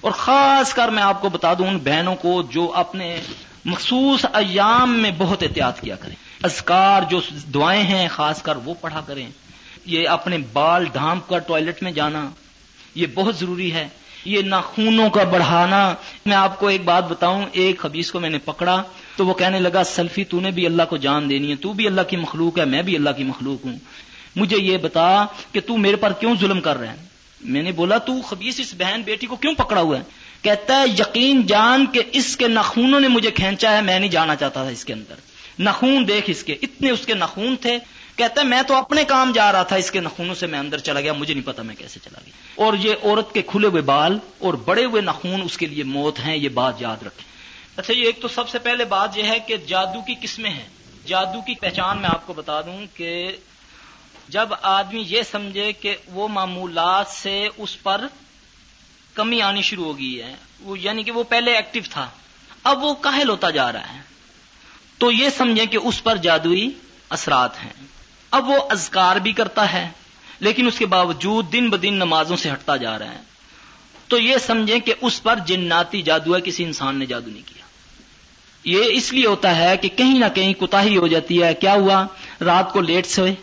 اور 0.02 0.12
خاص 0.12 0.74
کر 0.74 0.88
میں 0.88 1.04
آپ 1.04 1.22
کو 1.22 1.30
بتا 1.30 1.54
دوں 1.54 1.68
ان 1.68 1.78
بہنوں 1.78 2.16
کو 2.16 2.42
جو 2.42 2.72
اپنے 2.76 3.22
مخصوص 3.66 4.26
ایام 4.34 5.00
میں 5.00 5.12
بہت 5.18 5.44
احتیاط 5.44 5.82
کیا 5.82 5.96
کریں۔ 5.96 6.16
اذکار 6.44 7.02
جو 7.10 7.22
دعائیں 7.54 7.84
ہیں، 7.84 8.08
خاص 8.08 8.42
کر 8.42 8.56
وہ 8.56 8.74
پڑھا 8.82 9.02
کریں۔ 9.02 9.28
یہ 9.86 10.08
اپنے 10.08 10.38
بال 10.38 10.86
ڈھانپ 10.86 11.30
کر 11.30 11.40
ٹوائلٹ 11.40 11.84
میں 11.84 11.92
جانا، 11.92 12.30
یہ 12.96 13.08
بہت 13.14 13.36
ضروری 13.36 13.74
ہے۔ 13.74 13.88
یہ 14.26 14.42
ناخونوں 14.42 15.10
کا 15.10 15.24
بڑھانا۔ 15.24 15.96
میں 16.26 16.36
آپ 16.36 16.60
کو 16.60 16.68
ایک 16.68 16.84
بات 16.84 17.10
بتاؤں، 17.10 17.46
ایک 17.52 17.86
حبیز 17.86 18.12
کو 18.12 18.20
میں 18.20 18.30
نے 18.30 18.38
پکڑا 18.38 18.84
تو 19.16 19.26
وہ 19.26 19.34
کہنے 19.34 19.60
لگا، 19.60 19.84
سلفی 19.84 20.24
تو 20.24 20.40
نے 20.40 20.52
بھی 20.52 20.66
اللہ 20.66 20.84
کو 20.90 20.98
جان 20.98 21.30
دینی 21.30 21.52
ہے، 21.52 21.56
تو 21.56 21.74
بھی 21.74 21.88
اللہ 21.88 22.02
کی 22.02 22.18
مخلوق 22.18 22.60
ہے، 22.60 22.66
میں 22.66 22.82
بھی 22.82 22.96
اللہ 22.96 23.10
کی 23.18 23.24
مخلوق 23.24 23.66
ہوں۔ 23.66 23.78
مجھے 24.36 24.58
یہ 24.58 24.78
بتا 24.78 25.26
کہ 25.52 25.60
تو 25.60 25.78
میرے 25.78 25.96
پر 25.96 26.14
کیوں 26.14 26.36
ظلم 26.40 26.62
کر 26.62 26.78
رہا 26.78 26.92
ہے 26.92 26.96
میں 27.42 27.64
نے 27.64 27.72
بولا، 27.72 27.98
تو 27.98 28.22
خبیص 28.22 28.60
اس 28.60 28.74
بہن 28.78 29.02
بیٹی 29.06 29.28
کو 29.28 29.36
کیوں 29.36 29.54
پکڑا 29.54 29.82
ہوا 29.82 29.98
ہے؟ 29.98 30.04
کہتا 30.42 30.80
ہے، 30.80 30.88
یقین 30.88 31.46
جان 31.46 31.86
کہ 31.86 32.02
اس 32.12 32.38
کے 32.38 32.48
نخونوں 32.48 33.00
نے 33.00 33.08
مجھے 33.08 33.32
کھینچا 33.32 33.72
ہے، 33.72 33.82
میں 33.82 34.00
نہیں 34.00 34.10
جانا 34.10 34.36
چاہتا 34.36 34.64
تھا 34.64 34.70
اس 34.70 34.86
کے 34.86 34.94
اندر۔ 34.94 35.16
نخون 35.60 36.08
دیکھ 36.08 36.30
اس 36.30 36.44
کے، 36.44 36.56
اتنے 36.62 36.90
اس 36.90 37.06
کے 37.06 37.14
نخون 37.14 37.56
تھے 37.56 37.80
کہتا 38.22 38.42
ہے، 38.42 38.46
میں 38.46 38.62
تو 38.62 38.76
اپنے 38.76 39.04
کام 39.04 39.32
جا 39.32 39.52
رہا 39.52 39.64
تھا، 39.64 39.76
اس 39.76 39.92
کے 39.92 40.00
نخونوں 40.00 40.36
سے 40.36 40.48
میں 40.48 40.60
اندر 40.60 40.78
چلا 40.78 41.02
گیا، 41.02 41.14
مجھے 41.14 41.34
نہیں 41.34 41.48
پتا 41.48 41.64
میں 41.64 41.76
کیسے 41.76 42.00
چلا 42.04 42.20
گیا۔ 42.26 42.64
اور 42.64 42.74
یہ 42.74 42.94
عورت 43.04 43.34
کے 43.34 43.42
کھلے 43.42 43.68
ہوئے 43.68 43.82
بال 43.82 44.18
اور 44.40 44.54
بڑے 44.54 44.86
ہوئے 44.86 45.02
نخون 45.02 45.42
اس 45.42 45.58
کے 45.58 45.66
لیے 45.66 45.84
موت 45.84 46.20
ہیں، 46.20 46.38
یہ 46.38 46.50
بات 46.50 46.82
یاد 46.82 47.04
رکھیں۔ 47.04 47.32
اچھا 47.76 47.94
یہ 47.94 48.04
ایک 48.04 48.22
تو 48.22 48.28
سب 48.28 48.50
سے 48.50 48.60
پہلے 48.60 48.86
بات 48.86 49.18
یہ 49.18 49.24
ہے 49.24 49.40
کہ 49.40 49.58
جادو 49.58 50.02
کی 50.02 50.16
قسمیں 50.22 50.52
ہیں۔ 50.52 50.66
جادو 51.08 51.42
کی 51.42 51.56
پہچان 51.56 51.98
میں 51.98 52.10
آپ 52.10 52.28
کو 52.28 52.34
بتا 52.34 52.62
دوں 52.62 52.98
کہ 52.98 53.38
جب 54.30 54.50
آدمی 54.62 55.04
یہ 55.08 55.22
سمجھے 55.32 55.74
کہ 55.74 55.96
وہ 56.08 56.28
معمولات 56.28 57.08
سے 57.08 57.48
اس 57.58 57.84
پر 57.84 58.08
کمی 59.14 59.42
آنی 59.42 59.62
شروع 59.62 59.86
ہو 59.86 59.98
گئی 59.98 60.22
ہے، 60.22 60.36
وہ 60.60 60.80
یعنی 60.80 61.04
کہ 61.04 61.12
وہ 61.12 61.24
پہلے 61.24 61.56
ایکٹیو 61.56 61.84
تھا، 61.90 62.10
اب 62.64 62.84
وہ 62.84 62.94
کاہل 62.94 63.30
ہوتا 63.30 63.50
جا 63.50 63.72
رہا 63.72 63.94
ہے۔ 63.94 64.00
تو 64.98 65.12
یہ 65.12 65.30
سمجھیں 65.38 65.66
کہ 65.66 65.78
اس 65.84 66.04
پر 66.04 66.16
جادوئی 66.16 66.72
اثرات 67.10 67.64
ہیں۔ 67.64 67.74
اب 68.32 68.50
وہ 68.50 68.60
اذکار 68.70 69.16
بھی 69.16 69.32
کرتا 69.32 69.74
ہے، 69.74 69.90
لیکن 70.40 70.68
اس 70.68 70.80
کے 70.80 70.86
باوجود 70.86 71.54
دن 71.54 71.70
بدن 71.70 71.94
نمازوں 71.94 72.38
سے 72.38 72.52
ہٹتا 72.52 72.76
جا 72.76 73.00
رہا 73.00 73.12
ہے۔ 73.12 73.22
تو 74.08 74.18
یہ 74.18 74.38
سمجھیں 74.38 74.80
کہ 74.80 74.94
اس 75.02 75.24
پر 75.24 75.40
جناتی 75.46 76.02
جادو 76.02 76.36
ہے، 76.36 76.42
کسی 76.42 76.64
انسان 76.64 77.00
نے 77.00 77.06
جادو 77.06 77.30
نہیں 77.30 77.44
کیا۔ 77.46 77.62
یہ 78.64 78.84
اس 78.92 79.14
لیے 79.14 79.28
ہوتا 79.28 79.56
ہے 79.56 79.78
کہ 79.78 79.90
کہیں 79.96 80.20
نہ 80.20 80.26
کہیں 80.36 80.54
کوتا 80.54 80.84
ہو 80.84 81.08
جاتی 81.08 81.44
ہے۔ 81.44 81.54
کیا 81.54 81.74
ہوا؟ 81.74 82.08
رات 82.42 82.74
کو 82.74 82.82
لیٹ 82.82 83.06
سے 83.06 83.34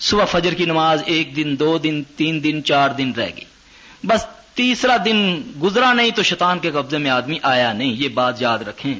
صبح 0.00 0.24
فجر 0.24 0.54
کی 0.54 0.64
نماز 0.64 1.02
ایک 1.06 1.36
دن، 1.36 1.56
دو 1.58 1.78
دن، 1.78 2.02
تین 2.16 2.44
دن، 2.44 2.64
چار 2.64 2.88
دن 2.88 3.12
رہ 3.16 3.28
گئی۔ 3.36 3.44
بس 4.04 4.26
تیسرا 4.54 4.96
دن 5.04 5.42
گزرا 5.62 5.92
نہیں 5.92 6.10
تو 6.10 6.22
شیطان 6.22 6.58
کے 6.58 6.70
قبضے 6.70 6.98
میں 6.98 7.10
آدمی 7.10 7.38
آیا 7.42 7.72
نہیں۔ 7.72 7.92
یہ 7.92 8.08
بات 8.08 8.42
یاد 8.42 8.58
رکھیں۔ 8.58 8.94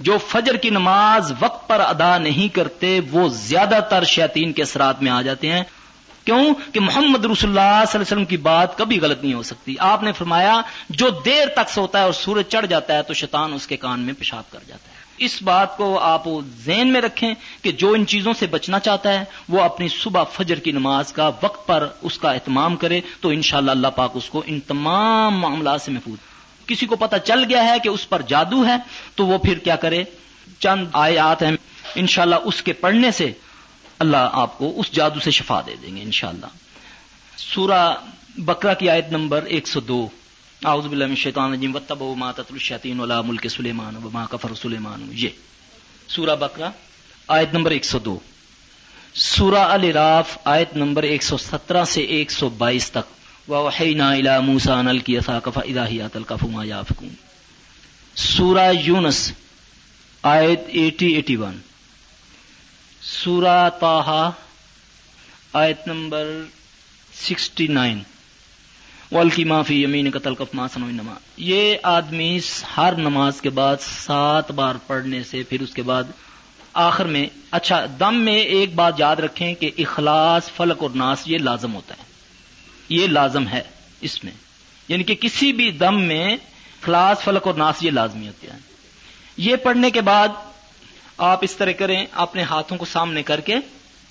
جو 0.00 0.18
فجر 0.18 0.56
کی 0.56 0.70
نماز 0.70 1.32
وقت 1.40 1.68
پر 1.68 1.80
ادا 1.80 2.18
نہیں 2.18 2.54
کرتے، 2.54 3.00
وہ 3.10 3.28
زیادہ 3.28 3.78
تر 3.90 4.04
شیطین 4.04 4.52
کے 4.52 4.62
اثرات 4.62 5.02
میں 5.02 5.12
آ 5.12 5.22
جاتے 5.22 5.52
ہیں۔ 5.52 5.62
کیوں؟ 6.24 6.54
کہ 6.72 6.80
محمد 6.80 7.18
رسول 7.18 7.28
اللہ 7.28 7.60
صلی 7.60 7.60
اللہ 7.60 7.80
علیہ 7.84 8.00
وسلم 8.00 8.24
کی 8.24 8.36
بات 8.36 8.78
کبھی 8.78 9.00
غلط 9.00 9.24
نہیں 9.24 9.34
ہو 9.34 9.42
سکتی۔ 9.42 9.74
آپ 9.78 10.02
نے 10.02 10.12
فرمایا، 10.12 10.60
جو 10.90 11.08
دیر 11.24 11.48
تک 11.48 11.70
سوتا 11.70 11.98
ہے 11.98 12.04
اور 12.04 12.12
سورج 12.12 12.44
چڑھ 12.48 12.66
جاتا 12.66 12.96
ہے 12.96 13.02
تو 13.02 13.14
شیطان 13.14 13.52
اس 13.52 13.66
کے 13.66 13.76
کان 13.76 14.00
میں 14.00 14.14
پیشاب 14.18 14.50
کر 14.50 14.58
جاتا 14.68 14.88
ہے۔ 14.88 14.92
اس 15.18 15.42
بات 15.42 15.76
کو 15.76 15.98
آپ 15.98 16.22
ذہن 16.64 16.92
میں 16.92 17.00
رکھیں 17.00 17.34
کہ 17.62 17.72
جو 17.72 17.92
ان 17.92 18.06
چیزوں 18.06 18.32
سے 18.38 18.46
بچنا 18.46 18.78
چاہتا 18.78 19.12
ہے، 19.12 19.24
وہ 19.48 19.62
اپنی 19.62 19.88
صبح 19.88 20.22
فجر 20.22 20.58
کی 20.58 20.72
نماز 20.72 21.12
کا 21.12 21.30
وقت 21.42 21.66
پر 21.66 21.88
اس 22.02 22.18
کا 22.18 22.32
اہتمام 22.32 22.76
کرے 22.76 23.00
تو 23.20 23.28
انشاءاللہ 23.28 23.70
اللہ 23.70 23.86
اللہ 23.86 23.96
پاک 23.96 24.10
اس 24.14 24.30
کو 24.30 24.42
ان 24.46 24.60
تمام 24.60 25.38
معاملات 25.38 25.82
سے 25.82 25.92
محفوظ 25.92 26.31
کسی 26.66 26.86
کو 26.86 26.96
پتا 26.96 27.18
چل 27.18 27.44
گیا 27.48 27.64
ہے 27.64 27.78
کہ 27.82 27.88
اس 27.88 28.08
پر 28.08 28.22
جادو 28.22 28.66
ہے، 28.66 28.76
تو 29.14 29.26
وہ 29.26 29.38
پھر 29.38 29.58
کیا 29.58 29.76
کرے؟ 29.76 30.04
چند 30.58 30.86
آیات 30.92 31.42
ہیں، 31.42 31.50
انشاءاللہ 31.94 32.34
اس 32.44 32.62
کے 32.62 32.72
پڑھنے 32.72 33.10
سے 33.10 33.32
اللہ 33.98 34.28
آپ 34.32 34.58
کو 34.58 34.72
اس 34.76 34.92
جادو 34.92 35.20
سے 35.20 35.30
شفا 35.30 35.60
دے 35.66 35.74
دیں 35.82 35.96
گے، 35.96 36.02
انشاءاللہ۔ 36.02 36.46
سورہ 37.36 37.94
بکرا 38.38 38.74
کی 38.74 38.90
آیت 38.90 39.06
نمبر 39.10 39.42
ایک 39.42 39.66
سو 39.66 39.80
دو۔ 39.80 40.08
اعوذ 40.64 40.86
باللہ 40.86 41.04
من 41.04 41.10
الشیطان 41.10 41.44
الرجیم 41.44 41.74
وتبوا 41.74 42.14
ما 42.14 42.32
تتلو 42.32 42.54
الشیاطین 42.54 43.00
ولا 43.00 43.20
ملک 43.20 43.48
سلیمان 43.48 43.96
وما 43.96 44.26
کفر 44.30 44.54
سلیمان۔ 44.54 45.10
یہ 45.12 45.28
سورہ 46.08 46.36
بقرہ 46.36 46.70
آیت 47.28 47.54
نمبر 47.54 47.70
102 47.70 48.18
سورہ 49.14 49.58
الاعراف 49.58 50.38
آیت 50.44 50.76
نمبر 50.76 51.02
117 51.02 51.84
سے 51.84 52.00
122 52.00 52.90
تک۔ 52.90 53.21
ووحینا 53.48 54.10
الی 54.10 54.38
موسی 54.46 54.70
ان 54.70 54.88
القی 54.88 55.16
عصاک 55.18 55.48
فاذا 55.54 55.84
هي 55.84 56.08
تلقف 56.12 56.42
ما 56.42 56.64
یافکون 56.64 57.14
سورہ 58.16 58.70
یونس، 58.74 59.32
آیت 60.22 60.68
80 60.76 61.08
81 61.18 61.60
سورہ 63.02 63.68
طه 63.80 64.30
آیت 65.52 65.86
نمبر 65.88 66.30
69 67.12 68.02
والکی 69.12 69.44
معافی 69.44 69.82
یمین 69.82 70.10
قتل 70.10 70.34
کف 70.34 70.54
ماسن 70.54 70.84
نما 70.94 71.14
یہ 71.36 71.74
آدمی 71.82 72.38
ہر 72.76 72.92
نماز 72.98 73.40
کے 73.40 73.50
بعد 73.50 73.76
سات 73.80 74.50
بار 74.50 74.74
پڑھنے 74.86 75.22
سے 75.22 75.42
پھر 75.48 75.60
اس 75.60 75.74
کے 75.74 75.82
بعد 75.82 76.14
آخر 76.72 77.04
میں 77.04 77.26
اچھا 77.50 77.84
دم 78.00 78.14
میں 78.14 78.38
ایک 78.38 78.74
بات 78.74 79.00
یاد 79.00 79.16
رکھیں 79.16 79.54
کہ 79.54 79.70
اخلاص، 79.78 80.50
فلک 80.56 80.82
اور 80.82 80.90
ناس 80.94 81.22
یہ 81.26 81.38
لازم 81.38 81.74
ہوتا 81.74 81.94
ہے۔ 81.98 82.11
یہ 82.92 83.06
لازم 83.06 83.48
ہے 83.48 83.62
اس 84.00 84.24
میں۔ 84.24 84.32
یعنی 84.88 85.04
کہ 85.04 85.14
کسی 85.14 85.52
بھی 85.52 85.70
دم 85.70 86.02
میں 86.02 86.34
اخلاص 86.34 87.22
فلک 87.22 87.46
اور 87.46 87.54
ناس 87.54 87.82
یہ 87.82 87.90
لازمی 87.90 88.28
ہوتے 88.28 88.46
ہیں۔ 88.50 88.58
یہ 89.36 89.56
پڑھنے 89.56 89.90
کے 89.90 90.00
بعد 90.00 90.28
آپ 91.18 91.38
اس 91.42 91.56
طرح 91.56 91.72
کریں، 91.72 92.06
اپنے 92.12 92.42
ہاتھوں 92.42 92.78
کو 92.78 92.84
سامنے 92.84 93.22
کر 93.22 93.40
کے 93.40 93.56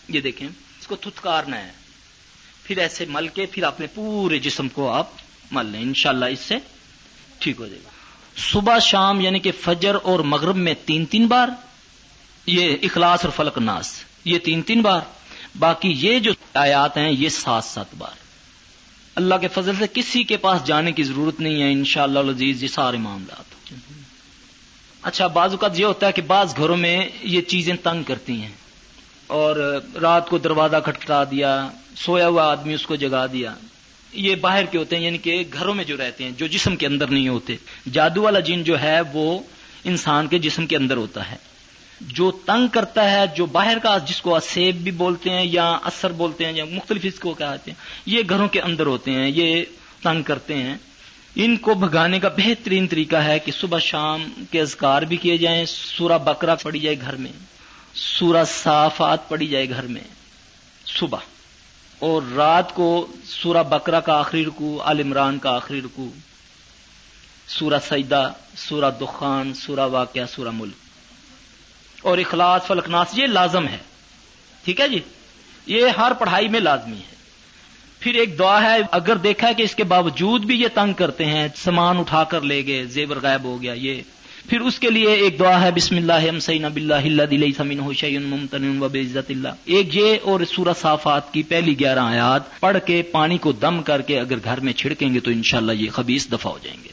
یہ 0.08 0.22
دیکھیں، 0.22 0.48
اس 0.48 0.88
کو 0.88 0.96
تھتکارنا 0.96 1.58
ہے۔ 1.58 1.72
پھر 2.64 2.78
ایسے 2.78 3.06
مل 3.10 3.28
کے 3.28 3.46
پھر 3.46 3.64
اپنے 3.64 3.88
پورے 3.96 4.40
جسم 4.40 4.70
کو 4.70 4.92
آپ 4.92 5.08
مل 5.52 5.66
لیں، 5.66 5.82
انشاءاللہ 5.82 6.26
اس 6.26 6.40
سے 6.40 6.56
ٹھیک 7.40 7.60
ہو 7.60 7.68
جائے 7.68 7.82
گا۔ 7.86 7.90
صبح، 8.38 8.80
شام 8.80 9.20
یعنی 9.20 9.40
کہ 9.40 9.52
فجر 9.64 9.96
اور 10.04 10.20
مغرب 10.20 10.56
میں 10.56 10.74
تین 10.86 11.06
تین 11.06 11.28
بار 11.28 11.50
یہ 12.46 12.76
اخلاص 12.84 13.26
اور 13.26 13.32
فلک 13.32 13.58
ناس، 13.58 14.04
یہ 14.26 14.40
تین 14.40 14.62
تین 14.62 14.82
بار۔ 14.82 15.02
باقی 15.60 15.94
یہ 15.98 16.20
جو 16.20 16.32
آیات 16.54 16.98
ہیں، 16.98 17.12
یہ 17.12 17.30
سات 17.30 17.64
سات 17.64 17.86
بار۔ 17.98 18.21
اللہ 19.16 19.36
کے 19.36 19.48
فضل 19.48 19.72
سے 19.80 19.86
کسی 19.94 20.24
کے 20.24 20.38
پاس 20.38 20.68
جانے 20.68 20.92
کی 20.92 21.04
ضرورت 21.04 21.40
نہیں 21.40 21.62
ہے، 21.62 21.72
انشاءاللہ 21.72 22.20
شاء 22.20 22.28
اللہ 22.28 22.44
یہ 22.44 22.68
سارے 22.68 22.98
معاملات۔ 22.98 23.74
اچھا 25.02 25.28
بعض 25.28 25.52
اوقات 25.52 25.80
یہ 25.80 25.86
ہوتا 25.86 26.08
ہے 26.08 26.12
کہ 26.12 26.22
بعض 26.22 26.58
گھروں 26.58 26.78
میں 26.78 27.10
یہ 27.24 27.42
چیزیں 27.42 27.76
تنگ 27.84 28.04
کرتی 28.04 28.34
ہیں۔ 28.34 28.52
اور 29.28 29.82
رات 30.02 30.30
کو 30.30 30.38
دروازہ 30.38 30.78
کھٹکھٹا 30.86 31.24
دیا، 31.24 31.70
سویا 31.96 32.28
ہوا 32.28 32.52
آدمی 32.52 32.74
اس 32.74 32.86
کو 32.86 32.96
جگا 32.96 33.26
دیا۔ 33.26 33.54
یہ 34.14 34.36
باہر 34.36 34.66
کے 34.66 34.78
ہوتے 34.78 34.96
ہیں 34.96 35.04
یعنی 35.04 35.18
کہ 35.18 35.44
گھروں 35.54 35.76
میں 35.76 35.84
جو 35.84 35.98
رہتے 35.98 36.24
ہیں، 36.24 36.32
جو 36.38 36.48
جسم 36.48 36.76
کے 36.76 36.88
اندر 36.88 37.08
نہیں 37.08 37.28
ہوتے۔ 37.28 37.56
جادو 37.92 38.22
والا 38.22 38.40
جن 38.40 38.64
جو 38.64 38.82
ہے، 38.82 39.02
وہ 39.14 39.40
انسان 39.84 40.28
کے 40.28 40.40
جسم 40.40 40.68
کے 40.68 40.78
اندر 40.78 40.98
ہوتا 40.98 41.32
ہے۔ 41.32 41.38
جو 42.08 42.32
تنگ 42.32 42.68
کرتا 42.68 43.12
ہے، 43.12 43.26
جو 43.36 43.46
باہر 43.46 43.78
کا 43.84 43.98
جس 43.98 44.22
کو 44.22 44.36
اسیب 44.36 44.76
بھی 44.76 44.92
بولتے 44.92 45.30
ہیں 45.30 45.46
یا 45.46 45.78
اثر 45.84 46.12
بولتے 46.12 46.46
ہیں 46.46 46.54
یا 46.54 46.66
مختلف 46.66 47.02
اس 47.04 47.20
کو 47.20 47.34
کہتے 47.34 47.72
ہیں، 47.72 47.86
یہ 48.06 48.22
گھروں 48.30 48.48
کے 48.48 48.62
اندر 48.62 48.86
ہوتے 48.86 49.12
ہیں، 49.12 49.32
یہ 49.36 49.64
تنگ 50.04 50.24
کرتے 50.24 50.56
ہیں۔ 50.56 50.76
ان 51.36 51.58
کو 51.58 51.74
بھگانے 51.74 52.20
کا 52.20 52.30
بہترین 52.30 52.88
طریقہ 52.88 53.16
ہے 53.16 53.40
کہ 53.40 53.52
صبح 53.52 53.80
شام 53.80 54.44
کے 54.52 54.62
اذکار 54.62 55.02
بھی 55.02 55.18
کیے 55.18 55.38
جائیں، 55.38 55.66
سورہ 55.66 56.18
بکرا 56.18 56.56
پڑی 56.56 56.80
جائے 56.80 57.02
گھر 57.02 57.16
میں، 57.16 57.32
سورہ 57.96 58.44
صافات 58.44 59.30
پڑی 59.30 59.48
جائے 59.48 59.70
گھر 59.70 59.84
میں، 59.84 60.02
صبح۔ 60.86 61.20
اور 62.00 62.22
رات 62.36 62.76
کو 62.76 63.08
سورہ 63.26 63.64
بکرا 63.64 64.00
کا 64.00 64.14
آخری 64.14 64.46
رکو 64.46 64.82
عال 64.82 65.00
عمران 65.00 65.40
کا 65.40 65.56
آخری 65.56 65.82
رکو 65.82 66.10
سورہ 67.48 67.80
سیدہ 67.90 68.34
سورہ 68.58 68.92
دخان، 69.02 69.54
سورہ 69.54 69.80
واقعہ، 69.80 70.26
سورہ 70.36 70.50
ملک۔ 70.54 70.81
اور 72.02 72.18
اخلاص 72.18 72.68
فلکناس 72.68 73.08
یہ 73.14 73.28
لازم 73.28 73.68
ہے۔ 73.68 73.78
ٹھیک 74.66 74.82
ہے 74.82 74.88
جی؟ 74.88 75.00
یہ 75.66 75.88
ہر 75.98 76.12
پڑھائی 76.20 76.48
میں 76.48 76.60
لازمی 76.60 76.98
ہے۔ 76.98 77.12
پھر 78.00 78.14
ایک 78.14 78.40
دعا 78.40 78.62
ہے، 78.62 78.78
اگر 78.92 79.16
دیکھا 79.16 79.48
ہے 79.48 79.54
کہ 79.54 79.64
اس 79.64 79.76
کے 79.76 79.84
باوجود 79.84 80.46
بھی 80.46 80.62
یہ 80.62 80.68
تنگ 80.74 80.94
کرتے 80.94 81.26
ہیں، 81.26 81.48
سامان 81.56 81.98
اٹھا 81.98 82.24
کر 82.24 82.42
لے 82.42 82.66
گئے، 82.66 82.86
زیور 82.86 83.18
غائب 83.22 83.44
ہو 83.44 83.62
گیا، 83.62 83.74
یہ۔ 83.74 84.02
پھر 84.50 84.62
اس 84.62 84.80
کے 84.80 84.90
لیے 84.90 85.12
ایک 85.12 85.40
دعا 85.40 85.62
ہے، 85.62 85.72
بسم 85.72 85.96
اللہ 85.96 86.32
ممتن 88.20 88.78
و 88.82 88.86
عزت 88.86 89.32
اللہ۔ 89.32 89.48
ایک 89.66 89.96
یہ 89.96 90.18
اور 90.24 90.40
سورہ 90.56 90.74
صافات 90.82 91.34
کی 91.34 91.44
پہلی 91.44 91.80
گیارہ 91.80 92.00
آیات، 92.00 92.60
پڑھ 92.60 92.78
کے 92.86 93.02
پانی 93.02 93.38
کو 93.38 93.52
دم 93.52 93.84
کر 93.84 94.02
کے 94.02 94.20
اگر 94.20 94.36
گھر 94.44 94.60
میں 94.60 94.74
چھڑکیں 94.74 95.14
گے 95.14 95.20
تو 95.20 95.32
انشاءاللہ 95.32 95.72
یہ 95.72 95.90
خبیص 95.90 96.32
دفع 96.32 96.50
ہو 96.50 96.60
جائیں 96.64 96.84
گے۔ 96.84 96.90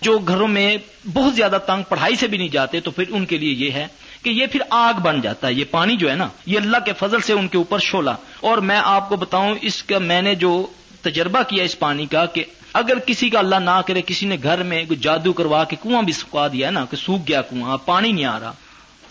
جو 0.00 0.18
گھروں 0.18 0.48
میں 0.48 0.76
بہت 1.12 1.34
زیادہ 1.34 1.58
تنگ 1.66 1.82
پڑھائی 1.88 2.16
سے 2.16 2.26
بھی 2.26 2.38
نہیں 2.38 2.48
جاتے، 2.48 2.80
تو 2.80 2.90
پھر 2.90 3.04
ان 3.08 3.26
کے 3.26 3.38
لیے 3.38 3.52
یہ 3.52 3.70
ہے 3.70 3.86
کہ 4.24 4.30
یہ 4.30 4.46
پھر 4.46 4.60
آگ 4.70 5.00
بن 5.00 5.20
جاتا 5.20 5.46
ہے، 5.46 5.52
یہ 5.52 5.64
پانی 5.70 5.96
جو 5.96 6.10
ہے 6.10 6.14
نا، 6.14 6.28
یہ 6.46 6.58
اللہ 6.58 6.76
کے 6.84 6.92
فضل 6.92 7.20
سے 7.20 7.32
ان 7.32 7.48
کے 7.48 7.58
اوپر 7.58 7.78
شولا 7.78 8.14
اور 8.40 8.58
میں 8.58 8.80
آپ 8.84 9.08
کو 9.08 9.16
بتاؤں، 9.16 9.54
اس 9.62 9.82
کا 9.82 9.98
میں 9.98 10.22
نے 10.22 10.34
جو 10.34 10.66
تجربہ 11.02 11.42
کیا 11.42 11.64
اس 11.64 11.78
پانی 11.78 12.06
کا 12.06 12.26
کہ 12.26 12.44
اگر 12.72 12.98
کسی 12.98 13.30
کا 13.30 13.38
اللہ 13.38 13.56
نہ 13.56 13.80
کرے، 13.86 14.02
کسی 14.06 14.26
نے 14.26 14.36
گھر 14.42 14.62
میں 14.62 14.84
جادو 15.00 15.32
کروا 15.32 15.64
کے 15.64 15.76
کنواں 15.82 16.02
بھی 16.02 16.12
سکھا 16.12 16.48
دیا 16.48 16.66
ہے 16.66 16.72
نا، 16.72 16.84
کہ 16.90 16.96
سوکھ 16.96 17.22
گیا 17.28 17.42
کنواں، 17.42 17.76
پانی 17.76 18.12
نہیں 18.12 18.24
آ 18.24 18.40
رہا۔ 18.40 18.52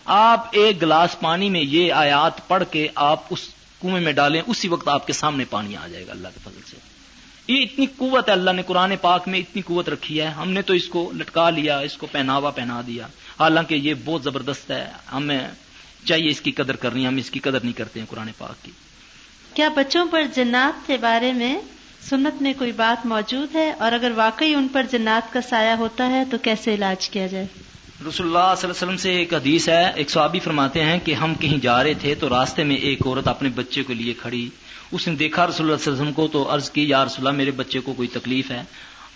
آپ 0.05 0.47
ایک 0.51 0.81
گلاس 0.81 1.19
پانی 1.19 1.49
میں 1.49 1.61
یہ 1.61 1.93
آیات 1.93 2.47
پڑھ 2.47 2.63
کے 2.71 2.87
آپ 2.95 3.19
اس 3.29 3.49
کنویں 3.81 4.01
میں 4.01 4.11
ڈالیں، 4.11 4.41
اسی 4.47 4.67
وقت 4.67 4.87
آپ 4.87 5.07
کے 5.07 5.13
سامنے 5.13 5.45
پانی 5.49 5.75
آ 5.75 5.87
جائے 5.87 6.07
گا 6.07 6.11
اللہ 6.11 6.27
کے 6.27 6.39
فضل 6.43 6.61
سے۔ 6.65 6.77
یہ 7.47 7.61
اتنی 7.61 7.85
قوت 7.97 8.27
ہے، 8.27 8.33
اللہ 8.33 8.51
نے 8.51 8.61
قرآن 8.61 8.93
پاک 9.01 9.27
میں 9.27 9.39
اتنی 9.39 9.61
قوت 9.61 9.89
رکھی 9.89 10.21
ہے۔ 10.21 10.27
ہم 10.27 10.51
نے 10.51 10.61
تو 10.61 10.73
اس 10.73 10.87
کو 10.87 11.11
لٹکا 11.17 11.49
لیا، 11.49 11.79
اس 11.79 11.97
کو 11.97 12.07
پہناوا 12.11 12.49
پہنا 12.49 12.81
دیا۔ 12.87 13.07
حالانکہ 13.39 13.75
یہ 13.75 13.93
بہت 14.05 14.23
زبردست 14.23 14.71
ہے۔ 14.71 14.87
ہمیں 15.13 15.39
چاہیے 16.05 16.29
اس 16.29 16.41
کی 16.41 16.51
قدر 16.51 16.75
کرنی 16.75 17.07
ہم 17.07 17.15
اس 17.15 17.31
کی 17.31 17.39
قدر 17.39 17.59
نہیں 17.63 17.77
کرتے 17.77 17.99
ہیں 17.99 18.07
قرآن 18.09 18.29
پاک 18.37 18.65
کی۔ 18.65 18.71
کیا 19.53 19.69
بچوں 19.69 20.05
پر 20.11 20.23
جنات 20.35 20.87
کے 20.87 20.97
بارے 20.97 21.33
میں 21.33 21.59
سنت 22.09 22.41
میں 22.41 22.53
کوئی 22.57 22.71
بات 22.71 23.05
موجود 23.05 23.55
ہے؟ 23.55 23.71
اور 23.71 23.91
اگر 23.91 24.11
واقعی 24.15 24.53
ان 24.53 24.67
پر 24.67 24.83
جنات 24.91 25.33
کا 25.33 25.41
سایہ 25.49 25.75
ہوتا 25.75 26.09
ہے 26.09 26.23
تو 26.31 26.37
کیسے 26.37 26.73
علاج 26.73 27.09
کیا 27.09 27.27
جائے؟ 27.27 27.45
رسول 27.45 28.05
اللہ 28.05 28.15
صلی 28.19 28.29
اللہ 28.29 28.47
علیہ 28.47 28.69
وسلم 28.69 28.97
سے 28.97 29.11
ایک 29.11 29.33
حدیث 29.33 29.69
ہے۔ 29.69 29.91
ایک 29.95 30.09
صحابی 30.09 30.39
فرماتے 30.39 30.83
ہیں 30.83 30.99
کہ 31.03 31.13
ہم 31.13 31.35
کہیں 31.35 31.57
جا 31.57 31.83
رہے 31.83 31.93
تھے 31.93 32.15
تو 32.15 32.29
راستے 32.29 32.63
میں 32.63 32.75
ایک 32.75 33.07
عورت 33.07 33.27
اپنے 33.27 33.49
بچے 33.49 33.83
کے 33.83 33.93
لیے 33.93 34.13
کھڑی۔ 34.13 34.49
اس 34.91 35.07
نے 35.07 35.15
دیکھا 35.15 35.47
رسول 35.47 35.65
اللہ 35.65 35.77
صلی 35.77 35.91
اللہ 35.91 36.01
علیہ 36.01 36.11
وسلم 36.11 36.13
کو 36.13 36.27
تو 36.27 36.55
عرض 36.55 36.71
کی 36.71 36.89
یا 36.89 37.05
رسول 37.05 37.27
اللہ 37.27 37.37
میرے 37.37 37.51
بچے 37.51 37.79
کو 37.79 37.93
کوئی 37.93 38.07
تکلیف 38.07 38.51
ہے؟ 38.51 38.63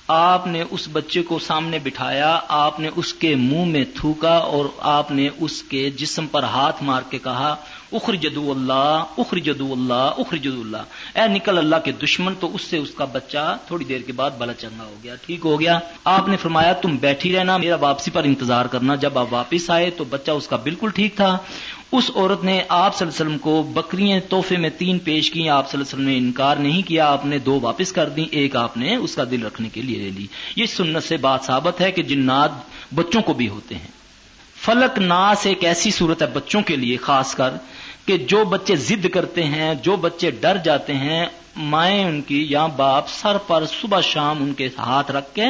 آپ 0.07 0.47
نے 0.47 0.63
اس 0.71 0.87
بچے 0.91 1.21
کو 1.21 1.39
سامنے 1.39 1.79
بٹھایا، 1.79 2.39
آپ 2.47 2.79
نے 2.79 2.89
اس 2.95 3.13
کے 3.13 3.35
منہ 3.35 3.65
میں 3.65 3.85
تھوکا 3.95 4.37
اور 4.37 4.65
آپ 4.79 5.11
نے 5.11 5.29
اس 5.39 5.63
کے 5.63 5.89
جسم 5.89 6.27
پر 6.27 6.43
ہاتھ 6.43 6.83
مار 6.83 7.01
کے 7.09 7.17
کہا 7.17 7.55
اخر 7.91 8.15
جدو 8.15 8.51
اللہ 8.51 9.03
اخر 9.17 9.37
جدو 9.37 9.73
اللہ 9.73 9.93
اخر 9.93 10.37
جدو 10.37 10.61
اللہ۔ 10.61 11.19
اے 11.19 11.27
نکل 11.27 11.57
اللہ 11.57 11.75
کے 11.85 11.91
دشمن، 11.91 12.33
تو 12.39 12.55
اس 12.55 12.61
سے 12.61 12.77
اس 12.77 12.91
کا 12.91 13.05
بچہ 13.05 13.57
تھوڑی 13.67 13.85
دیر 13.85 14.01
کے 14.01 14.11
بعد 14.11 14.31
بلا 14.37 14.53
چنگا 14.53 14.83
ہو 14.83 14.95
گیا۔ 15.03 15.15
ٹھیک 15.15 15.39
ہو 15.45 15.59
گیا۔ 15.59 15.79
آپ 16.03 16.27
نے 16.27 16.37
فرمایا، 16.37 16.73
تم 16.73 16.95
بیٹھی 16.95 17.37
رہنا، 17.37 17.57
میرا 17.57 17.75
واپسی 17.75 18.11
پر 18.11 18.23
انتظار 18.23 18.65
کرنا۔ 18.65 18.95
جب 18.95 19.17
آپ 19.17 19.33
واپس 19.33 19.69
آئے 19.69 19.89
تو 19.89 20.03
بچہ 20.03 20.31
اس 20.31 20.47
کا 20.47 20.55
بالکل 20.55 20.89
ٹھیک 20.89 21.15
تھا۔ 21.15 21.37
اس 21.91 22.11
عورت 22.15 22.43
نے 22.43 22.63
آپ 22.67 22.97
صلی 22.97 23.07
اللہ 23.07 23.15
علیہ 23.15 23.27
وسلم 23.27 23.37
کو 23.37 23.63
بکریاں، 23.63 24.19
تحفے 24.29 24.57
میں 24.57 24.69
تین 24.69 24.99
پیش 24.99 25.31
کی 25.31 25.49
آپ 25.49 25.71
صلی 25.71 25.81
اللہ 25.81 25.89
علیہ 25.89 26.03
وسلم 26.03 26.13
نے 26.13 26.17
انکار 26.17 26.55
نہیں 26.55 26.81
کیا، 26.81 27.11
آپ 27.11 27.25
نے 27.25 27.39
دو 27.39 27.59
واپس 27.61 27.91
کر 27.91 28.09
دی 28.09 28.25
ایک 28.31 28.55
آپ 28.55 28.77
نے 28.77 28.95
اس 28.95 29.15
کا 29.15 29.23
دل 29.31 29.45
رکھنے 29.45 29.69
کے 29.69 29.81
لیے 29.81 29.97
لے 29.97 30.09
لی۔ 30.09 30.27
یہ 30.55 30.65
سنت 30.65 31.03
سے 31.03 31.17
بات 31.17 31.41
ثابت 31.41 31.81
ہے 31.81 31.91
کہ 31.91 32.03
جنات 32.03 32.51
بچوں 32.95 33.21
کو 33.21 33.33
بھی 33.33 33.49
ہوتے 33.49 33.75
ہیں۔ 33.75 33.87
فلک 34.55 34.99
ناس 34.99 35.45
ایک 35.45 35.63
ایسی 35.63 35.91
صورت 35.91 36.21
ہے 36.21 36.27
بچوں 36.27 36.61
کے 36.61 36.75
لیے، 36.75 36.97
خاص 36.97 37.35
کر 37.35 37.53
کہ 38.05 38.17
جو 38.17 38.45
بچے 38.45 38.75
ضد 38.75 39.09
کرتے 39.09 39.43
ہیں، 39.43 39.75
جو 39.75 39.95
بچے 39.95 40.31
ڈر 40.31 40.57
جاتے 40.57 40.93
ہیں، 40.93 41.25
مائیں 41.55 42.03
ان 42.03 42.21
کی 42.21 42.47
یا 42.49 42.65
باپ 42.65 43.09
سر 43.09 43.37
پر 43.37 43.63
صبح 43.65 44.01
شام 44.01 44.43
ان 44.43 44.53
کے 44.53 44.69
ہاتھ 44.77 45.11
رکھ 45.11 45.35
کے 45.35 45.45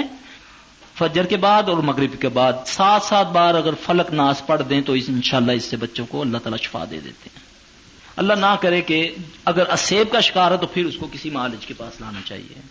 فجر 0.97 1.25
کے 1.25 1.37
بعد 1.37 1.63
اور 1.63 1.77
مغرب 1.77 2.21
کے 2.21 2.29
بعد 2.29 2.53
سات 2.65 3.03
سات 3.03 3.27
بار 3.27 3.55
اگر 3.55 3.73
فلک 3.85 4.13
ناس 4.13 4.47
پڑھ 4.47 4.61
دیں 4.69 4.81
تو 4.81 4.93
انشاءاللہ 4.93 5.51
اس 5.51 5.65
سے 5.65 5.77
بچوں 5.77 6.05
کو 6.05 6.21
اللہ 6.21 6.37
تعالیٰ 6.37 6.59
شفا 6.59 6.83
دے 6.91 6.99
دیتے 6.99 7.29
ہیں۔ 7.35 7.45
اللہ 8.15 8.33
نہ 8.33 8.55
کرے 8.61 8.81
کہ 8.81 9.15
اگر 9.45 9.67
اسیب 9.67 10.11
کا 10.11 10.19
شکار 10.19 10.51
ہے 10.51 10.57
تو 10.57 10.67
پھر 10.67 10.85
اس 10.85 10.95
کو 10.97 11.07
کسی 11.11 11.29
مالج 11.29 11.65
کے 11.65 11.73
پاس 11.73 12.01
لانا 12.01 12.19
چاہیے۔ 12.25 12.61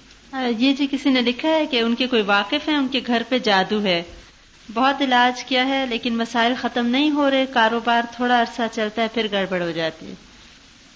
یہ 0.58 0.72
جی 0.72 0.86
کسی 0.90 1.10
نے 1.10 1.20
لکھا 1.20 1.48
ہے 1.48 1.66
کہ 1.66 1.80
ان 1.80 1.94
کے 1.94 2.06
کوئی 2.06 2.22
واقف 2.22 2.68
ہیں 2.68 2.76
ان 2.76 2.88
کے 2.88 3.00
گھر 3.06 3.22
پہ 3.28 3.38
جادو 3.38 3.82
ہے۔ 3.82 4.02
بہت 4.74 5.02
علاج 5.02 5.44
کیا 5.44 5.66
ہے 5.68 5.86
لیکن 5.86 6.16
مسائل 6.16 6.54
ختم 6.60 6.86
نہیں 6.86 7.10
ہو 7.10 7.30
رہے 7.30 7.46
کاروبار 7.46 8.02
تھوڑا 8.16 8.40
عرصہ 8.40 8.62
چلتا 8.72 9.02
ہے 9.02 9.06
پھر 9.14 9.26
گڑبڑ 9.32 9.62
ہو 9.62 9.70
جاتی 9.70 10.06
ہے۔ 10.06 10.14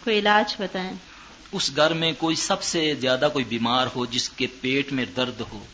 کوئی 0.04 0.18
علاج 0.18 0.54
بتائیں۔ 0.58 0.92
اس 1.52 1.76
گھر 1.76 1.94
میں 1.94 2.12
کوئی 2.18 2.36
سب 2.36 2.62
سے 2.62 2.94
زیادہ 3.00 3.28
کوئی 3.32 3.44
بیمار 3.44 3.86
ہو 3.96 4.06
جس 4.06 4.28
کے 4.30 4.46
پیٹ 4.60 4.92
میں 4.92 5.04
درد 5.16 5.40
ہو 5.52 5.64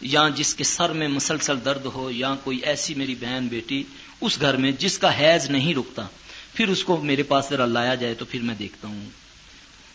یا 0.00 0.28
جس 0.36 0.54
کے 0.54 0.64
سر 0.64 0.92
میں 0.92 1.08
مسلسل 1.08 1.56
درد 1.64 1.86
ہو 1.86 2.10
یا 2.10 2.34
کوئی 2.44 2.58
ایسی 2.58 2.94
میری 2.94 3.14
بہن 3.14 3.48
بیٹی 3.50 3.82
اس 4.20 4.40
گھر 4.40 4.56
میں 4.56 4.72
جس 4.72 4.98
کا 4.98 5.20
حیض 5.20 5.50
نہیں 5.50 5.74
رکتا، 5.74 6.06
پھر 6.54 6.68
اس 6.68 6.84
کو 6.84 6.96
میرے 6.96 7.22
پاس 7.22 7.46
ذرا 7.50 7.66
لایا 7.66 7.94
جائے 7.94 8.14
تو 8.14 8.24
پھر 8.24 8.42
میں 8.42 8.54
دیکھتا 8.54 8.88
ہوں۔ 8.88 9.04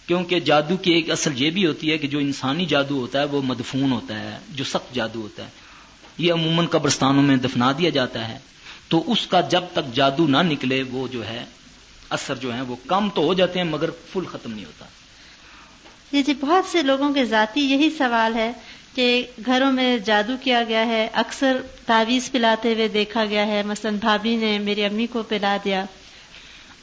کیونکہ 0.07 0.39
جادو 0.39 0.77
کی 0.77 0.91
ایک 0.91 1.11
اصل 1.11 1.31
یہ 1.35 1.49
بھی 1.49 1.65
ہوتی 1.65 1.91
ہے 1.91 1.97
کہ 1.97 2.07
جو 2.07 2.19
انسانی 2.19 2.65
جادو 2.65 2.99
ہوتا 2.99 3.19
ہے 3.19 3.25
وہ 3.25 3.41
مدفون 3.41 3.91
ہوتا 3.91 4.19
ہے، 4.19 4.37
جو 4.49 4.63
سخت 4.63 4.95
جادو 4.95 5.21
ہوتا 5.21 5.43
ہے۔ 5.43 5.49
یہ 6.17 6.33
عموماً 6.33 6.65
قبرستانوں 6.67 7.23
میں 7.23 7.37
دفنا 7.37 7.71
دیا 7.77 7.89
جاتا 7.89 8.27
ہے۔ 8.27 8.39
تو 8.89 9.11
اس 9.11 9.27
کا 9.27 9.41
جب 9.41 9.61
تک 9.73 9.95
جادو 9.95 10.27
نہ 10.27 10.37
نکلے، 10.37 10.83
وہ 10.83 11.07
جو 11.07 11.25
ہے، 11.25 11.45
اثر 12.09 12.35
جو 12.35 12.53
ہے 12.53 12.61
وہ 12.61 12.75
کم 12.87 13.09
تو 13.09 13.21
ہو 13.21 13.33
جاتے 13.33 13.59
ہیں، 13.59 13.65
مگر 13.65 13.89
فل 14.13 14.25
ختم 14.25 14.53
نہیں 14.53 14.65
ہوتا۔ 14.65 14.85
جی 16.11 16.23
جی 16.23 16.33
بہت 16.33 16.71
سے 16.71 16.81
لوگوں 16.81 17.13
کے 17.13 17.25
ذاتی 17.25 17.61
یہی 17.61 17.89
سوال 17.97 18.35
ہے 18.35 18.51
کہ 18.95 19.25
گھروں 19.45 19.71
میں 19.71 19.97
جادو 19.97 20.33
کیا 20.41 20.63
گیا 20.67 20.85
ہے، 20.85 21.09
اکثر 21.13 21.57
تعویذ 21.85 22.31
پلاتے 22.31 22.73
ہوئے 22.73 22.87
دیکھا 22.87 23.25
گیا 23.25 23.47
ہے۔ 23.47 23.63
مثلا 23.63 23.91
بھابھی 23.91 24.35
نے 24.35 24.59
میری 24.59 24.85
امی 24.85 25.07
کو 25.07 25.23
پلا 25.23 25.57
دیا۔ 25.65 25.85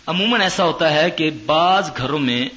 عموماً 0.07 0.41
ایسا 0.41 0.65
ہوتا 0.65 0.95
ہے 0.95 1.11
کہ 1.11 1.31
بعض 1.47 1.91
گھروں 1.97 2.19
میں 2.19 2.49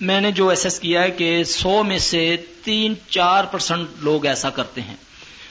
میں 0.00 0.20
نے 0.20 0.32
جو 0.32 0.48
ایسس 0.48 0.80
کیا 0.80 1.02
ہے 1.02 1.10
کہ 1.10 1.44
سو 1.44 1.82
میں 1.82 1.98
سے 1.98 2.36
تین، 2.64 2.94
چار 3.08 3.44
پرسنٹ 3.44 3.88
لوگ 4.00 4.26
ایسا 4.26 4.50
کرتے 4.50 4.80
ہیں۔ 4.80 4.96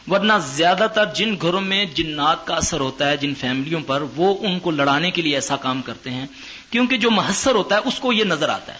ورنہ 0.07 0.33
زیادہ 0.45 0.87
تر 0.95 1.05
جن 1.05 1.35
گھروں 1.41 1.61
میں 1.61 1.85
جنات 1.85 2.47
کا 2.47 2.55
اثر 2.55 2.79
ہوتا 2.79 3.09
ہے، 3.09 3.17
جن 3.17 3.33
فیملیوں 3.35 3.81
پر، 3.81 4.03
وہ 4.15 4.37
ان 4.41 4.59
کو 4.59 4.71
لڑانے 4.71 5.11
کے 5.11 5.21
لیے 5.21 5.35
ایسا 5.35 5.55
کام 5.55 5.81
کرتے 5.81 6.09
ہیں۔ 6.09 6.27
کیونکہ 6.69 6.97
جو 6.97 7.11
محسر 7.11 7.55
ہوتا 7.55 7.75
ہے، 7.75 7.81
اس 7.85 7.99
کو 7.99 8.13
یہ 8.13 8.23
نظر 8.23 8.49
آتا 8.49 8.73
ہے۔ 8.73 8.79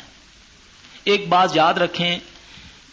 ایک 1.03 1.27
بات 1.27 1.49
یاد 1.53 1.73
رکھیں 1.73 2.19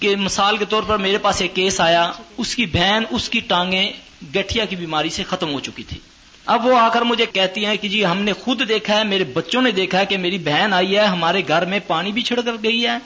کہ 0.00 0.16
مثال 0.16 0.56
کے 0.56 0.64
طور 0.64 0.82
پر 0.82 0.96
میرے 0.96 1.18
پاس 1.18 1.40
ایک 1.40 1.54
کیس 1.54 1.80
آیا، 1.80 2.12
اس 2.36 2.54
کی 2.54 2.66
بہن، 2.66 3.04
اس 3.10 3.28
کی 3.28 3.40
ٹانگیں 3.40 3.92
گٹھیا 4.34 4.64
کی 4.64 4.76
بیماری 4.76 5.10
سے 5.10 5.22
ختم 5.24 5.52
ہو 5.52 5.60
چکی 5.60 5.82
تھی۔ 5.82 5.98
اب 6.46 6.66
وہ 6.66 6.78
آ 6.78 6.88
کر 6.88 7.02
مجھے 7.02 7.26
کہتی 7.26 7.64
ہیں 7.66 7.76
کہ 7.76 7.88
جی 7.88 8.04
ہم 8.06 8.22
نے 8.22 8.32
خود 8.32 8.68
دیکھا 8.68 8.98
ہے، 8.98 9.04
میرے 9.04 9.24
بچوں 9.24 9.62
نے 9.62 9.70
دیکھا 9.70 10.00
ہے 10.00 10.06
کہ 10.06 10.18
میری 10.18 10.38
بہن 10.38 10.72
آئی 10.72 10.96
ہے، 10.96 11.04
ہمارے 11.04 11.42
گھر 11.48 11.64
میں 11.64 11.78
پانی 11.86 12.12
بھی 12.12 12.22
چھڑ 12.22 12.40
کر 12.40 12.52
گئی 12.62 12.86
ہے 12.86 12.96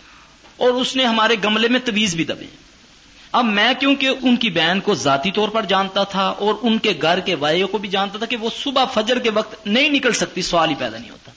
اور 0.56 0.70
اس 0.70 0.96
نے 0.96 1.04
ہمارے 1.04 1.36
گملے 1.44 1.68
میں 1.68 1.80
تویز 1.84 2.14
بھی 2.14 2.24
دبے 2.24 2.46
اب 3.32 3.44
میں 3.44 3.72
کیونکہ 3.74 4.10
ان 4.22 4.36
کی 4.36 4.50
بہن 4.50 4.80
کو 4.80 4.94
ذاتی 4.94 5.30
طور 5.30 5.48
پر 5.48 5.62
جانتا 5.62 6.04
تھا 6.04 6.24
اور 6.28 6.54
ان 6.62 6.78
کے 6.78 6.92
گھر 7.02 7.20
کے 7.20 7.34
وائیوں 7.34 7.68
کو 7.68 7.78
بھی 7.78 7.88
جانتا 7.88 8.18
تھا 8.18 8.26
کہ 8.26 8.36
وہ 8.36 8.50
صبح 8.62 8.84
فجر 8.84 9.18
کے 9.18 9.30
وقت 9.30 9.66
نہیں 9.66 9.88
نکل 9.88 10.12
سکتی، 10.12 10.42
سوال 10.42 10.70
ہی 10.70 10.74
پیدا 10.78 10.98
نہیں 10.98 11.10
ہوتا۔ 11.10 11.30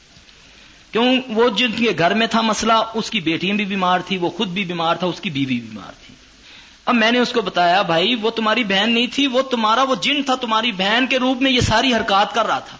کیوں؟ 0.94 1.18
وہ 1.28 1.50
جن 1.50 1.72
کے 1.72 1.92
گھر 1.98 2.14
میں 2.14 2.28
تھا 2.28 2.42
مسئلہ، 2.42 2.74
اس 2.94 3.10
کی 3.10 3.20
بیٹیاں 3.20 3.56
بھی 3.56 3.66
بیمار 3.66 4.00
تھی 4.00 4.18
وہ 4.18 4.30
خود 4.30 4.48
بھی 4.48 4.66
بیمار 4.66 4.96
تھا، 4.96 5.08
اس 5.08 5.22
کی 5.22 5.30
بیوی 5.30 5.46
بھی 5.46 5.62
بیمار 5.62 5.92
تھی۔ 6.06 6.16
اب 6.86 6.96
میں 6.96 7.12
نے 7.12 7.20
اس 7.20 7.32
کو 7.32 7.42
بتایا، 7.42 7.82
بھائی، 7.82 8.16
وہ 8.16 8.30
تمہاری 8.30 8.64
بہن 8.64 8.92
نہیں 8.92 9.08
تھی، 9.08 9.28
وہ 9.28 9.42
تمہارا، 9.42 9.84
وہ 9.84 9.96
جن 9.96 10.24
تھا 10.24 10.36
تمہاری 10.36 10.72
بہن 10.72 11.06
کے 11.10 11.20
روپ 11.20 11.42
میں 11.42 11.52
یہ 11.52 11.60
ساری 11.60 11.94
حرکات 11.94 12.36
کر 12.36 12.46
رہا 12.46 12.60
تھا۔ 12.60 12.78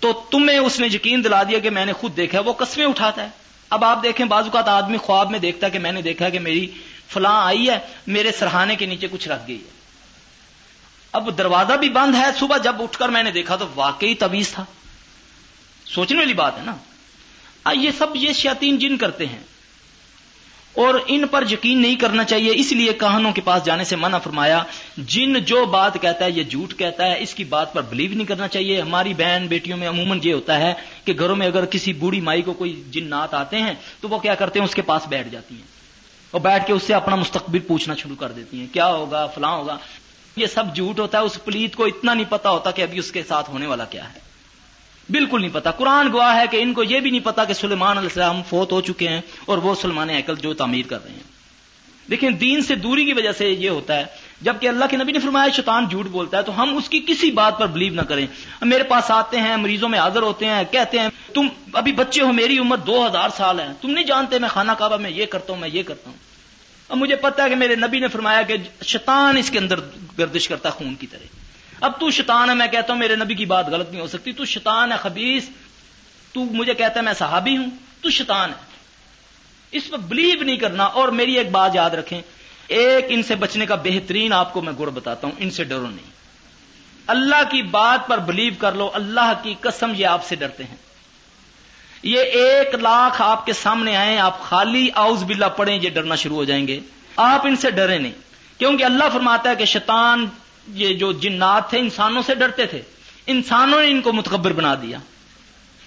تو 0.00 0.22
تمہیں 0.30 0.58
اس 0.58 0.80
نے 0.80 0.86
یقین 0.86 1.24
دلا 1.24 1.42
دیا 1.42 1.58
کہ 1.58 1.70
میں 1.70 1.86
نے 1.86 1.92
خود 1.92 2.16
دیکھا 2.16 2.40
وہ 2.40 2.52
قسمیں 2.52 2.86
اٹھاتا 2.86 3.22
ہے۔ 3.22 3.28
اب 3.70 3.84
آپ 3.84 4.02
دیکھیں، 4.02 4.26
بعض 4.26 4.44
اوقات 4.44 4.68
آدمی 4.68 4.96
خواب 4.96 5.30
میں 5.30 5.38
دیکھتا 5.38 5.66
ہے 5.66 5.70
کہ 5.70 5.78
میں 5.78 5.92
نے 5.92 6.02
دیکھا 6.02 6.28
کہ 6.28 6.38
میری 6.38 6.70
فلاں 7.08 7.46
آئی 7.46 7.70
ہے، 7.70 7.78
میرے 8.06 8.32
سرحانے 8.32 8.76
کے 8.76 8.86
نیچے 8.86 9.08
کچھ 9.10 9.28
رکھ 9.28 9.42
گئی 9.48 9.56
ہے۔ 9.56 9.70
اب 11.12 11.38
دروازہ 11.38 11.72
بھی 11.72 11.88
بند 11.88 12.14
ہے، 12.14 12.26
صبح 12.38 12.56
جب 12.56 12.82
اٹھ 12.82 12.98
کر 12.98 13.08
میں 13.08 13.22
نے 13.22 13.30
دیکھا 13.30 13.56
تو 13.56 13.66
واقعی 13.74 14.14
تویز 14.14 14.48
تھا۔ 14.48 14.64
سوچنے 15.86 16.18
والی 16.18 16.34
بات 16.34 16.58
ہے 16.58 16.62
نا۔ 16.64 16.74
یہ 17.74 17.90
سب 17.98 18.06
یہ 18.14 18.32
شیاتین 18.32 18.78
جن 18.78 18.96
کرتے 18.96 19.26
ہیں، 19.26 19.42
اور 20.72 20.94
ان 21.06 21.26
پر 21.26 21.44
یقین 21.50 21.82
نہیں 21.82 21.94
کرنا 21.96 22.24
چاہیے، 22.24 22.52
اس 22.54 22.72
لیے 22.72 22.92
کہانوں 22.92 23.32
کے 23.32 23.40
پاس 23.40 23.64
جانے 23.64 23.84
سے 23.84 23.96
منع 23.96 24.18
فرمایا، 24.18 24.62
جن 24.96 25.38
جو 25.40 25.64
بات 25.64 26.00
کہتا 26.02 26.24
ہے 26.24 26.30
یہ 26.30 26.42
جھوٹ 26.42 26.74
کہتا 26.78 27.06
ہے، 27.06 27.22
اس 27.22 27.34
کی 27.34 27.44
بات 27.44 27.72
پر 27.72 27.82
بلیو 27.82 28.10
نہیں 28.10 28.26
کرنا 28.26 28.48
چاہیے۔ 28.48 28.80
ہماری 28.80 29.14
بہن 29.14 29.46
بیٹیوں 29.48 29.78
میں 29.78 29.88
عموماً 29.88 30.18
یہ 30.22 30.34
ہوتا 30.34 30.58
ہے 30.58 30.72
کہ 31.04 31.12
گھروں 31.12 31.36
میں 31.36 31.46
اگر 31.46 31.64
کسی 31.64 31.92
بوڑھی 31.92 32.20
مائی 32.20 32.42
کو 32.42 32.52
کوئی 32.52 32.82
جنات 32.90 33.34
آتے 33.34 33.58
ہیں، 33.58 33.74
تو 34.00 34.08
وہ 34.08 34.18
کیا 34.18 34.34
کرتے 34.34 34.58
ہیں؟ 34.58 34.66
اس 34.66 34.74
کے 34.74 34.82
پاس 34.82 35.06
بیٹھ 35.08 35.28
جاتی 35.28 35.54
ہیں۔ 35.54 35.72
اور 36.30 36.40
بیٹھ 36.40 36.66
کے 36.66 36.72
اس 36.72 36.82
سے 36.82 36.94
اپنا 36.94 37.16
مستقبل 37.16 37.58
پوچھنا 37.58 37.94
شروع 37.94 38.16
کر 38.16 38.32
دیتی 38.32 38.60
ہیں، 38.60 38.66
کیا 38.72 38.86
ہوگا، 38.86 39.26
فلاں 39.26 39.52
ہوگا۔ 39.52 39.76
یہ 40.36 40.46
سب 40.46 40.74
جھوٹ 40.74 41.00
ہوتا 41.00 41.18
ہے، 41.18 41.22
اس 41.22 41.38
پلیت 41.44 41.76
کو 41.76 41.84
اتنا 41.84 42.14
نہیں 42.14 42.30
پتا 42.30 42.50
ہوتا 42.50 42.70
کہ 42.70 42.82
ابھی 42.82 42.98
اس 42.98 43.12
کے 43.12 43.22
ساتھ 43.28 43.50
ہونے 43.50 43.66
والا 43.66 43.84
کیا 43.84 44.12
ہے۔ 44.14 44.18
بالکل 45.10 45.40
نہیں 45.40 45.54
پتا۔ 45.54 45.70
قرآن 45.70 46.12
گواہ 46.12 46.36
ہے 46.36 46.44
کہ 46.50 46.56
ان 46.56 46.72
کو 46.72 46.82
یہ 46.82 47.00
بھی 47.00 47.10
نہیں 47.10 47.24
پتا 47.24 47.44
کہ 47.44 47.54
سلیمان 47.54 47.98
علیہ 47.98 48.08
السلام 48.08 48.42
فوت 48.48 48.72
ہو 48.72 48.80
چکے 48.80 49.08
ہیں 49.08 49.20
اور 49.46 49.58
وہ 49.58 49.74
سلمان 49.74 50.10
ایکل 50.10 50.34
جو 50.36 50.54
تعمیر 50.54 50.86
کر 50.88 51.04
رہے 51.04 51.12
ہیں۔ 51.12 51.34
لیکن 52.08 52.36
دین 52.40 52.62
سے 52.62 52.74
دوری 52.74 53.04
کی 53.04 53.12
وجہ 53.12 53.32
سے 53.32 53.50
یہ 53.50 53.70
ہوتا 53.70 53.96
ہے، 53.96 54.04
جبکہ 54.40 54.68
اللہ 54.68 54.84
کے 54.90 54.96
نبی 54.96 55.12
نے 55.12 55.18
فرمایا، 55.18 55.48
شیطان 55.48 55.88
جھوٹ 55.88 56.06
بولتا 56.06 56.36
ہے 56.36 56.42
تو 56.42 56.62
ہم 56.62 56.76
اس 56.76 56.88
کی 56.88 57.04
کسی 57.06 57.30
بات 57.30 57.58
پر 57.58 57.66
بلیو 57.66 57.94
نہ 57.94 58.02
کریں۔ 58.02 58.26
میرے 58.62 58.82
پاس 58.82 59.10
آتے 59.10 59.40
ہیں، 59.40 59.56
مریضوں 59.56 59.88
میں 59.88 59.98
حاضر 59.98 60.22
ہوتے 60.22 60.46
ہیں، 60.46 60.62
کہتے 60.70 60.98
ہیں، 60.98 61.08
تم 61.34 61.46
ابھی 61.72 61.92
بچے 61.92 62.22
ہو، 62.22 62.32
میری 62.32 62.58
عمر 62.58 62.76
دو 62.76 63.06
ہزار 63.06 63.28
سال 63.36 63.60
ہے۔ 63.60 63.68
تم 63.80 63.90
نہیں 63.90 64.04
جانتے، 64.04 64.38
میں 64.38 64.48
خانہ 64.48 64.72
کعبہ 64.72 64.96
میں 64.96 65.10
یہ 65.10 65.26
کرتا 65.26 65.52
ہوں، 65.52 65.60
میں 65.60 65.68
یہ 65.72 65.82
کرتا 65.82 66.10
ہوں۔ 66.10 66.18
اب 66.88 66.96
مجھے 66.96 67.16
پتا 67.16 67.44
ہے 67.44 67.48
کہ 67.48 67.56
میرے 67.56 67.76
نبی 67.76 67.98
نے 67.98 68.08
فرمایا 68.08 68.42
کہ 68.42 68.54
شیطان 68.84 69.36
اس 69.36 69.50
کے 69.50 69.58
اندر 69.58 69.80
گردش 70.18 70.48
کرتا 70.48 70.70
خون 70.70 70.94
کی 70.94 71.06
طرح۔ 71.06 71.33
اب 71.84 72.00
تو 72.00 72.10
شیطان 72.10 72.50
ہے، 72.50 72.54
میں 72.54 72.66
کہتا 72.66 72.92
ہوں 72.92 73.00
میرے 73.00 73.16
نبی 73.16 73.34
کی 73.34 73.46
بات 73.46 73.68
غلط 73.68 73.90
نہیں 73.90 74.00
ہو 74.00 74.06
سکتی۔ 74.06 74.32
تو 74.32 74.44
شیطان 74.44 74.92
ہے 74.92 74.96
خبیص 74.96 75.48
تو 76.32 76.44
مجھے 76.44 76.74
کہتا 76.74 77.00
ہے 77.00 77.04
میں 77.04 77.12
صحابی 77.12 77.56
ہوں۔ 77.56 77.66
تو 78.00 78.10
شیطان 78.10 78.50
ہے۔ 78.50 78.54
اس 79.70 79.90
پر 79.90 79.98
بلیو 79.98 80.42
نہیں 80.42 80.56
کرنا۔ 80.56 80.84
اور 80.84 81.08
میری 81.08 81.32
ایک 81.32 81.50
بات 81.50 81.70
یاد 81.74 81.90
رکھیں۔ 81.90 82.22
ایک 82.66 83.04
ان 83.08 83.22
سے 83.22 83.34
بچنے 83.34 83.66
کا 83.66 83.74
بہترین 83.74 84.32
آپ 84.32 84.52
کو 84.52 84.60
میں 84.60 84.72
گڑ 84.78 84.86
بتاتا 84.86 85.26
ہوں، 85.26 85.34
ان 85.38 85.50
سے 85.50 85.64
ڈرو 85.64 85.86
نہیں۔ 85.86 86.10
اللہ 87.06 87.50
کی 87.50 87.62
بات 87.62 88.08
پر 88.08 88.18
بلیو 88.18 88.52
کر 88.58 88.72
لو، 88.72 88.90
اللہ 88.94 89.32
کی 89.42 89.54
قسم 89.60 89.92
یہ 89.96 90.06
آپ 90.06 90.24
سے 90.24 90.36
ڈرتے 90.36 90.64
ہیں۔ 90.64 90.76
یہ 92.02 92.20
ایک 92.20 92.74
لاکھ 92.74 93.22
آپ 93.22 93.46
کے 93.46 93.52
سامنے 93.52 93.96
آئے 93.96 94.18
آپ 94.18 94.40
خالی 94.40 94.88
آؤز 94.94 95.24
بلا 95.24 95.48
پڑھیں، 95.48 95.78
یہ 95.82 95.90
ڈرنا 95.90 96.14
شروع 96.14 96.36
ہو 96.36 96.44
جائیں 96.44 96.68
گے۔ 96.68 96.80
آپ 97.16 97.46
ان 97.46 97.56
سے 97.56 97.70
ڈرے 97.70 97.98
نہیں۔ 97.98 98.12
کیونکہ 98.58 98.84
اللہ 98.84 99.04
فرماتا 99.12 99.50
ہے 99.50 99.56
کہ 99.56 99.64
شیطان 99.64 100.26
یہ 100.68 100.94
جو 100.94 101.12
جنات 101.12 101.70
تھے 101.70 101.78
انسانوں 101.78 102.22
سے 102.22 102.34
ڈرتے 102.34 102.66
تھے۔ 102.66 102.82
انسانوں 103.26 103.82
نے 103.82 103.90
ان 103.90 104.02
کو 104.02 104.12
متکبر 104.12 104.52
بنا 104.52 104.74
دیا۔ 104.74 104.98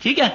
ٹھیک 0.01 0.19
ہے؟ 0.19 0.29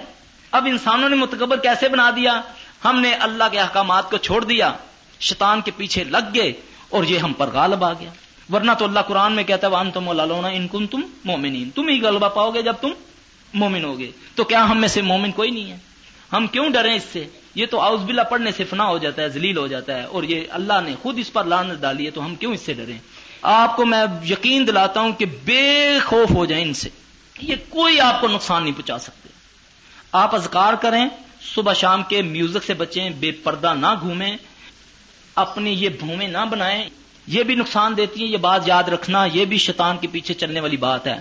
اب 0.52 0.66
انسانوں 0.66 1.08
نے 1.08 1.16
متکبر 1.16 1.56
کیسے 1.56 1.88
بنا 1.88 2.10
دیا؟ 2.10 2.40
ہم 2.84 3.00
نے 3.00 3.14
اللہ 3.14 3.44
کے 3.52 3.60
احکامات 3.60 4.10
کو 4.10 4.16
چھوڑ 4.16 4.44
دیا۔ 4.44 4.72
شیطان 5.20 5.60
کے 5.60 5.70
پیچھے 5.76 6.04
لگ 6.04 6.34
گئے 6.34 6.52
اور 6.88 7.04
یہ 7.04 7.18
ہم 7.18 7.32
پر 7.32 7.50
غالب 7.52 7.84
آ 7.84 7.92
گیا۔ 7.92 8.10
ورنہ 8.52 8.72
تو 8.78 8.84
اللہ 8.84 9.00
قرآن 9.00 9.32
میں 9.32 9.44
کہتا 9.44 9.66
ہے 9.66 9.72
وان 9.72 9.90
تم 9.90 10.12
لالونا 10.12 10.48
ان 10.48 10.68
کن 10.68 10.86
تم 10.86 11.00
مومنین 11.24 11.70
تم 11.70 11.88
ہی 11.88 12.02
غلبہ 12.02 12.28
پاؤ 12.28 12.50
گے 12.50 12.62
جب 12.62 12.74
تم 12.80 12.88
مومن 13.54 13.84
ہوگے۔ 13.84 14.10
تو 14.34 14.44
کیا 14.44 14.70
ہم 14.70 14.78
میں 14.78 14.88
سے 14.88 15.02
مومن 15.02 15.32
کوئی 15.32 15.50
نہیں 15.50 15.70
ہے؟ 15.70 15.76
ہم 16.32 16.46
کیوں 16.46 16.70
ڈریں 16.70 16.94
اس 16.94 17.02
سے؟ 17.12 17.26
یہ 17.54 17.66
تو 17.66 17.80
آؤز 17.80 18.00
بلا 18.00 18.22
پڑھنے 18.22 18.52
سے 18.52 18.64
فنا 18.64 18.84
ہو 18.86 18.98
جاتا 18.98 19.22
ہے، 19.22 19.28
ذلیل 19.28 19.56
ہو 19.56 19.66
جاتا 19.66 19.98
ہے 19.98 20.02
اور 20.02 20.22
یہ 20.22 20.40
اللہ 20.50 20.72
نے 20.84 20.94
خود 21.02 21.18
اس 21.18 21.32
پر 21.32 21.44
لانت 21.44 21.80
ڈالی 21.80 22.06
ہے، 22.06 22.10
تو 22.10 22.24
ہم 22.24 22.34
کیوں 22.34 22.54
اس 22.54 22.60
سے 22.60 22.72
ڈریں؟ 22.72 22.98
آپ 23.42 23.76
کو 23.76 23.86
میں 23.86 24.04
یقین 24.28 24.66
دلاتا 24.66 25.00
ہوں 25.00 25.12
کہ 25.12 25.26
بے 25.44 25.98
خوف 26.04 26.30
ہو 26.30 26.44
جائیں 26.44 26.64
ان 26.64 26.74
سے 26.74 26.88
یہ 27.42 27.54
کوئی 27.68 28.00
آپ 28.00 28.20
کو 28.20 28.28
نقصان 28.28 28.62
نہیں 28.62 28.74
پہنچا 28.74 28.98
سکتے۔ 28.98 29.28
آپ 30.12 30.34
اذکار 30.34 30.74
کریں، 30.74 31.08
صبح 31.54 31.72
شام 31.72 32.02
کے 32.02 32.22
میوزک 32.22 32.64
سے 32.66 32.74
بچیں، 32.74 33.10
بے 33.10 33.30
پردہ 33.30 33.74
نہ 33.74 33.86
گھومیں، 34.00 34.36
اپنی 35.34 35.70
یہ 35.70 35.88
بھومیں 35.88 36.28
نہ 36.28 36.44
بنائیں۔ 36.50 36.84
یہ 37.26 37.42
بھی 37.42 37.54
نقصان 37.54 37.96
دیتی 37.96 38.24
ہیں، 38.24 38.28
یہ 38.28 38.36
بات 38.36 38.68
یاد 38.68 38.82
رکھنا، 38.82 39.24
یہ 39.24 39.44
بھی 39.44 39.58
شیطان 39.58 39.96
کے 39.98 40.08
پیچھے 40.12 40.34
چلنے 40.34 40.60
والی 40.60 40.76
بات 40.76 41.06
ہے۔ 41.06 41.18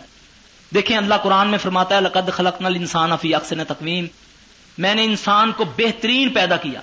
دیکھیں، 0.73 0.97
اللہ 0.97 1.15
قرآن 1.15 1.47
میں 1.47 1.57
فرماتا 1.57 1.95
ہے، 1.95 2.01
لقد 2.01 2.31
خلق 2.31 2.61
نل 2.61 2.75
انسان 2.75 3.11
افی 3.11 3.35
اکثر 3.35 3.63
تقویم 3.63 4.07
میں 4.77 4.95
نے 4.95 5.03
انسان 5.03 5.51
کو 5.51 5.65
بہترین 5.77 6.29
پیدا 6.29 6.57
کیا۔ 6.57 6.81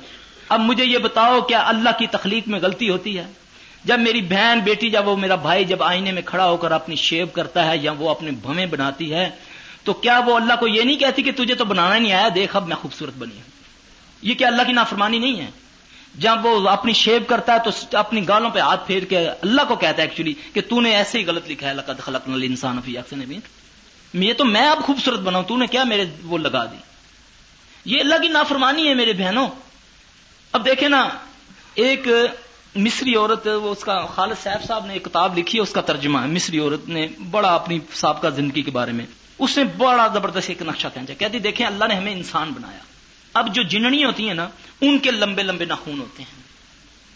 اب 0.48 0.60
مجھے 0.60 0.84
یہ 0.84 0.98
بتاؤ، 0.98 1.40
کیا 1.40 1.68
اللہ 1.68 1.90
کی 1.98 2.06
تخلیق 2.06 2.48
میں 2.48 2.60
غلطی 2.62 2.90
ہوتی 2.90 3.18
ہے؟ 3.18 3.26
جب 3.88 4.00
میری 4.00 4.20
بہن 4.22 4.60
بیٹی 4.64 4.90
جب 4.90 5.08
وہ 5.08 5.16
میرا 5.16 5.34
بھائی 5.34 5.64
جب 5.64 5.82
آئینے 5.82 6.12
میں 6.12 6.22
کھڑا 6.22 6.48
ہو 6.48 6.56
کر 6.56 6.72
اپنی 6.72 6.96
شیب 6.96 7.32
کرتا 7.32 7.66
ہے 7.66 7.76
یا 7.76 7.92
وہ 7.92 8.10
اپنے 8.10 8.30
بھویں 8.30 8.66
بناتی 8.66 9.12
ہے، 9.14 9.30
تو 9.84 9.92
کیا 9.92 10.18
وہ 10.26 10.34
اللہ 10.36 10.54
کو 10.60 10.66
یہ 10.66 10.82
نہیں 10.82 10.96
کہتی 10.96 11.22
کہ 11.22 11.32
تجھے 11.32 11.54
تو 11.54 11.64
بنانا 11.64 11.98
نہیں 11.98 12.12
آیا، 12.12 12.28
دیکھ 12.34 12.56
اب 12.56 12.68
میں 12.68 12.76
خوبصورت 12.76 13.14
بنی 13.18 13.34
ہوں۔ 13.34 13.48
یہ 14.22 14.34
کیا 14.34 14.48
اللہ 14.48 14.62
کی 14.62 14.72
نافرمانی 14.72 15.18
نہیں 15.18 15.40
ہے؟ 15.40 15.50
جب 16.14 16.46
وہ 16.46 16.68
اپنی 16.68 16.92
شیو 16.92 17.24
کرتا 17.26 17.54
ہے 17.54 17.58
تو 17.64 17.96
اپنی 17.96 18.28
گالوں 18.28 18.50
پہ 18.50 18.58
ہاتھ 18.58 18.86
پھیر 18.86 19.04
کے 19.04 19.18
اللہ 19.18 19.62
کو 19.68 19.76
کہتا 19.76 20.02
ہے 20.02 20.06
ایکچولی 20.08 20.34
کہ 20.52 20.60
تو 20.60 20.80
نے 20.80 20.94
ایسے 20.94 21.18
ہی 21.18 21.26
غلط 21.26 21.50
لکھا 21.50 21.68
ہے، 21.68 21.74
لقد 21.74 22.00
خلق 22.00 22.28
نل 22.28 22.42
انسان 22.42 22.80
یہ 24.14 24.32
تو 24.32 24.44
میں 24.44 24.66
اب 24.68 24.82
خوبصورت 24.82 25.18
بناؤں، 25.18 25.44
تو 25.44 25.56
نے 25.56 25.66
کیا 25.66 25.84
میرے 25.84 26.04
وہ 26.22 26.38
لگا 26.38 26.64
دی؟ 26.64 26.76
یہ 27.84 28.00
اللہ 28.00 28.14
کی 28.22 28.28
نافرمانی 28.28 28.88
ہے 28.88 28.94
میرے 28.94 29.12
بہنوں۔ 29.12 29.48
اب 30.52 30.64
دیکھیں 30.66 30.88
نا، 30.88 31.08
ایک 31.74 32.08
مصری 32.74 33.14
عورت 33.14 33.46
وہ 33.46 33.72
اس 33.72 33.84
کا 33.84 34.06
خالد 34.06 34.42
صاحب 34.42 34.64
صاحب 34.64 34.86
نے 34.86 34.92
ایک 34.92 35.04
کتاب 35.04 35.38
لکھی 35.38 35.58
ہے، 35.58 35.62
اس 35.62 35.72
کا 35.72 35.80
ترجمہ 35.80 36.18
ہے۔ 36.18 36.26
مصری 36.26 36.58
عورت 36.58 36.88
نے 36.88 37.06
بڑا 37.30 37.54
اپنی 37.54 37.78
سابقہ 37.92 38.28
زندگی 38.28 38.62
کے 38.62 38.70
بارے 38.70 38.92
میں، 38.92 39.06
اس 39.38 39.58
نے 39.58 39.64
بڑا 39.64 40.08
زبردست 40.08 40.48
ایک 40.48 40.62
نقشہ 40.62 40.88
کھینچا 40.92 41.14
کہتی 41.14 41.38
دیکھیں، 41.38 41.66
اللہ 41.66 41.84
نے 41.84 41.94
ہمیں 41.94 42.12
انسان 42.12 42.50
بنایا۔ 42.50 42.78
اب 43.34 43.54
جو 43.54 43.62
جنڑی 43.62 44.04
ہوتی 44.04 44.26
ہیں 44.26 44.34
نا، 44.34 44.48
ان 44.80 44.98
کے 44.98 45.10
لمبے 45.10 45.42
لمبے 45.42 45.64
ناخون 45.64 46.00
ہوتے 46.00 46.22
ہیں۔ 46.22 46.42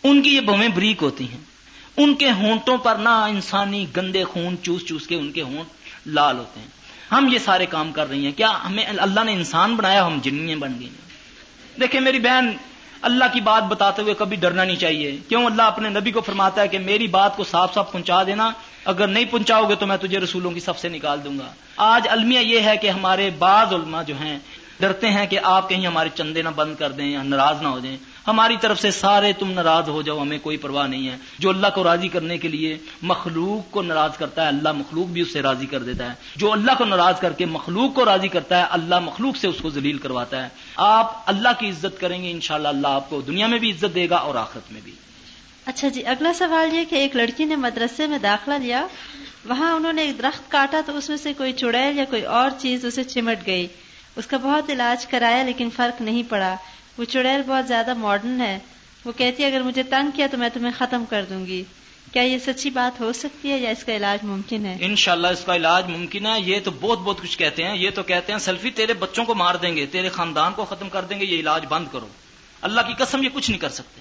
ان 0.02 0.22
کی 0.22 0.36
یہ 0.36 0.40
بویں 0.40 0.68
بریک 0.68 1.02
ہوتی 1.02 1.28
ہیں۔ 1.28 1.38
ان 1.96 2.14
کے 2.14 2.30
ہونٹوں 2.30 2.78
پر 2.78 2.94
نہ 2.94 3.08
انسانی 3.08 3.86
گندے 3.96 4.24
خون 4.24 4.56
چوس 4.62 4.86
چوس 4.86 5.06
کے 5.06 5.14
ان 5.14 5.32
کے 5.32 5.42
ہونٹ 5.42 5.68
لال 6.06 6.38
ہوتے 6.38 6.60
ہیں۔ 6.60 6.66
ہم 7.12 7.28
یہ 7.32 7.38
سارے 7.38 7.66
کام 7.66 7.92
کر 7.92 8.08
رہی 8.08 8.24
ہیں۔ 8.24 8.32
کیا 8.32 8.66
ہمیں 8.66 8.84
اللہ 8.86 9.24
نے 9.24 9.32
انسان 9.32 9.76
بنایا، 9.76 10.06
ہم 10.06 10.18
جنیاں 10.22 10.56
بن 10.56 10.72
گئی 10.80 10.88
ہیں؟ 10.88 11.12
دیکھیں، 11.80 12.00
میری 12.00 12.18
بہن 12.18 12.50
اللہ 13.02 13.24
کی 13.32 13.40
بات 13.40 13.62
بتاتے 13.62 14.02
ہوئے 14.02 14.14
کبھی 14.14 14.36
ڈرنا 14.36 14.64
نہیں 14.64 14.76
چاہیے۔ 14.76 15.16
کیوں 15.28 15.46
اللہ 15.46 15.62
اپنے 15.62 15.88
نبی 15.88 16.10
کو 16.10 16.20
فرماتا 16.20 16.62
ہے 16.62 16.68
کہ 16.68 16.78
میری 16.78 17.06
بات 17.06 17.36
کو 17.36 17.44
صاف 17.44 17.74
صاف 17.74 17.92
پہنچا 17.92 18.22
دینا۔ 18.22 18.50
اگر 18.84 19.06
نہیں 19.06 19.24
پہنچاؤ 19.24 19.68
گے 19.68 19.74
تو 19.74 19.86
میں 19.86 19.96
تجھے 19.96 20.18
رسولوں 20.18 20.50
کی 20.50 20.60
سب 20.60 20.78
سے 20.78 20.88
نکال 20.88 21.24
دوں 21.24 21.38
گا۔ 21.38 21.52
آج 21.76 22.08
المیہ 22.10 22.38
یہ 22.38 22.60
ہے 22.60 22.76
کہ 22.76 22.90
ہمارے 22.90 23.30
بعض 23.38 23.72
علماء 23.72 24.02
جو 24.02 24.14
ہیں، 24.20 24.38
ڈرتے 24.80 25.10
ہیں 25.10 25.26
کہ 25.26 25.38
آپ 25.42 25.68
کہیں 25.68 25.86
ہمارے 25.86 26.08
چندے 26.14 26.42
نہ 26.42 26.48
بند 26.48 26.76
کر 26.76 26.90
دیں 26.90 27.06
یا 27.06 27.22
ناراض 27.22 27.62
نہ 27.62 27.68
ہو 27.68 27.78
جائیں۔ 27.78 27.96
ہماری 28.26 28.56
طرف 28.60 28.80
سے 28.80 28.90
سارے 28.90 29.32
تم 29.32 29.52
ناراض 29.52 29.88
ہو 29.88 30.02
جاؤ، 30.02 30.22
ہمیں 30.22 30.38
کوئی 30.42 30.56
پرواہ 30.56 30.86
نہیں 30.86 31.08
ہے۔ 31.08 31.16
جو 31.38 31.50
اللہ 31.50 31.66
کو 31.74 31.84
راضی 31.84 32.08
کرنے 32.08 32.38
کے 32.38 32.48
لیے 32.48 32.78
مخلوق 33.02 33.72
کو 33.72 33.82
ناراض 33.82 34.16
کرتا 34.16 34.42
ہے، 34.42 34.48
اللہ 34.48 34.72
مخلوق 34.72 35.06
بھی 35.06 35.20
اس 35.20 35.32
سے 35.32 35.42
راضی 35.42 35.66
کر 35.66 35.78
دیتا 35.78 36.04
ہے۔ 36.04 36.14
جو 36.36 36.52
اللہ 36.52 36.72
کو 36.78 36.84
ناراض 36.84 37.20
کر 37.20 37.32
کے 37.32 37.46
مخلوق 37.46 37.94
کو 37.94 38.04
راضی 38.04 38.28
کرتا 38.28 38.58
ہے، 38.58 38.66
اللہ 38.70 38.98
مخلوق 38.98 39.36
سے 39.36 39.48
اس 39.48 39.56
کو 39.62 39.70
ذلیل 39.70 39.98
کرواتا 39.98 40.44
ہے۔ 40.44 40.48
آپ 40.76 41.22
اللہ 41.26 41.48
کی 41.58 41.68
عزت 41.68 42.00
کریں 42.00 42.22
گے، 42.22 42.30
انشاءاللہ 42.30 42.68
اللہ 42.68 42.88
آپ 42.88 43.10
کو 43.10 43.20
دنیا 43.20 43.46
میں 43.46 43.58
بھی 43.58 43.70
عزت 43.70 43.94
دے 43.94 44.10
گا 44.10 44.16
اور 44.16 44.34
آخرت 44.34 44.72
میں 44.72 44.80
بھی۔ 44.84 44.92
اچھا 45.66 45.88
جی 45.88 46.06
اگلا 46.06 46.32
سوال 46.32 46.74
یہ 46.74 46.84
کہ 46.90 46.94
ایک 46.94 47.16
لڑکی 47.16 47.44
نے 47.44 47.56
مدرسے 47.56 48.06
میں 48.06 48.18
داخلہ 48.18 48.54
لیا، 48.54 48.86
وہاں 49.44 49.72
انہوں 49.72 49.92
نے 49.92 50.02
ایک 50.02 50.18
درخت 50.18 50.50
کاٹا 50.50 50.80
تو 50.86 50.96
اس 50.96 51.08
میں 51.08 51.16
سے 51.16 51.32
کوئی 51.32 51.52
چڑیل 51.52 51.98
یا 51.98 52.04
کوئی 52.04 52.22
اور 52.22 52.50
چیز 52.58 52.84
اسے 52.84 53.04
چمٹ 53.04 53.46
گئی۔ 53.46 53.66
اس 54.16 54.26
کا 54.26 54.36
بہت 54.36 54.70
علاج 54.70 55.06
کرایا 55.06 55.42
لیکن 55.42 55.68
فرق 55.76 56.02
نہیں 56.02 56.22
پڑا۔ 56.28 56.56
وہ 56.98 57.04
چڑیل 57.04 57.42
بہت 57.46 57.68
زیادہ 57.68 57.94
ماڈرن 57.94 58.40
ہے۔ 58.40 58.58
وہ 59.04 59.12
کہتی 59.16 59.42
ہے، 59.42 59.48
اگر 59.48 59.60
مجھے 59.60 59.82
تنگ 59.82 60.10
کیا 60.10 60.26
تو 60.30 60.36
میں 60.36 60.48
تمہیں 60.54 60.72
ختم 60.78 61.04
کر 61.10 61.24
دوں 61.30 61.46
گی۔ 61.46 61.64
کیا 62.12 62.22
یہ 62.22 62.38
سچی 62.38 62.70
بات 62.70 63.00
ہو 63.00 63.12
سکتی 63.12 63.50
ہے 63.50 63.58
یا 63.58 63.70
اس 63.70 63.84
کا 63.84 63.96
علاج 63.96 64.24
ممکن 64.24 64.66
ہے؟ 64.66 64.76
انشاءاللہ 64.80 65.26
اس 65.26 65.44
کا 65.44 65.56
علاج 65.56 65.86
ممکن 65.86 66.26
ہے۔ 66.26 66.40
یہ 66.40 66.60
تو 66.64 66.70
بہت 66.80 66.98
بہت 66.98 67.20
کچھ 67.22 67.38
کہتے 67.38 67.64
ہیں۔ 67.64 67.76
یہ 67.76 67.90
تو 67.94 68.02
کہتے 68.02 68.32
ہیں، 68.32 68.38
سیلفی 68.38 68.70
تیرے 68.70 68.94
بچوں 68.94 69.24
کو 69.24 69.34
مار 69.34 69.54
دیں 69.54 69.76
گے، 69.76 69.86
تیرے 69.86 70.08
خاندان 70.08 70.52
کو 70.52 70.64
ختم 70.64 70.88
کر 70.88 71.02
دیں 71.02 71.20
گے، 71.20 71.26
یہ 71.26 71.40
علاج 71.40 71.64
بند 71.68 71.86
کرو۔ 71.92 72.08
اللہ 72.62 72.80
کی 72.80 72.94
قسم، 72.98 73.22
یہ 73.22 73.28
کچھ 73.32 73.50
نہیں 73.50 73.60
کر 73.60 73.68
سکتے۔ 73.68 74.00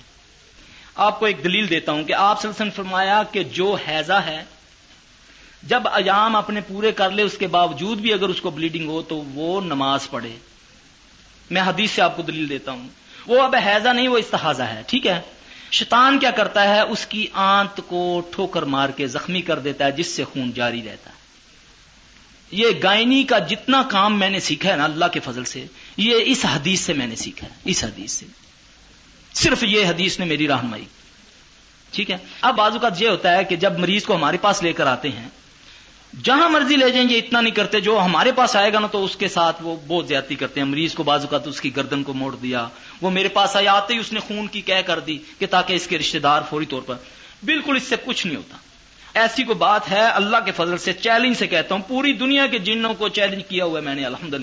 آپ 0.96 1.20
کو 1.20 1.26
ایک 1.26 1.44
دلیل 1.44 1.70
دیتا 1.70 1.92
ہوں 1.92 2.04
کہ 2.04 2.14
آپ 2.14 2.46
نے 2.46 2.70
فرمایا 2.70 3.24
کہ 3.32 3.44
جو 3.44 3.78
حیضہ 3.88 4.14
ہے، 4.14 4.44
جب 5.64 5.88
ایام 5.88 6.36
اپنے 6.36 6.62
پورے 6.62 6.92
کر 6.92 7.10
لے، 7.10 7.24
اس 7.24 7.38
کے 7.38 7.48
باوجود 7.48 7.98
بھی 7.98 8.14
اگر 8.14 8.30
اس 8.30 8.42
کو 8.42 8.50
بلیڈنگ 8.50 8.90
ہو 8.90 9.02
تو 9.02 9.16
وہ 9.16 9.62
نماز 9.62 10.10
پڑھے۔ 10.10 10.51
میں 11.52 11.62
حدیث 11.62 11.92
سے 11.92 12.02
آپ 12.02 12.16
کو 12.16 12.22
دلیل 12.22 12.50
دیتا 12.50 12.72
ہوں۔ 12.72 12.88
وہ 13.28 13.42
اب 13.42 13.56
حیضہ 13.56 13.90
نہیں، 13.90 14.08
وہ 14.08 14.18
استحاظہ 14.18 14.64
ہے، 14.64 14.84
ٹھیک 14.88 15.08
ہے؟ 15.08 15.22
شیطان 15.72 16.20
کیا 16.20 16.32
کرتا 16.32 16.76
ہے؟ 16.76 16.82
اس 16.82 17.06
کی 17.06 17.28
آنت 17.34 17.82
کو 17.88 18.22
ٹھوکر 18.32 18.62
مار 18.62 18.90
کے 18.90 19.08
زخمی 19.08 19.42
کر 19.42 19.60
دیتا 19.60 19.86
ہے، 19.86 19.92
جس 19.92 20.08
سے 20.08 20.24
خون 20.24 20.52
جاری 20.52 20.82
رہتا 20.86 21.10
ہے۔ 21.10 21.16
یہ 22.52 22.68
گائنی 22.84 23.24
کا 23.24 23.40
جتنا 23.40 23.84
کام 23.90 24.20
میں 24.20 24.30
نے 24.30 24.40
سیکھا 24.40 24.72
ہے 24.72 24.76
نا 24.76 24.84
اللہ 24.84 25.06
کے 25.06 25.20
فضل 25.20 25.44
سے، 25.44 25.66
یہ 25.98 26.16
اس 26.26 26.46
حدیث 26.46 26.80
سے 26.80 26.94
میں 26.94 27.08
نے 27.08 27.16
سیکھا 27.16 27.48
ہے، 27.48 27.54
اس 27.66 27.84
حدیث 27.84 28.12
سے۔ 28.12 28.26
صرف 29.34 29.64
یہ 29.64 29.86
حدیث 29.86 30.20
نے 30.20 30.26
میری 30.26 30.48
رہنمائی۔ 30.48 30.86
ٹھیک 31.92 32.12
ہے؟ 32.12 32.18
اب 32.42 32.56
بازو 32.56 32.80
کا 32.80 32.90
یہ 33.00 33.08
ہوتا 33.08 33.38
ہے 33.38 33.44
کہ 33.44 33.56
جب 33.56 33.80
مریض 33.80 34.04
کو 34.04 34.16
ہمارے 34.16 34.38
پاس 34.38 34.64
لے 34.64 34.74
کر 34.74 34.88
آتے 34.88 35.10
ہیں 35.10 35.30
جہاں 36.24 36.50
مرضی 36.50 36.76
لے 36.76 36.90
جائیں 36.90 37.10
گے، 37.10 37.18
اتنا 37.18 37.42
نہیں 37.42 37.54
کرتے۔ 37.54 37.80
جو 37.80 38.00
ہمارے 38.00 38.32
پاس 38.32 38.56
آئے 38.56 38.74
گا 38.74 38.80
نا 38.80 38.88
تو 38.88 39.04
اس 39.04 39.16
کے 39.16 39.28
ساتھ 39.28 39.64
وہ 39.64 39.76
بہت 39.88 40.08
زیادتی 40.08 40.36
کرتے 40.36 40.60
ہیں۔ 40.60 40.68
مریض 40.68 40.94
کو 40.94 41.04
بازو 41.04 41.28
کا 41.28 41.38
تو 41.38 41.50
اس 41.50 41.62
کی 41.62 41.76
گردن 41.76 42.04
کو 42.04 42.14
موڑ 42.14 42.36
دیا۔ 42.36 42.68
وہ 43.02 43.10
میرے 43.10 43.28
پاس 43.28 43.56
آیا 43.56 43.74
آتے 43.74 43.94
ہی 43.94 44.00
اس 44.00 44.14
نے 44.14 44.20
خون 44.20 44.48
کی 44.48 44.62
کہہ 44.62 44.82
کر 44.86 45.00
دی 45.00 45.18
کہ 45.40 45.46
تاکہ 45.46 45.74
اس 45.74 45.88
کے 45.88 45.98
رشتہ 45.98 46.18
دار 46.18 46.42
فوری 46.50 46.66
طور 46.66 46.82
پر۔ 46.82 46.96
بالکل 47.44 47.76
اس 47.76 47.84
سے 47.84 47.96
کچھ 48.06 48.28
نہیں 48.28 48.38
ہوتا۔ 48.38 48.58
ایسی 49.14 49.44
کوئی 49.44 49.58
بات 49.58 49.92
ہے؟ 49.92 50.02
اللہ 50.02 50.38
کے 50.46 50.52
فضل 50.52 50.78
سے 50.78 50.94
چیلنج 50.94 51.38
سے 51.38 51.48
کہتا 51.48 51.76
ہوں۔ 51.76 51.82
پوری 51.88 52.14
دنیا 52.14 52.48
کے 52.48 52.60
جنوں 52.60 52.94
کو 52.94 53.08
چیلنج 53.08 53.42
کیا 53.50 53.66
ہوا 53.66 53.80
ہے 53.80 53.86
میں 53.86 53.96
نے 53.96 54.06
الحمد 54.06 54.36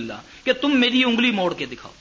کہ 0.44 0.52
تم 0.52 0.80
میری 0.80 1.04
انگلی 1.04 1.30
موڑ 1.30 1.54
کے 1.54 1.66
دکھاؤ۔ 1.66 1.92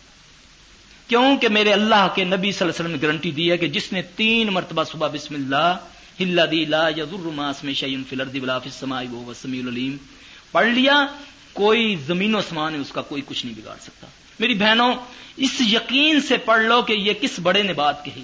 کیوں؟ 1.07 1.38
کہ 1.38 1.49
میرے 1.49 1.74
اللہ 1.74 2.07
کے 2.15 2.24
نبی 2.24 2.51
صلی 2.51 2.68
اللہ 2.68 2.72
علیہ 2.72 2.86
وسلم 2.86 2.91
نے 2.91 2.97
گارنٹی 3.01 3.32
دی 3.32 3.51
ہے 3.51 3.57
کہ 3.57 3.68
جس 3.68 3.93
نے 3.93 4.01
تین 4.01 4.47
مرتبہ 4.47 4.84
صبح 4.84 5.07
بسم 5.07 5.36
اللہ 5.36 5.78
ہلا 6.20 6.45
دی 6.51 6.65
لا 6.65 6.89
یذر 6.89 7.28
ماس 7.36 7.63
میں 7.63 7.74
شعین 7.74 8.03
فلر 8.09 8.26
دی 8.26 8.39
بلا 8.39 8.59
فسمائی 8.59 9.07
وہ 9.11 9.34
سمی 9.41 9.59
العلیم 9.59 9.97
پڑھ 10.51 10.68
لیا، 10.68 11.07
کوئی 11.53 11.95
زمین 12.07 12.36
و 12.36 12.41
سمان 12.49 12.76
ہے 12.76 12.80
اس 12.80 12.91
کا 12.91 13.01
کوئی 13.01 13.22
کچھ 13.26 13.45
نہیں 13.45 13.61
بگاڑ 13.61 13.76
سکتا۔ 13.82 14.07
میری 14.39 14.53
بہنوں، 14.53 14.93
اس 15.38 15.61
یقین 15.74 16.22
سے 16.22 16.38
پڑھ 16.38 16.63
لو 16.63 16.82
کہ 16.82 16.93
یہ 16.93 17.13
کس 17.22 17.39
بڑے 17.39 17.63
نے 17.63 17.74
بات 17.74 18.05
کہی 18.05 18.24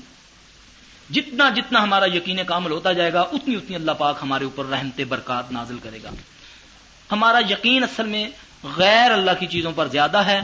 جتنا 1.10 1.50
جتنا 1.50 1.84
ہمارا 1.84 2.06
یقین 2.06 2.40
کامل 2.48 2.72
ہوتا 2.72 2.94
جائے 2.94 3.14
گا، 3.14 3.22
اتنی 3.22 3.56
اتنی 3.56 3.76
اللہ 3.76 3.92
پاک 3.92 4.18
ہمارے 4.22 4.44
اوپر 4.44 4.66
رحمت 4.66 5.02
برکات 5.10 5.52
نازل 5.52 5.78
کرے 5.84 6.00
گا۔ 6.04 6.10
ہمارا 7.12 7.40
یقین 7.50 7.84
اصل 7.84 8.06
میں 8.06 8.28
غیر 8.78 9.12
اللہ 9.12 9.32
کی 9.40 9.48
چیزوں 9.48 9.72
پر 9.76 9.88
زیادہ 9.88 10.18
ہے۔ 10.18 10.42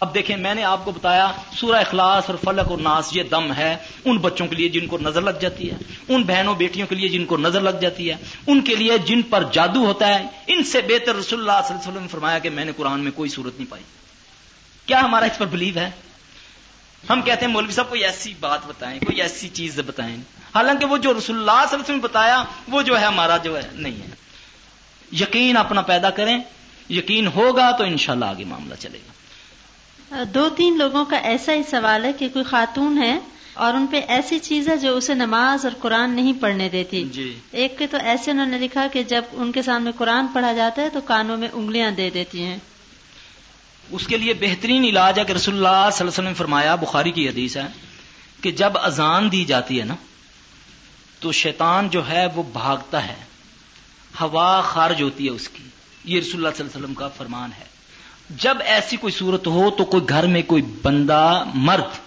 اب 0.00 0.14
دیکھیں 0.14 0.36
میں 0.36 0.54
نے 0.54 0.64
آپ 0.64 0.84
کو 0.84 0.90
بتایا 0.90 1.32
سورہ 1.52 1.76
اخلاص 1.76 2.24
اور 2.26 2.34
فلک 2.44 2.70
اور 2.70 2.78
ناس 2.78 3.16
یہ 3.16 3.22
دم 3.22 3.52
ہے 3.52 3.76
ان 4.04 4.18
بچوں 4.18 4.46
کے 4.46 4.56
لیے 4.56 4.68
جن 4.68 4.86
کو 4.86 4.98
نظر 4.98 5.20
لگ 5.20 5.30
جاتی 5.30 5.70
ہے، 5.70 5.76
ان 6.08 6.22
بہنوں 6.22 6.54
بیٹیوں 6.54 6.86
کے 6.86 6.94
لیے 6.94 7.08
جن 7.08 7.24
کو 7.24 7.36
نظر 7.36 7.60
لگ 7.60 7.78
جاتی 7.80 8.10
ہے، 8.10 8.16
ان 8.46 8.60
کے 8.60 8.74
لیے 8.74 8.98
جن 8.98 9.22
پر 9.22 9.44
جادو 9.52 9.86
ہوتا 9.86 10.08
ہے، 10.08 10.26
ان 10.46 10.64
سے 10.64 10.80
بہتر 10.80 11.14
رسول 11.14 11.40
اللہ 11.40 11.52
صلی 11.52 11.74
اللہ 11.74 11.82
علیہ 11.82 11.90
وسلم 11.90 12.02
نے 12.02 12.08
فرمایا 12.08 12.38
کہ 12.38 12.50
میں 12.50 12.64
نے 12.64 12.72
قرآن 12.76 13.00
میں 13.00 13.12
کوئی 13.12 13.30
صورت 13.30 13.58
نہیں 13.58 13.70
پائی۔ 13.70 13.82
کیا 14.86 15.00
ہمارا 15.00 15.24
اس 15.24 15.38
پر 15.38 15.46
بلیو 15.46 15.74
ہے؟ 15.76 15.90
ہم 17.10 17.22
کہتے 17.22 17.46
ہیں، 17.46 17.52
مولوی 17.52 17.72
صاحب، 17.72 17.88
کوئی 17.88 18.04
ایسی 18.04 18.34
بات 18.40 18.66
بتائیں، 18.66 19.00
کوئی 19.00 19.22
ایسی 19.22 19.48
چیز 19.48 19.80
بتائیں۔ 19.86 20.16
حالانکہ 20.54 20.86
وہ 20.86 20.96
جو 20.96 21.10
رسول 21.10 21.36
اللہ 21.36 21.50
صلی 21.50 21.56
اللہ 21.56 21.74
علیہ 21.74 21.84
وسلم 21.84 22.00
بتایا، 22.00 22.44
وہ 22.68 22.82
جو 22.82 23.00
ہے 23.00 23.04
ہمارا 23.04 23.36
جو 23.36 23.56
ہے، 23.56 23.68
نہیں 23.72 24.02
ہے۔ 24.02 24.14
یقین 25.12 25.56
اپنا 25.56 25.80
پیدا 25.80 26.10
کریں، 26.10 26.38
یقین 26.90 27.26
ہوگا 27.26 27.70
تو 27.70 27.84
انشاءاللہ 27.84 28.24
آگے 28.24 28.44
معاملہ 28.44 28.74
چلے 28.74 28.98
گا۔ 28.98 29.12
دو 30.10 30.48
تین 30.48 30.78
لوگوں 30.78 31.04
کا 31.04 31.16
ایسا 31.16 31.52
ہی 31.52 31.62
سوال 31.70 32.04
ہے 32.04 32.12
کہ 32.12 32.28
کوئی 32.28 32.44
خاتون 32.44 33.02
ہے 33.02 33.18
اور 33.54 33.74
ان 33.74 33.86
پہ 33.90 34.00
ایسی 34.08 34.38
چیز 34.38 34.68
ہے 34.68 34.76
جو 34.76 34.96
اسے 34.96 35.14
نماز 35.14 35.64
اور 35.64 35.72
قرآن 35.80 36.10
نہیں 36.10 36.32
پڑھنے 36.40 36.68
دیتی۔ 36.68 37.04
جی۔ 37.04 37.38
ایک 37.52 37.78
کے 37.78 37.86
تو 37.86 37.96
ایسے 38.02 38.30
انہوں 38.30 38.46
نے 38.46 38.58
لکھا 38.58 38.86
کہ 38.92 39.02
جب 39.02 39.22
ان 39.32 39.52
کے 39.52 39.62
سامنے 39.62 39.90
قرآن 39.98 40.26
پڑھا 40.26 40.52
جاتا 40.52 40.82
ہے 40.82 40.88
تو 40.88 41.00
کانوں 41.00 41.36
میں 41.36 41.48
انگلیاں 41.52 41.90
دے 41.90 42.10
دیتی 42.10 42.42
ہیں۔ 42.42 42.58
اس 43.90 44.06
کے 44.06 44.16
لیے 44.16 44.34
بہترین 44.34 44.84
علاج 44.84 45.18
ہے 45.18 45.24
کہ 45.24 45.32
رسول 45.32 45.54
اللہ 45.54 45.68
صلی 45.68 45.74
اللہ 45.74 45.98
علیہ 45.98 46.08
وسلم 46.08 46.28
نے 46.28 46.34
فرمایا 46.34 46.74
بخاری 46.74 47.10
کی 47.10 47.28
حدیث 47.28 47.56
ہے 47.56 47.66
کہ 48.40 48.50
جب 48.50 48.70
اذان 48.74 49.32
دی 49.32 49.44
جاتی 49.44 49.80
ہے 49.80 49.84
نا 49.84 49.94
تو 51.20 51.32
شیطان 51.32 51.88
جو 51.88 52.08
ہے 52.08 52.26
وہ 52.34 52.42
بھاگتا 52.42 53.08
ہے 53.08 53.16
ہوا 54.20 54.60
خارج 54.60 55.02
ہوتی 55.02 55.24
ہے 55.24 55.30
اس 55.30 55.48
کی۔ 55.48 55.62
یہ 56.04 56.20
رسول 56.20 56.34
اللہ 56.34 56.48
صلی 56.48 56.64
اللہ 56.64 56.70
علیہ 56.70 56.84
وسلم 56.84 56.94
کا 56.94 57.08
فرمان 57.08 57.50
ہے۔ 57.58 57.79
جب 58.30 58.56
ایسی 58.64 58.96
کوئی 58.96 59.12
صورت 59.12 59.46
ہو 59.46 59.70
تو 59.70 59.84
کوئی 59.84 60.08
گھر 60.08 60.26
میں 60.26 60.42
کوئی 60.42 60.62
بندہ 60.62 61.44
مرد 61.54 61.98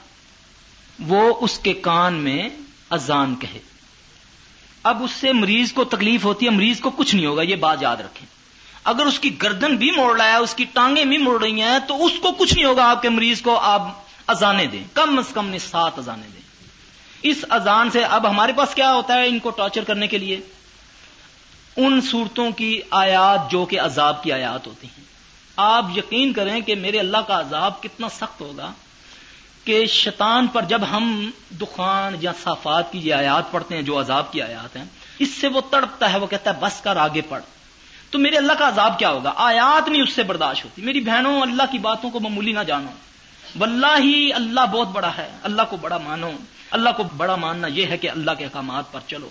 وہ 1.00 1.34
اس 1.42 1.60
کے 1.60 1.74
کان 1.74 2.14
میں 2.14 2.50
اذان 2.90 3.36
کہے۔ 3.36 3.60
اب 4.84 5.04
اس 5.04 5.12
سے 5.12 5.34
مریض 5.34 5.74
کو 5.74 5.84
تکلیف 5.84 6.26
ہوتی 6.26 6.46
ہے، 6.46 6.52
مریض 6.52 6.80
کو 6.80 6.90
کچھ 6.90 7.16
نہیں 7.16 7.26
ہوگا، 7.26 7.42
یہ 7.42 7.56
بات 7.56 7.78
یاد 7.82 7.98
رکھیں۔ 7.98 8.28
اگر 8.84 9.06
اس 9.06 9.20
کی 9.20 9.42
گردن 9.42 9.76
بھی 9.76 9.92
موڑ 9.92 10.22
رہا 10.22 10.30
ہے 10.30 10.36
اس 10.36 10.56
کی 10.56 10.66
ٹانگیں 10.74 11.06
بھی 11.06 11.18
موڑ 11.18 11.42
رہی 11.42 11.62
ہیں، 11.62 11.80
تو 11.88 12.06
اس 12.06 12.12
کو 12.22 12.32
کچھ 12.32 12.54
نہیں 12.54 12.66
ہوگا 12.66 12.90
آپ 12.90 13.02
کے 13.02 13.10
مریض 13.10 13.42
کو 13.42 13.60
آپ 13.60 13.82
اذانے 14.28 14.66
دیں۔ 14.66 14.84
کم 14.94 15.18
از 15.18 15.34
کم 15.34 15.56
سات 15.58 16.00
اذانے 16.00 16.28
دیں۔ 16.34 16.42
اس 17.24 17.46
اذان 17.50 17.90
سے 17.90 18.04
اب 18.04 18.30
ہمارے 18.30 18.54
پاس 18.54 18.76
کیا 18.76 18.94
ہوتا 18.94 19.14
ہے 19.14 19.28
ان 19.28 19.40
کو 19.40 19.50
ٹارچر 19.50 19.84
کرنے 19.84 20.08
کے 20.08 20.18
لیے؟ 20.18 20.40
ان 21.78 22.02
صورتوں 22.02 22.52
کی 22.52 22.82
آیات 22.92 23.52
جو 23.52 23.66
کہ 23.66 23.80
عذاب 23.80 24.24
کی 24.24 24.32
آیات 24.32 24.68
ہوتی 24.68 24.88
ہیں۔ 24.88 25.13
آپ 25.56 25.86
یقین 25.96 26.34
کریں 26.34 26.62
کہ 26.62 26.76
میرے 26.76 27.00
اللہ 27.00 27.18
کا 27.18 27.40
عذاب 27.40 27.84
کتنا 27.84 28.10
سخت 28.10 28.42
ہوگا 28.42 28.74
کہ 29.64 29.86
شیطان 29.86 30.48
پر 30.48 30.62
جب 30.62 30.82
ہم 30.92 31.32
دخان 31.62 32.16
یا 32.22 32.32
صافات 32.44 32.92
کی 32.92 33.00
یہ 33.00 33.14
آیات 33.14 33.52
پڑھتے 33.52 33.76
ہیں، 33.76 33.82
جو 33.82 34.00
عذاب 34.00 34.32
کی 34.32 34.42
آیات 34.42 34.76
ہیں، 34.76 34.86
اس 35.20 35.30
سے 35.30 35.48
وہ 35.48 35.62
تڑپتا 35.72 36.14
ہے، 36.14 36.20
وہ 36.20 36.28
کہتا 36.28 36.52
ہے، 36.52 36.56
بس 36.60 36.82
کر، 36.82 36.98
آگے 36.98 37.22
پڑھ۔ 37.30 37.44
تو 38.12 38.20
میرے 38.20 38.38
اللہ 38.38 38.54
کا 38.54 38.68
عذاب 38.68 39.00
کیا 39.00 39.10
ہوگا؟ 39.10 39.34
آیات 39.36 39.90
نہیں 39.90 40.02
اس 40.02 40.14
سے 40.14 40.24
برداشت 40.24 40.64
ہوتی۔ 40.64 40.82
میری 40.82 41.02
بہنوں، 41.02 41.42
اللہ 41.42 41.64
کی 41.72 41.78
باتوں 41.78 42.10
کو 42.10 42.20
معمولی 42.20 42.52
نہ 42.52 42.60
جانو۔ 42.60 42.90
واللہ 43.60 43.98
ہی 44.00 44.34
اللہ 44.34 44.66
بہت 44.72 44.88
بڑا 44.88 45.12
ہے۔ 45.18 45.32
اللہ 45.44 45.62
کو 45.70 45.78
بڑا 45.78 45.98
مانو۔ 45.98 46.32
اللہ 46.72 46.90
کو 46.98 47.04
بڑا 47.18 47.36
ماننا 47.36 47.68
یہ 47.68 47.86
ہے 47.86 47.98
کہ 47.98 48.10
اللہ 48.10 48.32
کے 48.38 48.44
احکامات 48.44 48.92
پر 48.92 49.00
چلو۔ 49.08 49.30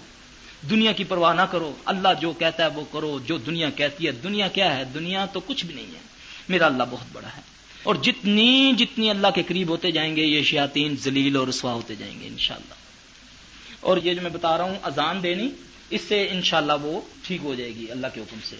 دنیا 0.70 0.92
کی 0.92 1.04
پرواہ 1.04 1.34
نہ 1.34 1.42
کرو۔ 1.42 1.72
اللہ 1.84 2.08
جو 2.20 2.32
کہتا 2.32 2.62
ہے 2.62 2.68
وہ 2.68 2.84
کرو۔ 2.92 3.18
جو 3.18 3.38
دنیا 3.38 3.70
کہتی 3.70 4.06
ہے، 4.06 4.12
دنیا 4.12 4.48
کیا 4.48 4.76
ہے؟ 4.76 4.84
دنیا 4.84 5.26
تو 5.26 5.40
کچھ 5.40 5.64
بھی 5.64 5.74
نہیں 5.74 5.86
ہے۔ 5.86 6.11
میرا 6.48 6.66
اللہ 6.66 6.82
بہت 6.90 7.06
بڑا 7.12 7.28
ہے۔ 7.28 7.40
اور 7.82 7.94
جتنی 7.94 8.72
جتنی 8.78 9.10
اللہ 9.10 9.26
کے 9.34 9.42
قریب 9.42 9.68
ہوتے 9.68 9.90
جائیں 9.90 10.16
گے، 10.16 10.22
یہ 10.22 10.42
شیاطین 10.42 10.94
ذلیل 11.02 11.36
اور 11.36 11.48
رسوا 11.48 11.72
ہوتے 11.72 11.94
جائیں 11.94 12.20
گے 12.20 12.26
انشاءاللہ۔ 12.26 12.74
اور 13.80 13.96
یہ 14.04 14.14
جو 14.14 14.22
میں 14.22 14.30
بتا 14.30 14.58
رہا 14.58 14.64
ہوں، 14.64 14.78
اذان 14.82 15.22
دینی، 15.22 15.48
اس 15.90 16.00
سے 16.08 16.28
انشاءاللہ 16.30 16.72
وہ 16.82 17.00
ٹھیک 17.22 17.40
ہو 17.42 17.54
جائے 17.54 17.74
گی 17.74 17.90
اللہ 17.90 18.06
کے 18.14 18.20
حکم 18.20 18.36
سے۔ 18.44 18.56